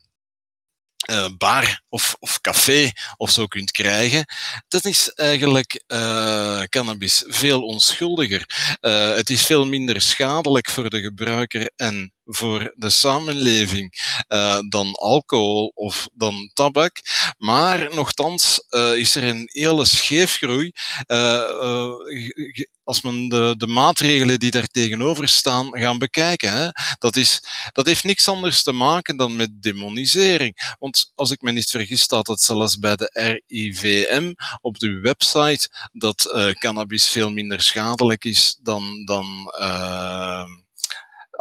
uh, 1.12 1.28
bar 1.38 1.82
of, 1.89 2.16
of 2.20 2.41
café 2.41 2.91
of 3.18 3.32
zo 3.32 3.45
kunt 3.45 3.72
krijgen, 3.72 4.26
dat 4.68 4.86
is 4.86 5.09
eigenlijk 5.09 5.84
uh, 5.88 6.62
cannabis 6.64 7.24
veel 7.28 7.62
onschuldiger. 7.62 8.78
Uh, 8.82 9.16
het 9.16 9.30
is 9.30 9.45
veel 9.45 9.66
minder 9.66 10.01
schadelijk 10.01 10.70
voor 10.70 10.89
de 10.89 11.01
gebruiker 11.01 11.72
en 11.76 12.14
voor 12.36 12.73
de 12.75 12.89
samenleving 12.89 14.15
uh, 14.29 14.59
dan 14.69 14.93
alcohol 14.93 15.71
of 15.75 16.07
dan 16.13 16.49
tabak. 16.53 16.97
Maar 17.38 17.95
nogthans 17.95 18.65
uh, 18.69 18.95
is 18.95 19.15
er 19.15 19.23
een 19.23 19.49
hele 19.51 19.86
scheefgroei. 19.86 20.71
Uh, 21.07 21.93
als 22.84 23.01
men 23.01 23.29
de, 23.29 23.53
de 23.57 23.67
maatregelen 23.67 24.39
die 24.39 24.51
daar 24.51 24.67
tegenover 24.67 25.27
staan 25.27 25.69
gaan 25.71 25.97
bekijken. 25.97 26.51
Hè. 26.51 26.67
Dat, 26.97 27.15
is, 27.15 27.43
dat 27.71 27.86
heeft 27.86 28.03
niks 28.03 28.27
anders 28.27 28.63
te 28.63 28.71
maken 28.71 29.17
dan 29.17 29.36
met 29.36 29.61
demonisering. 29.61 30.75
Want 30.79 31.11
als 31.15 31.32
ik 31.32 31.41
me 31.41 31.51
niet 31.51 31.69
vergis, 31.69 32.01
staat 32.01 32.27
het 32.27 32.41
zelfs 32.41 32.79
bij 32.79 32.95
de 32.95 33.09
RIVM 33.47 34.34
op 34.61 34.79
de 34.79 34.99
website 34.99 35.69
dat 35.91 36.34
cannabis 36.59 37.07
veel 37.07 37.32
minder 37.32 37.61
schadelijk 37.61 38.25
is 38.25 38.57
dan, 38.61 39.05
dan 39.05 39.25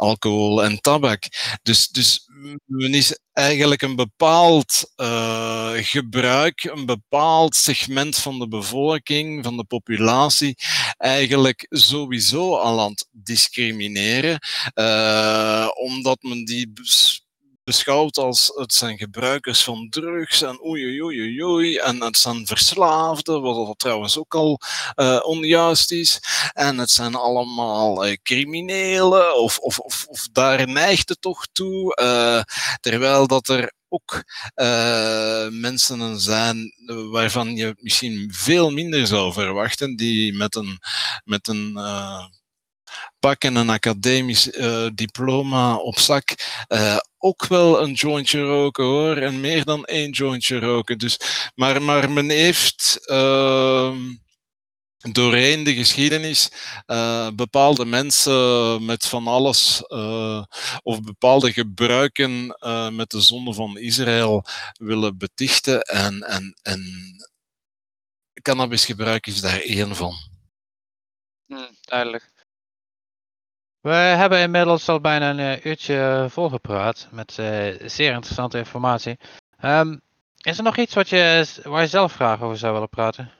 alcohol 0.01 0.63
en 0.63 0.81
tabak. 0.81 1.23
Dus, 1.63 1.87
dus 1.87 2.27
men 2.65 2.93
is 2.93 3.19
eigenlijk 3.33 3.81
een 3.81 3.95
bepaald 3.95 4.91
uh, 4.95 5.71
gebruik, 5.73 6.63
een 6.63 6.85
bepaald 6.85 7.55
segment 7.55 8.17
van 8.17 8.39
de 8.39 8.47
bevolking, 8.47 9.43
van 9.43 9.57
de 9.57 9.63
populatie, 9.63 10.55
eigenlijk 10.97 11.65
sowieso 11.69 12.55
al 12.55 12.79
aan 12.81 12.89
het 12.89 13.07
discrimineren, 13.11 14.39
uh, 14.75 15.67
omdat 15.73 16.21
men 16.21 16.45
die 16.45 16.71
beschouwd 17.63 18.17
als 18.17 18.51
het 18.55 18.73
zijn 18.73 18.97
gebruikers 18.97 19.63
van 19.63 19.89
drugs 19.89 20.41
en 20.41 20.65
oei 20.65 21.01
oei 21.01 21.01
oei 21.01 21.43
oei 21.43 21.77
en 21.77 22.01
het 22.01 22.17
zijn 22.17 22.47
verslaafden, 22.47 23.41
wat 23.41 23.79
trouwens 23.79 24.17
ook 24.17 24.35
al 24.35 24.59
uh, 24.95 25.19
onjuist 25.23 25.91
is. 25.91 26.19
En 26.53 26.77
het 26.77 26.91
zijn 26.91 27.15
allemaal 27.15 28.07
uh, 28.07 28.15
criminelen 28.23 29.37
of, 29.37 29.57
of, 29.57 29.79
of, 29.79 30.05
of, 30.07 30.27
daar 30.31 30.67
neigt 30.67 31.09
het 31.09 31.21
toch 31.21 31.47
toe. 31.51 31.97
Uh, 32.01 32.41
terwijl 32.79 33.27
dat 33.27 33.47
er 33.47 33.73
ook 33.89 34.23
mensen 35.49 36.19
zijn 36.19 36.73
waarvan 37.11 37.55
je 37.55 37.75
misschien 37.77 38.33
veel 38.33 38.69
minder 38.71 39.07
zou 39.07 39.33
verwachten, 39.33 39.95
die 39.95 40.33
met 40.33 40.55
een, 40.55 40.79
met 41.23 41.47
een 41.47 41.77
pak 43.19 43.43
en 43.43 43.55
een 43.55 43.69
academisch 43.69 44.47
uh, 44.47 44.87
diploma 44.93 45.75
op 45.75 45.99
zak 45.99 46.35
uh, 46.67 46.97
ook 47.17 47.47
wel 47.47 47.81
een 47.81 47.93
jointje 47.93 48.41
roken 48.41 48.83
hoor. 48.83 49.17
En 49.17 49.39
meer 49.39 49.65
dan 49.65 49.85
één 49.85 50.09
jointje 50.11 50.59
roken. 50.59 50.97
Dus, 50.97 51.17
maar, 51.55 51.81
maar 51.81 52.11
men 52.11 52.29
heeft 52.29 52.99
uh, 53.05 53.95
doorheen 55.11 55.63
de 55.63 55.73
geschiedenis 55.73 56.49
uh, 56.87 57.29
bepaalde 57.35 57.85
mensen 57.85 58.85
met 58.85 59.05
van 59.05 59.27
alles 59.27 59.83
of 60.83 61.01
bepaalde 61.01 61.53
gebruiken 61.53 62.45
met 62.91 63.09
de 63.09 63.21
zonde 63.21 63.53
van 63.53 63.77
Israël 63.77 64.45
willen 64.73 65.17
betichten. 65.17 65.81
En, 65.81 66.21
en, 66.21 66.55
en 66.61 66.81
cannabisgebruik 68.41 69.27
is 69.27 69.41
daar 69.41 69.59
één 69.59 69.95
van. 69.95 70.15
Hmm, 71.45 71.77
duidelijk. 71.81 72.31
We 73.81 73.89
hebben 73.93 74.39
inmiddels 74.39 74.89
al 74.89 74.99
bijna 74.99 75.29
een 75.29 75.67
uurtje 75.67 76.25
volgepraat 76.29 77.07
met 77.11 77.37
uh, 77.39 77.47
zeer 77.85 78.13
interessante 78.13 78.57
informatie. 78.57 79.17
Um, 79.65 80.01
is 80.37 80.57
er 80.57 80.63
nog 80.63 80.77
iets 80.77 80.93
wat 80.93 81.09
je, 81.09 81.45
waar 81.63 81.81
je 81.81 81.87
zelf 81.87 82.13
graag 82.13 82.41
over 82.41 82.57
zou 82.57 82.73
willen 82.73 82.89
praten? 82.89 83.31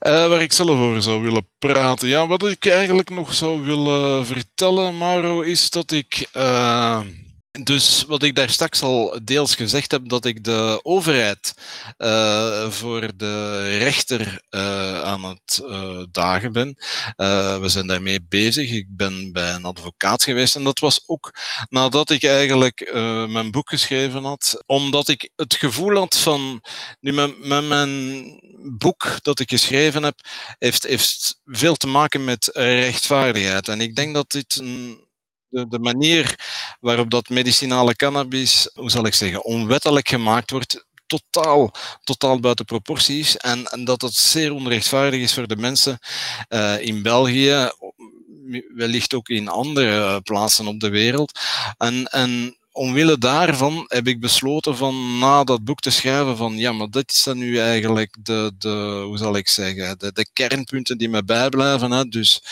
Uh, 0.00 0.28
waar 0.28 0.42
ik 0.42 0.52
zelf 0.52 0.78
over 0.78 1.02
zou 1.02 1.22
willen 1.22 1.48
praten. 1.58 2.08
Ja, 2.08 2.26
wat 2.26 2.46
ik 2.46 2.66
eigenlijk 2.66 3.10
nog 3.10 3.34
zou 3.34 3.62
willen 3.62 4.26
vertellen, 4.26 4.98
Mauro, 4.98 5.40
is 5.40 5.70
dat 5.70 5.90
ik. 5.90 6.28
Dus 7.62 8.04
wat 8.04 8.22
ik 8.22 8.34
daar 8.34 8.50
straks 8.50 8.82
al 8.82 9.20
deels 9.22 9.54
gezegd 9.54 9.90
heb, 9.90 10.08
dat 10.08 10.24
ik 10.24 10.44
de 10.44 10.80
overheid 10.82 11.54
uh, 11.98 12.70
voor 12.70 13.16
de 13.16 13.62
rechter 13.78 14.42
uh, 14.50 15.02
aan 15.02 15.24
het 15.24 15.60
uh, 15.64 16.02
dagen 16.10 16.52
ben. 16.52 16.76
we 17.60 17.64
zijn 17.64 17.86
daarmee 17.86 18.22
bezig. 18.28 18.70
Ik 18.70 18.86
ben 18.88 19.32
bij 19.32 19.54
een 19.54 19.64
advocaat 19.64 20.22
geweest 20.22 20.56
en 20.56 20.64
dat 20.64 20.78
was 20.78 21.02
ook 21.06 21.34
nadat 21.68 22.10
ik 22.10 22.24
eigenlijk 22.24 22.90
mijn 23.28 23.50
boek 23.50 23.68
geschreven 23.68 24.24
had, 24.24 24.62
omdat 24.66 25.08
ik 25.08 25.30
het 25.36 25.54
gevoel 25.54 25.96
had 25.96 26.16
van, 26.16 26.62
nu 27.00 27.12
met 27.12 27.64
mijn 27.64 28.24
boek 28.78 29.18
dat 29.22 29.40
ik 29.40 29.50
geschreven 29.50 30.02
heb, 30.02 30.20
heeft, 30.58 30.82
heeft 30.82 31.40
veel 31.44 31.74
te 31.74 31.86
maken 31.86 32.24
met 32.24 32.50
rechtvaardigheid. 32.52 33.68
En 33.68 33.80
ik 33.80 33.94
denk 33.94 34.14
dat 34.14 34.30
dit 34.30 34.56
een 34.56 35.03
de, 35.68 35.78
manier 35.78 36.38
waarop 36.80 37.10
dat 37.10 37.28
medicinale 37.28 37.96
cannabis, 37.96 38.70
hoe 38.74 38.90
zal 38.90 39.06
ik 39.06 39.14
zeggen, 39.14 39.44
onwettelijk 39.44 40.08
gemaakt 40.08 40.50
wordt, 40.50 40.86
totaal, 41.06 41.74
totaal 42.04 42.40
buiten 42.40 42.64
proportie 42.64 43.18
is. 43.18 43.36
En, 43.36 43.64
en 43.64 43.84
dat 43.84 44.00
het 44.00 44.14
zeer 44.14 44.52
onrechtvaardig 44.52 45.20
is 45.20 45.34
voor 45.34 45.46
de 45.46 45.56
mensen 45.56 45.98
uh, 46.48 46.80
in 46.80 47.02
België, 47.02 47.70
wellicht 48.74 49.14
ook 49.14 49.28
in 49.28 49.48
andere 49.48 50.20
plaatsen 50.20 50.66
op 50.66 50.80
de 50.80 50.88
wereld. 50.88 51.38
En, 51.76 52.06
en 52.06 52.56
omwille 52.74 53.18
daarvan 53.18 53.84
heb 53.88 54.06
ik 54.06 54.20
besloten 54.20 54.76
van 54.76 55.18
na 55.18 55.44
dat 55.44 55.64
boek 55.64 55.80
te 55.80 55.90
schrijven 55.90 56.36
van 56.36 56.58
ja, 56.58 56.72
maar 56.72 56.90
dit 56.90 57.12
zijn 57.12 57.38
nu 57.38 57.58
eigenlijk 57.58 58.16
de, 58.22 58.52
de 58.58 59.02
hoe 59.06 59.18
zal 59.18 59.36
ik 59.36 59.48
zeggen, 59.48 59.98
de, 59.98 60.12
de 60.12 60.26
kernpunten 60.32 60.98
die 60.98 61.08
me 61.08 61.24
bijblijven. 61.24 61.90
Hè. 61.90 62.04
Dus, 62.04 62.42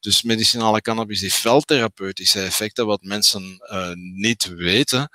dus 0.00 0.22
medicinale 0.22 0.80
cannabis 0.80 1.20
heeft 1.20 1.42
wel 1.42 1.60
therapeutische 1.60 2.42
effecten, 2.42 2.86
wat 2.86 3.02
mensen 3.02 3.62
uh, 3.72 3.90
niet 4.14 4.44
weten. 4.44 5.10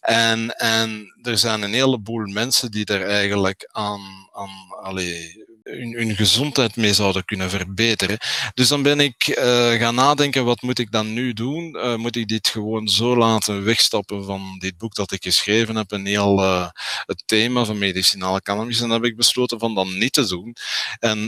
En, 0.00 0.56
en 0.56 1.14
er 1.22 1.38
zijn 1.38 1.62
een 1.62 1.72
heleboel 1.72 2.26
mensen 2.26 2.70
die 2.70 2.84
er 2.84 3.06
eigenlijk 3.06 3.68
aan, 3.72 4.00
aan 4.32 4.50
allee, 4.82 5.44
hun, 5.64 6.16
gezondheid 6.16 6.76
mee 6.76 6.94
zouden 6.94 7.24
kunnen 7.24 7.50
verbeteren. 7.50 8.18
Dus 8.54 8.68
dan 8.68 8.82
ben 8.82 9.00
ik 9.00 9.26
uh, 9.26 9.72
gaan 9.72 9.94
nadenken, 9.94 10.44
wat 10.44 10.62
moet 10.62 10.78
ik 10.78 10.90
dan 10.90 11.12
nu 11.12 11.32
doen? 11.32 11.76
Uh, 11.76 11.94
moet 11.94 12.16
ik 12.16 12.28
dit 12.28 12.48
gewoon 12.48 12.88
zo 12.88 13.16
laten 13.16 13.64
wegstappen 13.64 14.24
van 14.24 14.56
dit 14.58 14.78
boek 14.78 14.94
dat 14.94 15.12
ik 15.12 15.22
geschreven 15.22 15.76
heb, 15.76 15.92
een 15.92 16.06
heel 16.06 16.42
uh, 16.42 16.68
het 17.06 17.22
thema 17.26 17.64
van 17.64 17.78
medicinale 17.78 18.42
cannabis? 18.42 18.80
En 18.80 18.88
dan 18.88 19.02
heb 19.02 19.10
ik 19.10 19.16
besloten 19.16 19.58
van 19.58 19.74
dat 19.74 19.86
niet 19.86 20.12
te 20.12 20.26
doen 20.26 20.56
en 20.98 21.26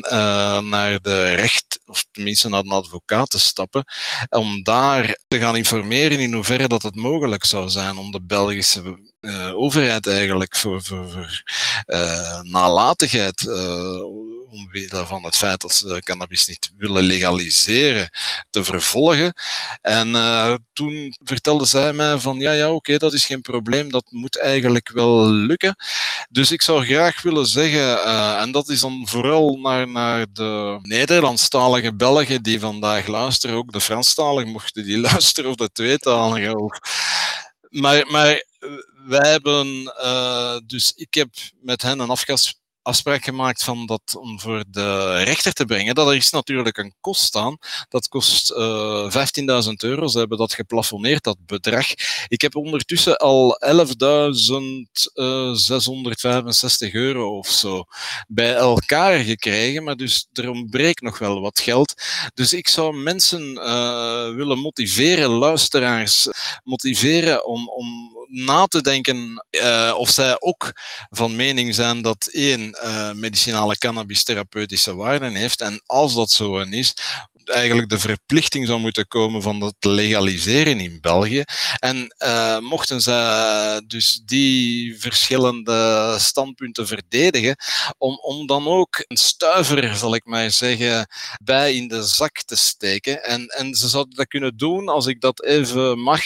naar 0.69 1.01
de 1.01 1.35
recht, 1.35 1.81
of 1.87 2.05
tenminste 2.11 2.49
naar 2.49 2.61
een 2.61 2.71
advocaat 2.71 3.31
te 3.31 3.39
stappen, 3.39 3.85
om 4.29 4.63
daar 4.63 5.19
te 5.29 5.39
gaan 5.39 5.57
informeren 5.57 6.21
in 6.21 6.33
hoeverre 6.33 6.69
dat 6.69 6.83
het 6.83 6.95
mogelijk 6.95 7.45
zou 7.45 7.69
zijn 7.69 7.97
om 7.97 8.11
de 8.11 8.23
Belgische 8.23 8.99
overheid 9.55 10.07
eigenlijk 10.07 10.57
voor, 10.57 10.83
voor, 10.83 11.43
uh, 11.87 12.41
nalatigheid, 12.41 13.43
uh, 13.43 14.03
omwille 14.51 15.07
van 15.07 15.25
het 15.25 15.37
feit 15.37 15.61
dat 15.61 15.75
ze 15.75 16.01
cannabis 16.05 16.47
niet 16.47 16.73
willen 16.77 17.03
legaliseren, 17.03 18.11
te 18.51 18.65
vervolgen. 18.65 19.33
En 19.81 20.13
toen 20.73 21.17
vertelde 21.25 21.65
zij 21.65 21.93
mij 21.93 22.19
van 22.19 22.39
ja, 22.39 22.53
ja, 22.53 22.73
oké, 22.73 22.97
dat 22.97 23.13
is 23.13 23.27
geen 23.27 23.41
probleem, 23.41 23.91
dat 23.91 24.07
moet 24.11 24.39
eigenlijk 24.39 24.91
wel 24.93 25.27
lukken. 25.27 25.77
Dus 26.31 26.53
ik 26.53 26.63
zou 26.63 26.85
graag 26.85 27.23
willen 27.23 27.47
zeggen, 27.47 28.05
en 28.39 28.53
dat 28.53 28.69
is 28.69 28.81
dan 28.81 29.09
vooral 29.09 29.57
naar, 29.57 29.89
naar 29.89 30.27
de 30.33 30.79
Nederlandstalige 30.83 31.95
Belgen 31.95 32.43
die 32.43 32.61
vandaag 32.61 33.07
luisteren, 33.07 33.57
ook 33.57 33.73
de 33.73 33.81
Franstaligen 33.81 34.53
mochten 34.53 34.85
die 34.85 34.99
luisteren, 35.11 35.51
of 35.51 35.57
de 35.57 35.71
tweetaligen. 35.73 36.59
Of, 36.59 36.79
maar, 37.69 38.07
maar 38.11 38.43
wij 39.07 39.31
hebben, 39.31 39.93
uh, 40.05 40.57
dus 40.67 40.93
ik 40.97 41.15
heb 41.15 41.29
met 41.61 41.83
hen 41.83 41.99
een 41.99 42.11
afgas, 42.11 42.61
afspraak 42.83 43.25
gemaakt 43.25 43.65
van 43.65 43.87
dat 43.87 44.17
om 44.19 44.41
voor 44.41 44.65
de 44.69 45.23
rechter 45.23 45.53
te 45.53 45.65
brengen. 45.65 45.95
Dat 45.95 46.09
er 46.09 46.15
is 46.15 46.31
natuurlijk 46.31 46.79
een 46.79 46.95
kost 47.01 47.37
aan. 47.37 47.57
Dat 47.89 48.09
kost 48.09 48.51
uh, 48.51 49.15
eh, 49.15 49.65
15.000 49.65 49.73
euro. 49.77 50.07
Ze 50.07 50.19
hebben 50.19 50.39
dat 50.39 50.55
geplafonneerd, 50.55 51.25
dat 51.25 51.37
bedrag. 51.47 51.87
Ik 52.29 52.41
heb 52.41 52.57
ondertussen 52.57 53.17
al 53.17 53.61
11.665 53.67 53.73
uh, 55.15 56.95
euro 56.95 57.39
of 57.39 57.49
zo 57.49 57.85
bij 58.29 58.55
elkaar 58.55 59.19
gekregen. 59.19 59.85
Maar 59.85 59.97
dus 59.97 60.29
er 60.33 60.51
ontbreekt 60.51 61.01
nog 61.01 61.19
wel 61.19 61.41
wat 61.41 61.61
geld. 61.61 61.95
Dus 62.35 62.53
ik 62.53 62.69
zou 62.69 62.97
mensen 62.97 63.55
willen 64.37 64.59
motiveren, 64.59 65.31
luisteraars, 65.31 66.29
motiveren 66.65 67.47
om, 67.47 67.69
om 67.69 68.16
na 68.37 68.67
te 68.67 68.83
denken 68.83 69.47
uh, 69.51 69.95
of 69.97 70.11
zij 70.11 70.37
ook 70.41 70.73
van 71.11 71.37
mening 71.37 71.75
zijn 71.75 72.03
dat 72.03 72.27
één 72.27 72.79
uh, 72.85 73.13
medicinale 73.13 73.79
cannabis 73.79 74.25
therapeutische 74.25 74.95
waarden 74.95 75.35
heeft. 75.35 75.61
En 75.61 75.83
als 75.87 76.15
dat 76.15 76.31
zo 76.31 76.59
is, 76.61 76.95
eigenlijk 77.51 77.89
de 77.89 77.99
verplichting 77.99 78.67
zou 78.67 78.81
moeten 78.81 79.07
komen 79.07 79.43
van 79.43 79.61
dat 79.61 79.75
legaliseren 79.79 80.81
in 80.81 80.99
België. 81.01 81.43
En 81.79 82.15
uh, 82.19 82.59
mochten 82.59 83.01
ze 83.01 83.85
dus 83.87 84.21
die 84.25 85.01
verschillende 85.01 86.15
standpunten 86.19 86.87
verdedigen, 86.87 87.57
om, 87.99 88.19
om 88.23 88.47
dan 88.47 88.67
ook 88.67 89.05
een 89.07 89.17
stuiver, 89.17 89.97
zal 89.97 90.15
ik 90.15 90.25
maar 90.25 90.51
zeggen, 90.51 91.09
bij 91.43 91.75
in 91.75 91.89
de 91.89 92.03
zak 92.03 92.43
te 92.43 92.57
steken. 92.57 93.25
En, 93.25 93.47
en 93.47 93.75
ze 93.75 93.89
zouden 93.89 94.17
dat 94.17 94.27
kunnen 94.27 94.57
doen, 94.57 94.89
als 94.89 95.07
ik 95.07 95.21
dat 95.21 95.45
even 95.45 95.99
mag, 95.99 96.23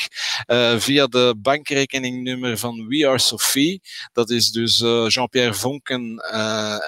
uh, 0.46 0.78
via 0.78 1.06
de 1.06 1.34
bankrekeningnummer 1.38 2.58
van 2.58 2.86
We 2.86 3.08
Are 3.08 3.18
Sophie. 3.18 3.80
Dat 4.12 4.30
is 4.30 4.50
dus 4.50 4.78
Jean-Pierre 5.14 5.54
Vonken 5.54 6.16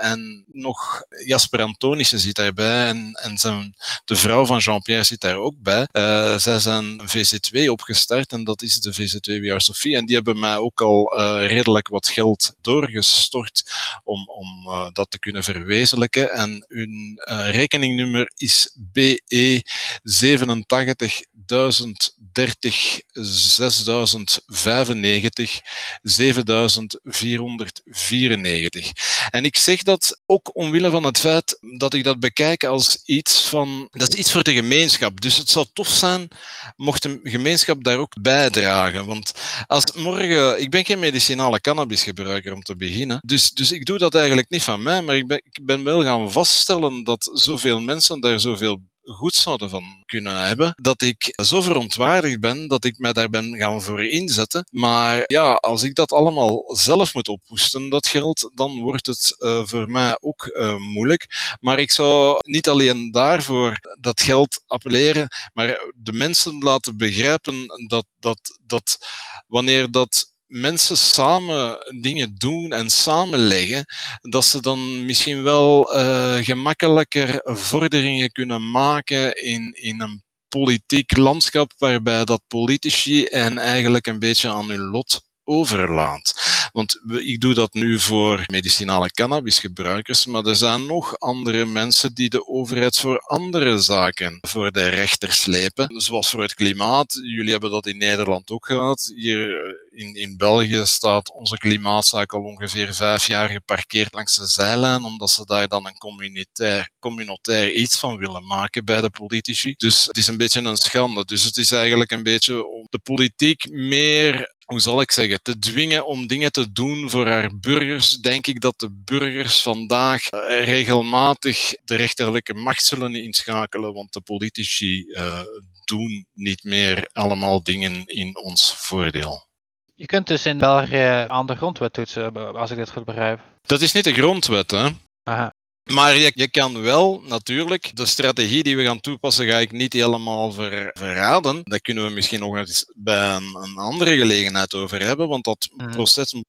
en 0.01 0.45
nog 0.53 1.03
Jasper 1.24 1.62
Antonissen 1.62 2.18
zit 2.18 2.37
daarbij 2.37 2.87
en, 2.87 3.18
en 3.22 3.39
zijn, 3.39 3.74
de 4.05 4.16
vrouw 4.23 4.47
van 4.47 4.59
Jean-Pierre 4.59 5.05
zit 5.05 5.20
daar 5.20 5.37
ook 5.37 5.55
bij. 5.59 5.89
Uh, 5.93 6.39
zij 6.39 6.59
zijn 6.59 7.01
VC2 7.01 7.68
opgestart 7.68 8.33
en 8.33 8.45
dat 8.45 8.62
is 8.62 8.81
de 8.81 8.95
VC2 8.95 9.41
We 9.41 9.51
Are 9.51 9.61
Sophie. 9.61 9.97
En 9.97 10.07
die 10.07 10.14
hebben 10.14 10.39
mij 10.39 10.57
ook 10.57 10.81
al 10.81 11.18
uh, 11.18 11.47
redelijk 11.47 11.89
wat 11.89 12.09
geld 12.09 12.55
doorgestort 12.61 13.62
om, 14.05 14.29
om 14.29 14.66
uh, 14.66 14.89
dat 14.93 15.11
te 15.11 15.18
kunnen 15.18 15.45
verwezenlijken. 15.45 16.33
En 16.33 16.64
hun 16.68 17.20
rekeningnummer 17.51 18.33
is 18.37 18.70
BE 18.75 19.62
87 20.03 21.20
1030 21.47 23.01
6095 23.12 25.61
7494. 26.03 28.93
En 29.31 29.45
ik 29.45 29.57
zeg 29.57 29.83
dat 29.83 30.20
ook 30.27 30.57
omwille 30.57 30.91
van 30.91 31.05
het 31.05 31.18
feit 31.18 31.59
dat 31.79 31.95
ik 31.95 32.05
dat 32.05 32.20
bekijk 32.20 32.64
als 32.64 33.03
iets 33.05 33.49
van, 33.49 33.89
iets 34.15 34.33
voor 34.33 34.43
de 34.43 34.55
gemeenschap. 34.55 35.21
Dus 35.21 35.37
het 35.37 35.51
zou 35.51 35.67
tof 35.73 35.89
zijn 35.89 36.29
mocht 36.77 37.03
de 37.03 37.21
gemeenschap 37.23 37.85
daar 37.85 37.99
ook 37.99 38.23
bijdragen. 38.23 39.07
Want 39.07 39.33
als 39.67 39.85
morgen, 39.93 40.61
ik 40.61 40.71
ben 40.71 40.85
geen 40.85 40.99
medicinale 40.99 41.61
cannabisgebruiker 41.61 42.53
om 42.53 42.63
te 42.63 42.77
beginnen, 42.77 43.21
dus, 43.25 43.51
dus 43.51 43.73
ik 43.73 43.85
doe 43.85 43.99
dat 43.99 44.15
eigenlijk 44.15 44.51
niet 44.51 44.63
van 44.63 44.83
mij, 44.83 45.03
maar 45.03 45.17
ik 45.17 45.27
ben, 45.27 45.43
ik 45.45 45.59
ben 45.63 45.85
wel 45.85 46.03
gaan 46.03 46.33
vaststellen 46.33 47.05
dat 47.05 47.31
zoveel 47.33 47.81
mensen 47.81 48.21
daar 48.21 48.41
zoveel 48.41 48.81
goed 49.03 49.35
zouden 49.35 49.71
van 49.71 50.03
kunnen 50.05 50.47
hebben, 50.47 50.73
dat 50.77 51.03
ik 51.03 51.33
zo 51.45 51.61
verontwaardigd 51.61 52.41
ben 52.41 52.69
dat 52.69 52.85
ik 52.85 52.99
mij 52.99 53.13
daar 53.13 53.29
ben 53.31 53.57
gaan 53.57 53.83
voor 53.83 54.05
inzetten. 54.05 54.67
Maar 54.71 55.23
ja, 55.27 55.53
als 55.53 55.83
ik 55.83 55.95
dat 55.95 56.13
allemaal 56.13 56.77
zelf 56.77 57.15
moet 57.15 57.29
ophoesten, 57.29 57.89
dat 57.89 58.07
geld, 58.07 58.51
dan 58.55 58.81
wordt 58.81 59.07
het 59.07 59.37
uh, 59.39 59.65
voor 59.65 59.91
mij 59.91 60.17
ook 60.21 60.47
uh, 60.47 60.77
moeilijk. 60.77 61.57
Maar 61.61 61.79
ik 61.79 61.91
zou 61.91 62.39
niet 62.41 62.69
alleen 62.69 63.11
daarvoor 63.11 63.79
dat 64.01 64.21
geld 64.21 64.63
appelleren, 64.67 65.29
maar 65.53 65.93
de 65.97 66.13
mensen 66.13 66.59
laten 66.59 66.97
begrijpen 66.97 67.87
dat, 67.89 68.07
dat, 68.19 68.59
dat 68.67 68.99
wanneer 69.47 69.91
dat 69.91 70.32
mensen 70.53 70.97
samen 70.97 71.79
dingen 72.01 72.35
doen 72.39 72.73
en 72.73 72.91
samenleggen, 72.91 73.85
dat 74.21 74.45
ze 74.45 74.61
dan 74.61 75.05
misschien 75.05 75.43
wel 75.43 75.97
uh, 75.97 76.35
gemakkelijker 76.35 77.41
vorderingen 77.45 78.33
kunnen 78.33 78.71
maken 78.71 79.43
in, 79.43 79.73
in 79.73 80.01
een 80.01 80.23
politiek 80.49 81.17
landschap 81.17 81.73
waarbij 81.79 82.25
dat 82.25 82.43
politici 82.49 83.25
en 83.25 83.59
eigenlijk 83.59 84.07
een 84.07 84.19
beetje 84.19 84.49
aan 84.49 84.69
hun 84.69 84.81
lot 84.81 85.23
overlaat. 85.45 86.35
Want 86.73 87.01
ik 87.18 87.41
doe 87.41 87.55
dat 87.55 87.75
nu 87.75 87.99
voor 87.99 88.45
medicinale 88.47 89.11
cannabisgebruikers, 89.11 90.27
maar 90.27 90.45
er 90.45 90.57
zijn 90.57 90.87
nog 90.87 91.18
andere 91.18 91.64
mensen 91.64 92.14
die 92.14 92.29
de 92.29 92.47
overheid 92.47 92.99
voor 92.99 93.18
andere 93.18 93.79
zaken 93.79 94.39
voor 94.41 94.73
de 94.73 94.89
rechter 94.89 95.33
slepen. 95.33 96.01
Zoals 96.01 96.31
voor 96.31 96.43
het 96.43 96.55
klimaat. 96.55 97.12
Jullie 97.23 97.51
hebben 97.51 97.70
dat 97.70 97.87
in 97.87 97.97
Nederland 97.97 98.51
ook 98.51 98.66
gehad. 98.66 99.12
Hier 99.14 99.64
eh, 99.64 100.01
in, 100.07 100.14
in 100.14 100.37
België 100.37 100.83
staat 100.85 101.33
onze 101.33 101.59
klimaatzaak 101.59 102.33
al 102.33 102.43
ongeveer 102.43 102.95
vijf 102.95 103.27
jaar 103.27 103.49
geparkeerd 103.49 104.14
langs 104.14 104.37
de 104.37 104.47
zijlijn, 104.47 105.05
omdat 105.05 105.31
ze 105.31 105.45
daar 105.45 105.68
dan 105.68 105.87
een 105.87 105.99
communitair, 105.99 106.91
communautair 106.99 107.73
iets 107.73 107.99
van 107.99 108.16
willen 108.16 108.47
maken 108.47 108.85
bij 108.85 109.01
de 109.01 109.11
politici. 109.11 109.75
Dus 109.77 110.05
het 110.05 110.16
is 110.16 110.27
een 110.27 110.37
beetje 110.37 110.61
een 110.61 110.77
schande. 110.77 111.25
Dus 111.25 111.45
het 111.45 111.57
is 111.57 111.70
eigenlijk 111.73 112.11
een 112.11 112.23
beetje 112.23 112.66
om 112.66 112.87
de 112.91 112.99
politiek 112.99 113.70
meer 113.70 114.61
hoe 114.73 114.81
zal 114.81 115.01
ik 115.01 115.11
zeggen, 115.11 115.43
te 115.43 115.59
dwingen 115.59 116.07
om 116.07 116.27
dingen 116.27 116.53
te 116.53 116.73
doen 116.73 117.11
voor 117.11 117.27
haar 117.27 117.59
burgers, 117.59 118.16
denk 118.16 118.47
ik 118.47 118.61
dat 118.61 118.79
de 118.79 118.91
burgers 119.05 119.62
vandaag 119.62 120.29
eh, 120.29 120.64
regelmatig 120.64 121.75
de 121.85 121.95
rechterlijke 121.95 122.55
macht 122.55 122.85
zullen 122.85 123.14
inschakelen, 123.14 123.93
want 123.93 124.12
de 124.12 124.20
politici 124.20 125.05
uh, 125.09 125.41
doen 125.85 126.27
niet 126.33 126.64
meer 126.64 127.09
allemaal 127.12 127.62
dingen 127.62 128.07
in 128.07 128.39
ons 128.39 128.75
voordeel. 128.77 129.47
Je 129.95 130.07
kunt 130.07 130.27
dus 130.27 130.47
in 130.47 130.59
België 130.59 131.25
aan 131.29 131.47
de 131.47 131.57
grondwet 131.57 131.93
toetsen, 131.93 132.55
als 132.55 132.70
ik 132.70 132.77
dit 132.77 132.91
goed 132.91 133.05
begrijp. 133.05 133.41
Dat 133.62 133.81
is 133.81 133.93
niet 133.93 134.05
de 134.05 134.12
grondwet, 134.12 134.70
hè? 134.70 134.89
Aha. 135.23 135.53
Maar 135.85 136.16
je, 136.16 136.33
je, 136.35 136.51
kan 136.51 136.80
wel 136.83 137.22
natuurlijk, 137.26 137.97
de 137.97 138.07
strategie 138.07 138.62
die 138.62 138.76
we 138.76 138.85
gaan 138.85 139.01
toepassen, 139.01 139.47
ga 139.47 139.59
ik 139.59 139.72
niet 139.72 139.93
helemaal 139.93 140.53
ver, 140.53 140.91
verraden. 140.93 141.61
Daar 141.64 141.80
kunnen 141.80 142.07
we 142.07 142.11
misschien 142.11 142.41
nog 142.41 142.57
eens 142.57 142.85
bij 142.95 143.35
een, 143.35 143.57
een 143.62 143.76
andere 143.76 144.16
gelegenheid 144.16 144.74
over 144.74 145.03
hebben, 145.03 145.28
want 145.28 145.45
dat 145.45 145.68
mm. 145.76 145.91
proces 145.91 146.33
moet 146.33 146.47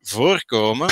voorkomen. 0.00 0.88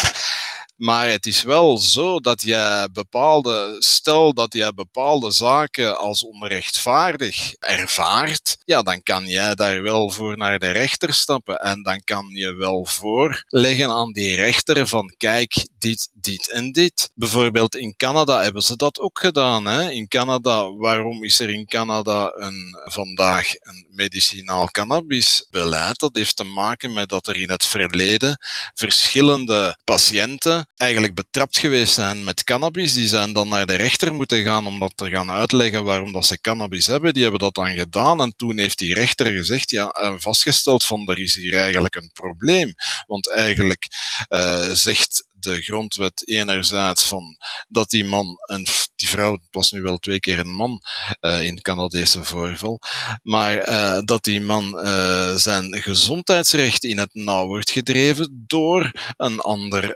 Maar 0.83 1.09
het 1.09 1.27
is 1.27 1.43
wel 1.43 1.79
zo 1.79 2.21
dat 2.21 2.43
je 2.43 2.89
bepaalde, 2.93 3.77
stel 3.79 4.35
dat 4.35 4.53
je 4.53 4.73
bepaalde 4.75 5.31
zaken 5.31 5.99
als 5.99 6.25
onrechtvaardig 6.25 7.55
ervaart, 7.55 8.57
ja, 8.65 8.83
dan 8.83 9.03
kan 9.03 9.27
jij 9.27 9.55
daar 9.55 9.83
wel 9.83 10.11
voor 10.11 10.37
naar 10.37 10.59
de 10.59 10.71
rechter 10.71 11.15
stappen. 11.15 11.57
En 11.57 11.83
dan 11.83 12.01
kan 12.05 12.29
je 12.29 12.55
wel 12.55 12.85
voorleggen 12.87 13.91
aan 13.91 14.13
die 14.13 14.35
rechter 14.35 14.89
van 14.89 15.15
kijk, 15.17 15.67
dit, 15.79 16.09
dit 16.13 16.51
en 16.51 16.73
dit. 16.73 17.11
Bijvoorbeeld 17.15 17.77
in 17.77 17.97
Canada 17.97 18.43
hebben 18.43 18.63
ze 18.63 18.77
dat 18.77 19.01
ook 19.01 19.19
gedaan. 19.19 19.65
Hè? 19.67 19.91
In 19.91 20.09
Canada, 20.09 20.73
waarom 20.73 21.25
is 21.25 21.41
er 21.41 21.51
in 21.51 21.67
Canada 21.67 22.33
een, 22.35 22.77
vandaag 22.85 23.55
een 23.61 23.87
medicinaal 23.91 24.71
cannabisbeleid? 24.71 25.99
Dat 25.99 26.17
heeft 26.17 26.37
te 26.37 26.45
maken 26.45 26.93
met 26.93 27.09
dat 27.09 27.27
er 27.27 27.37
in 27.37 27.51
het 27.51 27.65
verleden 27.67 28.39
verschillende 28.75 29.77
patiënten 29.85 30.71
eigenlijk 30.83 31.15
betrapt 31.15 31.59
geweest 31.59 31.95
zijn 31.95 32.25
met 32.25 32.45
cannabis. 32.45 32.93
Die 32.93 33.09
zijn 33.09 33.33
dan 33.33 33.49
naar 33.49 33.67
de 33.67 33.75
rechter 33.75 34.15
moeten 34.15 34.43
gaan 34.43 34.67
om 34.67 34.79
dat 34.79 34.93
te 34.97 35.11
gaan 35.11 35.31
uitleggen 35.31 35.85
waarom 35.85 36.13
dat 36.13 36.27
ze 36.27 36.41
cannabis 36.41 36.87
hebben. 36.87 37.13
Die 37.13 37.23
hebben 37.23 37.41
dat 37.41 37.55
dan 37.55 37.75
gedaan 37.75 38.21
en 38.21 38.35
toen 38.37 38.59
heeft 38.59 38.79
die 38.79 38.95
rechter 38.95 39.27
gezegd, 39.27 39.71
ja, 39.71 39.89
eh, 39.89 40.15
vastgesteld 40.17 40.85
van 40.85 41.09
er 41.09 41.19
is 41.19 41.35
hier 41.35 41.59
eigenlijk 41.59 41.95
een 41.95 42.11
probleem. 42.13 42.75
Want 43.07 43.31
eigenlijk 43.31 43.87
uh, 44.29 44.71
zegt 44.71 45.27
de 45.43 45.63
grondwet 45.63 46.29
enerzijds 46.29 47.05
van 47.05 47.37
dat 47.69 47.91
die 47.91 48.05
man, 48.05 48.37
en 48.47 48.65
die 48.97 49.09
vrouw, 49.09 49.33
het 49.33 49.49
was 49.51 49.73
nu 49.73 49.83
wel 49.83 49.99
twee 49.99 50.21
keer 50.21 50.39
een 50.39 50.55
man 50.55 50.81
uh, 51.21 51.43
in 51.43 51.63
Canadese 51.63 52.25
voorval, 52.25 52.81
maar 53.23 53.69
uh, 53.69 53.99
dat 54.05 54.25
die 54.25 54.41
man 54.41 54.81
uh, 54.85 55.35
zijn 55.35 55.83
gezondheidsrecht 55.83 56.85
in 56.85 56.99
het 56.99 57.15
nauw 57.15 57.47
wordt 57.47 57.71
gedreven 57.71 58.45
door 58.47 58.91
een 59.17 59.41
ander 59.41 59.95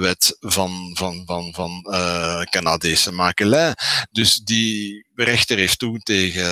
wet 0.00 0.36
van, 0.40 0.90
van, 0.94 1.22
van, 1.26 1.54
van 1.54 1.82
Canadese 2.50 3.12
makelij. 3.12 3.74
Dus 4.10 4.36
die 4.36 5.07
rechter 5.24 5.58
heeft 5.58 5.78
toen 5.78 5.98
tegen 5.98 6.44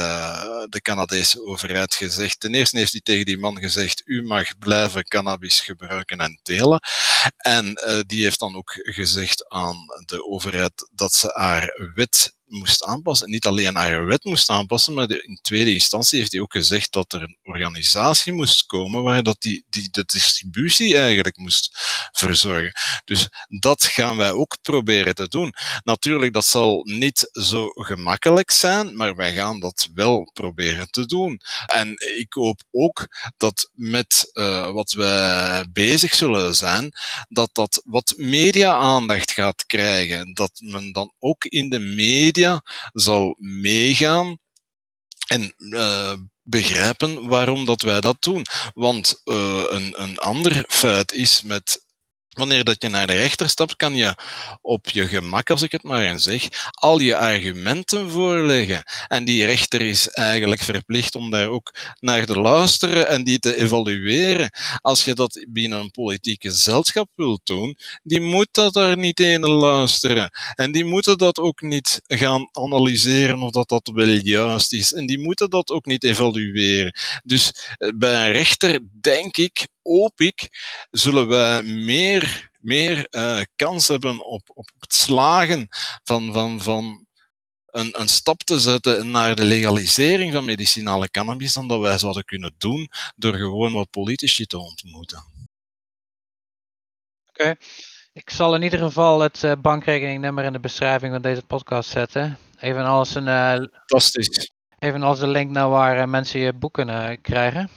de 0.70 0.80
Canadese 0.82 1.44
overheid 1.44 1.94
gezegd, 1.94 2.40
ten 2.40 2.54
eerste 2.54 2.78
heeft 2.78 2.92
hij 2.92 3.00
tegen 3.00 3.24
die 3.24 3.38
man 3.38 3.58
gezegd, 3.58 4.02
u 4.04 4.22
mag 4.22 4.58
blijven 4.58 5.04
cannabis 5.04 5.60
gebruiken 5.60 6.18
en 6.18 6.40
telen. 6.42 6.80
En 7.36 7.74
die 8.06 8.22
heeft 8.22 8.38
dan 8.38 8.56
ook 8.56 8.72
gezegd 8.82 9.48
aan 9.48 9.76
de 10.04 10.24
overheid 10.24 10.88
dat 10.92 11.12
ze 11.12 11.30
haar 11.34 11.90
wet 11.94 12.35
moest 12.46 12.84
aanpassen. 12.84 13.30
Niet 13.30 13.46
alleen 13.46 13.74
haar 13.74 14.06
wet 14.06 14.24
moest 14.24 14.50
aanpassen, 14.50 14.94
maar 14.94 15.10
in 15.10 15.38
tweede 15.42 15.72
instantie 15.72 16.18
heeft 16.18 16.32
hij 16.32 16.40
ook 16.40 16.52
gezegd 16.52 16.92
dat 16.92 17.12
er 17.12 17.22
een 17.22 17.38
organisatie 17.42 18.32
moest 18.32 18.66
komen 18.66 19.02
waar 19.02 19.22
dat 19.22 19.40
die, 19.40 19.64
die 19.68 19.88
de 19.90 20.04
distributie 20.06 20.96
eigenlijk 20.96 21.36
moest 21.36 21.78
verzorgen. 22.12 22.72
Dus 23.04 23.28
dat 23.48 23.84
gaan 23.84 24.16
wij 24.16 24.30
ook 24.30 24.56
proberen 24.62 25.14
te 25.14 25.28
doen. 25.28 25.54
Natuurlijk, 25.84 26.32
dat 26.32 26.44
zal 26.44 26.84
niet 26.84 27.28
zo 27.32 27.68
gemakkelijk 27.74 28.50
zijn, 28.50 28.96
maar 28.96 29.16
wij 29.16 29.34
gaan 29.34 29.60
dat 29.60 29.88
wel 29.94 30.30
proberen 30.32 30.90
te 30.90 31.06
doen. 31.06 31.40
En 31.66 31.88
ik 32.18 32.32
hoop 32.32 32.62
ook 32.70 33.06
dat 33.36 33.70
met 33.72 34.30
uh, 34.32 34.70
wat 34.70 34.92
wij 34.92 35.66
bezig 35.72 36.14
zullen 36.14 36.54
zijn, 36.54 36.92
dat 37.28 37.50
dat 37.52 37.82
wat 37.84 38.14
media-aandacht 38.16 39.30
gaat 39.30 39.66
krijgen. 39.66 40.34
Dat 40.34 40.50
men 40.64 40.92
dan 40.92 41.12
ook 41.18 41.44
in 41.44 41.68
de 41.68 41.78
media 41.78 42.34
media 42.36 42.62
zal 42.92 43.36
meegaan 43.38 44.38
en 45.26 45.54
uh, 45.58 46.12
begrijpen 46.42 47.28
waarom 47.28 47.64
dat 47.64 47.82
wij 47.82 48.00
dat 48.00 48.22
doen. 48.22 48.46
Want 48.74 49.20
uh, 49.24 49.64
een, 49.68 50.02
een 50.02 50.18
ander 50.18 50.64
feit 50.68 51.12
is 51.12 51.42
met 51.42 51.84
Wanneer 52.36 52.64
dat 52.64 52.82
je 52.82 52.88
naar 52.88 53.06
de 53.06 53.12
rechter 53.12 53.48
stapt, 53.48 53.76
kan 53.76 53.94
je 53.94 54.14
op 54.60 54.88
je 54.88 55.06
gemak, 55.06 55.50
als 55.50 55.62
ik 55.62 55.72
het 55.72 55.82
maar 55.82 56.02
eens 56.02 56.24
zeg, 56.24 56.48
al 56.70 56.98
je 56.98 57.16
argumenten 57.16 58.10
voorleggen. 58.10 58.82
En 59.08 59.24
die 59.24 59.44
rechter 59.44 59.80
is 59.80 60.08
eigenlijk 60.08 60.60
verplicht 60.60 61.14
om 61.14 61.30
daar 61.30 61.48
ook 61.48 61.74
naar 62.00 62.26
te 62.26 62.40
luisteren 62.40 63.08
en 63.08 63.24
die 63.24 63.38
te 63.38 63.56
evalueren. 63.56 64.50
Als 64.80 65.04
je 65.04 65.14
dat 65.14 65.46
binnen 65.48 65.78
een 65.78 65.90
politieke 65.90 66.50
gezelschap 66.50 67.08
wilt 67.14 67.40
doen, 67.44 67.76
die 68.02 68.20
moet 68.20 68.48
dat 68.50 68.72
daar 68.72 68.96
niet 68.96 69.20
in 69.20 69.46
luisteren. 69.46 70.30
En 70.54 70.72
die 70.72 70.84
moeten 70.84 71.18
dat 71.18 71.38
ook 71.38 71.60
niet 71.60 72.00
gaan 72.06 72.48
analyseren 72.52 73.42
of 73.42 73.50
dat 73.50 73.68
dat 73.68 73.90
wel 73.94 74.08
juist 74.08 74.72
is. 74.72 74.92
En 74.92 75.06
die 75.06 75.18
moeten 75.18 75.50
dat 75.50 75.70
ook 75.70 75.86
niet 75.86 76.04
evalueren. 76.04 76.94
Dus 77.24 77.52
eh, 77.78 77.88
bij 77.94 78.26
een 78.26 78.32
rechter, 78.32 78.80
denk 79.00 79.36
ik, 79.36 79.66
hoop 79.86 80.20
ik, 80.20 80.48
zullen 80.90 81.28
we 81.28 81.62
meer, 81.64 82.50
meer 82.60 83.06
uh, 83.10 83.40
kans 83.56 83.88
hebben 83.88 84.24
op, 84.24 84.42
op 84.54 84.70
het 84.78 84.94
slagen 84.94 85.68
van, 86.02 86.32
van, 86.32 86.62
van 86.62 87.06
een, 87.66 88.00
een 88.00 88.08
stap 88.08 88.42
te 88.42 88.60
zetten 88.60 89.10
naar 89.10 89.34
de 89.34 89.44
legalisering 89.44 90.32
van 90.32 90.44
medicinale 90.44 91.10
cannabis 91.10 91.52
dan 91.52 91.68
dat 91.68 91.80
wij 91.80 91.98
zouden 91.98 92.24
kunnen 92.24 92.54
doen 92.58 92.90
door 93.16 93.34
gewoon 93.34 93.72
wat 93.72 93.90
politici 93.90 94.46
te 94.46 94.58
ontmoeten. 94.58 95.24
Oké. 97.28 97.42
Okay. 97.42 97.56
Ik 98.12 98.30
zal 98.30 98.54
in 98.54 98.62
ieder 98.62 98.78
geval 98.78 99.20
het 99.20 99.42
uh, 99.42 99.52
bankrekeningnummer 99.60 100.44
in 100.44 100.52
de 100.52 100.60
beschrijving 100.60 101.12
van 101.12 101.22
deze 101.22 101.42
podcast 101.42 101.90
zetten. 101.90 102.38
Evenals 102.60 103.14
een, 103.14 103.26
uh, 103.26 103.52
Fantastisch. 103.52 104.50
evenals 104.78 105.18
de 105.18 105.26
link 105.26 105.50
naar 105.50 105.68
waar 105.68 106.08
mensen 106.08 106.40
je 106.40 106.52
boek 106.52 106.72
kunnen 106.72 107.20
krijgen. 107.20 107.70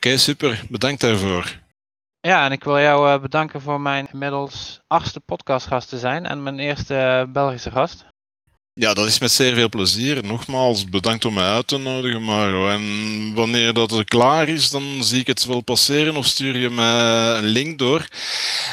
Oké, 0.00 0.08
okay, 0.08 0.20
super. 0.20 0.64
Bedankt 0.68 1.00
daarvoor. 1.00 1.60
Ja, 2.20 2.44
en 2.44 2.52
ik 2.52 2.64
wil 2.64 2.78
jou 2.78 3.20
bedanken 3.20 3.60
voor 3.60 3.80
mijn 3.80 4.08
inmiddels 4.12 4.80
achtste 4.86 5.20
podcastgast 5.20 5.88
te 5.88 5.98
zijn 5.98 6.26
en 6.26 6.42
mijn 6.42 6.58
eerste 6.58 7.28
Belgische 7.32 7.70
gast. 7.70 8.04
Ja, 8.72 8.94
dat 8.94 9.06
is 9.06 9.18
met 9.18 9.32
zeer 9.32 9.54
veel 9.54 9.68
plezier. 9.68 10.24
Nogmaals, 10.24 10.88
bedankt 10.88 11.24
om 11.24 11.34
mij 11.34 11.48
uit 11.48 11.66
te 11.66 11.78
nodigen, 11.78 12.22
Maro. 12.22 12.68
En 12.68 13.34
wanneer 13.34 13.72
dat 13.72 13.92
er 13.92 14.04
klaar 14.04 14.48
is, 14.48 14.70
dan 14.70 15.04
zie 15.04 15.20
ik 15.20 15.26
het 15.26 15.44
wel 15.44 15.60
passeren 15.60 16.16
of 16.16 16.26
stuur 16.26 16.56
je 16.56 16.70
mij 16.70 17.36
een 17.36 17.44
link 17.44 17.78
door. 17.78 18.08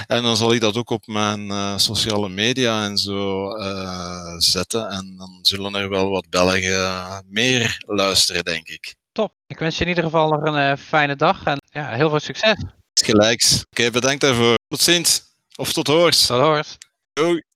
En 0.05 0.23
dan 0.23 0.37
zal 0.37 0.53
ik 0.53 0.61
dat 0.61 0.77
ook 0.77 0.89
op 0.89 1.07
mijn 1.07 1.47
uh, 1.47 1.77
sociale 1.77 2.29
media 2.29 2.83
en 2.83 2.97
zo 2.97 3.49
uh, 3.57 4.37
zetten. 4.37 4.89
En 4.89 5.15
dan 5.17 5.39
zullen 5.41 5.75
er 5.75 5.89
wel 5.89 6.09
wat 6.09 6.29
Belgen 6.29 7.25
meer 7.29 7.83
luisteren, 7.85 8.43
denk 8.43 8.67
ik. 8.67 8.95
Top. 9.17 9.33
Ik 9.47 9.59
wens 9.59 9.77
je 9.77 9.83
in 9.83 9.89
ieder 9.89 10.03
geval 10.03 10.29
nog 10.29 10.41
een 10.41 10.71
uh, 10.71 10.77
fijne 10.77 11.15
dag 11.15 11.43
en 11.43 11.61
ja, 11.69 11.89
heel 11.89 12.09
veel 12.09 12.19
succes. 12.19 12.63
Gelijks. 12.93 13.55
Oké, 13.55 13.65
okay, 13.69 13.91
bedankt 13.91 14.21
daarvoor. 14.21 14.55
Tot 14.67 14.79
ziens. 14.79 15.21
Of 15.55 15.73
tot 15.73 15.87
hoors. 15.87 16.25
Tot 16.25 16.39
hoors. 16.39 16.77
Doei. 17.13 17.46